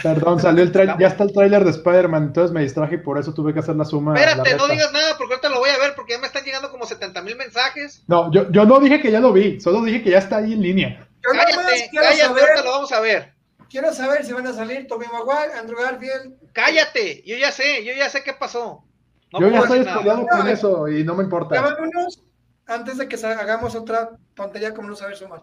Perdón, 0.01 0.41
salió 0.41 0.63
el 0.63 0.73
trailer, 0.73 0.97
ya 0.99 1.09
está 1.09 1.25
el 1.25 1.33
tráiler 1.33 1.65
de 1.65 1.71
Spider-Man, 1.71 2.23
entonces 2.25 2.53
me 2.53 2.63
distraje 2.63 2.95
y 2.95 2.99
por 2.99 3.19
eso 3.19 3.35
tuve 3.35 3.53
que 3.53 3.61
hacer 3.61 3.77
la 3.77 3.85
suma. 3.85 4.15
Espérate, 4.15 4.51
la 4.53 4.57
no 4.57 4.69
digas 4.69 4.91
nada 4.93 5.17
porque 5.19 5.35
ahorita 5.35 5.49
lo 5.51 5.59
voy 5.59 5.71
a 5.71 5.79
ver 5.79 5.95
porque 5.95 6.15
ya 6.15 6.19
me 6.19 6.27
están 6.27 6.45
llegando 6.45 6.71
como 6.71 6.87
70 6.87 7.21
mil 7.23 7.37
mensajes. 7.37 8.03
No, 8.07 8.33
yo, 8.33 8.51
yo 8.51 8.65
no 8.65 8.81
dije 8.81 9.01
que 9.01 9.11
ya 9.11 9.21
lo 9.21 9.33
vi, 9.33 9.61
solo 9.61 9.83
dije 9.83 10.03
que 10.03 10.11
ya 10.11 10.19
está 10.19 10.39
ahí 10.39 10.55
en 10.55 10.63
línea. 10.63 11.09
Yo 11.23 11.33
nada 11.35 11.45
más 11.57 11.67
Cállate, 11.67 11.89
quiero 11.91 12.07
cállate, 12.07 12.27
saber, 12.29 12.43
ahorita 12.43 12.65
lo 12.65 12.71
vamos 12.71 12.93
a 12.93 13.01
ver. 13.01 13.35
quiero 13.69 13.93
saber 13.93 14.25
si 14.25 14.33
van 14.33 14.47
a 14.47 14.53
salir 14.53 14.87
Tommy 14.87 15.07
Maguire, 15.13 15.53
Andrew 15.59 15.79
Garfield. 15.79 16.35
Cállate, 16.53 17.23
yo 17.27 17.37
ya 17.37 17.53
sé, 17.53 17.85
yo 17.85 17.93
ya 17.93 18.09
sé 18.09 18.23
qué 18.25 18.33
pasó. 18.33 18.85
No 19.33 19.41
yo 19.41 19.49
ya 19.51 19.61
estoy 19.61 19.81
estudiado 19.81 20.27
con 20.27 20.39
No, 20.41 20.49
eso 20.49 20.89
y 20.89 21.05
no 21.05 21.15
me 21.15 21.21
Ya 21.21 21.25
importa. 21.25 21.61
vámonos 21.61 22.23
antes 22.67 22.97
de 22.99 23.09
que 23.09 23.17
hagamos 23.27 23.75
otra 23.75 24.11
tontería 24.35 24.75
como 24.75 24.89
no 24.89 24.97
saber 24.97 25.17
sumar. 25.17 25.43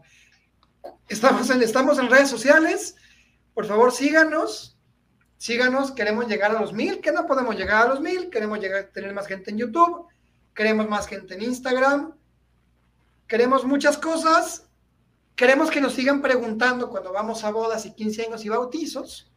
Estamos 1.08 1.50
en, 1.50 1.62
estamos 1.62 2.00
en 2.00 2.10
redes 2.10 2.30
sociales. 2.30 2.95
Por 3.60 3.66
favor, 3.66 3.91
síganos. 3.91 4.80
Síganos. 5.36 5.91
Queremos 5.91 6.30
llegar 6.30 6.55
a 6.55 6.62
los 6.62 6.72
mil, 6.72 7.01
que 7.01 7.12
no 7.12 7.28
podemos 7.28 7.57
llegar 7.57 7.86
a 7.86 7.89
los 7.89 7.99
mil. 7.99 8.30
Queremos 8.30 8.57
llegar, 8.57 8.86
tener 8.93 9.14
más 9.14 9.28
gente 9.28 9.51
en 9.51 9.57
YouTube. 9.57 10.07
Queremos 10.55 10.88
más 10.88 11.07
gente 11.07 11.34
en 11.34 11.41
Instagram. 11.41 12.16
Queremos 13.28 13.66
muchas 13.66 13.97
cosas. 13.97 14.70
Queremos 15.36 15.70
que 15.70 15.82
nos 15.82 15.91
sigan 15.91 16.22
preguntando 16.22 16.89
cuando 16.89 17.12
vamos 17.12 17.43
a 17.43 17.51
bodas 17.51 17.86
y 17.86 17.93
15 17.93 18.28
años 18.28 18.45
y 18.45 18.47
bautizos. 18.47 19.30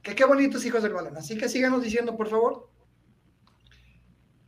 Que 0.00 0.14
qué 0.14 0.24
bonitos 0.24 0.64
hijos 0.64 0.84
del 0.84 0.92
balón. 0.92 1.16
Así 1.16 1.36
que 1.36 1.48
síganos 1.48 1.82
diciendo, 1.82 2.16
por 2.16 2.28
favor. 2.28 2.70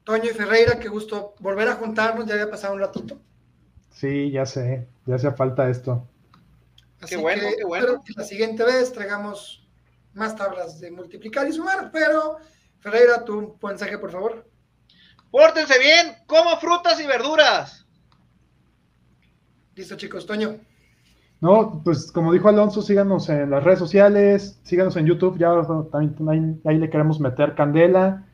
Toño 0.04 0.26
y 0.30 0.34
Ferreira, 0.34 0.78
qué 0.78 0.88
gusto 0.88 1.34
volver 1.40 1.66
a 1.66 1.74
juntarnos. 1.74 2.26
Ya 2.26 2.34
había 2.34 2.48
pasado 2.48 2.74
un 2.74 2.80
ratito. 2.80 3.20
Sí, 3.90 4.30
ya 4.30 4.46
sé, 4.46 4.86
ya 5.04 5.16
hace 5.16 5.32
falta 5.32 5.68
esto. 5.68 6.06
Así 7.00 7.14
qué 7.14 7.20
bueno, 7.20 7.42
que 7.42 7.56
qué 7.56 7.64
bueno. 7.64 7.86
Espero 7.86 8.04
que 8.04 8.12
la 8.16 8.24
siguiente 8.24 8.64
vez 8.64 8.92
traigamos 8.92 9.66
más 10.14 10.36
tablas 10.36 10.80
de 10.80 10.90
multiplicar 10.90 11.48
y 11.48 11.52
sumar, 11.52 11.90
pero 11.92 12.38
Ferreira, 12.80 13.24
tu 13.24 13.56
mensaje, 13.62 13.98
por 13.98 14.10
favor. 14.10 14.46
Pórtense 15.30 15.78
bien, 15.78 16.16
como 16.26 16.56
frutas 16.56 17.00
y 17.00 17.06
verduras. 17.06 17.86
Listo, 19.74 19.96
chicos, 19.96 20.26
Toño. 20.26 20.58
No, 21.40 21.80
pues 21.82 22.12
como 22.12 22.32
dijo 22.32 22.48
Alonso, 22.48 22.82
síganos 22.82 23.28
en 23.30 23.50
las 23.50 23.64
redes 23.64 23.78
sociales, 23.78 24.60
síganos 24.62 24.96
en 24.96 25.06
YouTube, 25.06 25.38
ya 25.38 25.62
también 25.90 26.60
ahí, 26.66 26.78
le 26.78 26.90
queremos 26.90 27.18
meter 27.18 27.54
candela. 27.54 28.26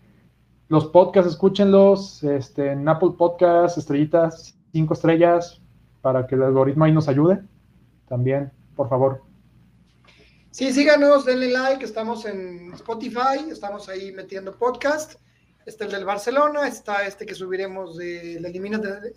Los 0.69 0.87
podcasts, 0.87 1.31
escúchenlos, 1.31 2.25
este, 2.25 2.73
en 2.73 2.89
Apple 2.89 3.11
Podcasts, 3.17 3.79
estrellitas, 3.79 4.59
cinco 4.73 4.95
estrellas 4.95 5.61
para 6.03 6.27
que 6.27 6.35
el 6.35 6.43
algoritmo 6.43 6.85
ahí 6.85 6.93
nos 6.93 7.09
ayude. 7.09 7.43
También, 8.09 8.53
por 8.77 8.89
favor. 8.89 9.23
Sí, 10.51 10.73
síganos, 10.73 11.25
denle 11.25 11.51
like, 11.51 11.85
estamos 11.85 12.25
en 12.25 12.73
Spotify, 12.75 13.51
estamos 13.51 13.89
ahí 13.89 14.13
metiendo 14.13 14.57
podcast. 14.57 15.21
Está 15.67 15.85
el 15.85 15.91
del 15.91 16.05
Barcelona, 16.05 16.69
está 16.69 17.07
este 17.07 17.27
que 17.27 17.35
subiremos 17.35 17.97
de 17.97 18.39
las 18.41 18.53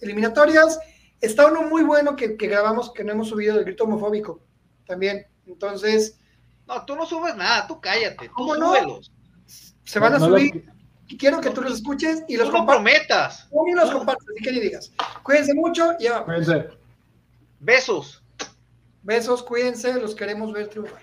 eliminatorias, 0.01 0.79
está 1.21 1.45
uno 1.45 1.61
muy 1.63 1.83
bueno 1.83 2.15
que, 2.15 2.29
grabamos 2.29 2.91
que 2.91 3.03
no 3.03 3.11
hemos 3.11 3.29
subido 3.29 3.55
del 3.55 3.65
grito 3.65 3.83
homofóbico 3.83 4.41
también. 4.85 5.27
Entonces. 5.45 6.19
No, 6.67 6.85
tú 6.85 6.95
no 6.95 7.05
subes 7.05 7.35
nada, 7.35 7.67
tú 7.67 7.79
cállate. 7.79 8.29
¿Cómo 8.29 8.55
no? 8.55 8.73
Se 9.45 9.99
van 9.99 10.15
a 10.15 10.19
subir 10.19 10.69
y 11.07 11.17
quiero 11.17 11.41
que 11.41 11.49
tú 11.49 11.61
los 11.61 11.73
escuches 11.73 12.23
y 12.27 12.37
los 12.37 12.51
compartas. 12.51 13.47
y 13.51 13.73
los 13.73 13.91
compartas, 13.91 14.27
así 14.29 14.43
que 14.43 14.51
ni 14.51 14.59
digas. 14.59 14.91
Cuídense 15.23 15.55
mucho 15.55 15.93
y 15.99 16.03
ya. 16.03 16.23
Cuídense. 16.23 16.69
Besos. 17.59 18.18
Besos, 19.01 19.43
cuídense, 19.43 19.99
los 19.99 20.15
queremos 20.15 20.53
ver 20.53 20.69
triunfar. 20.69 21.01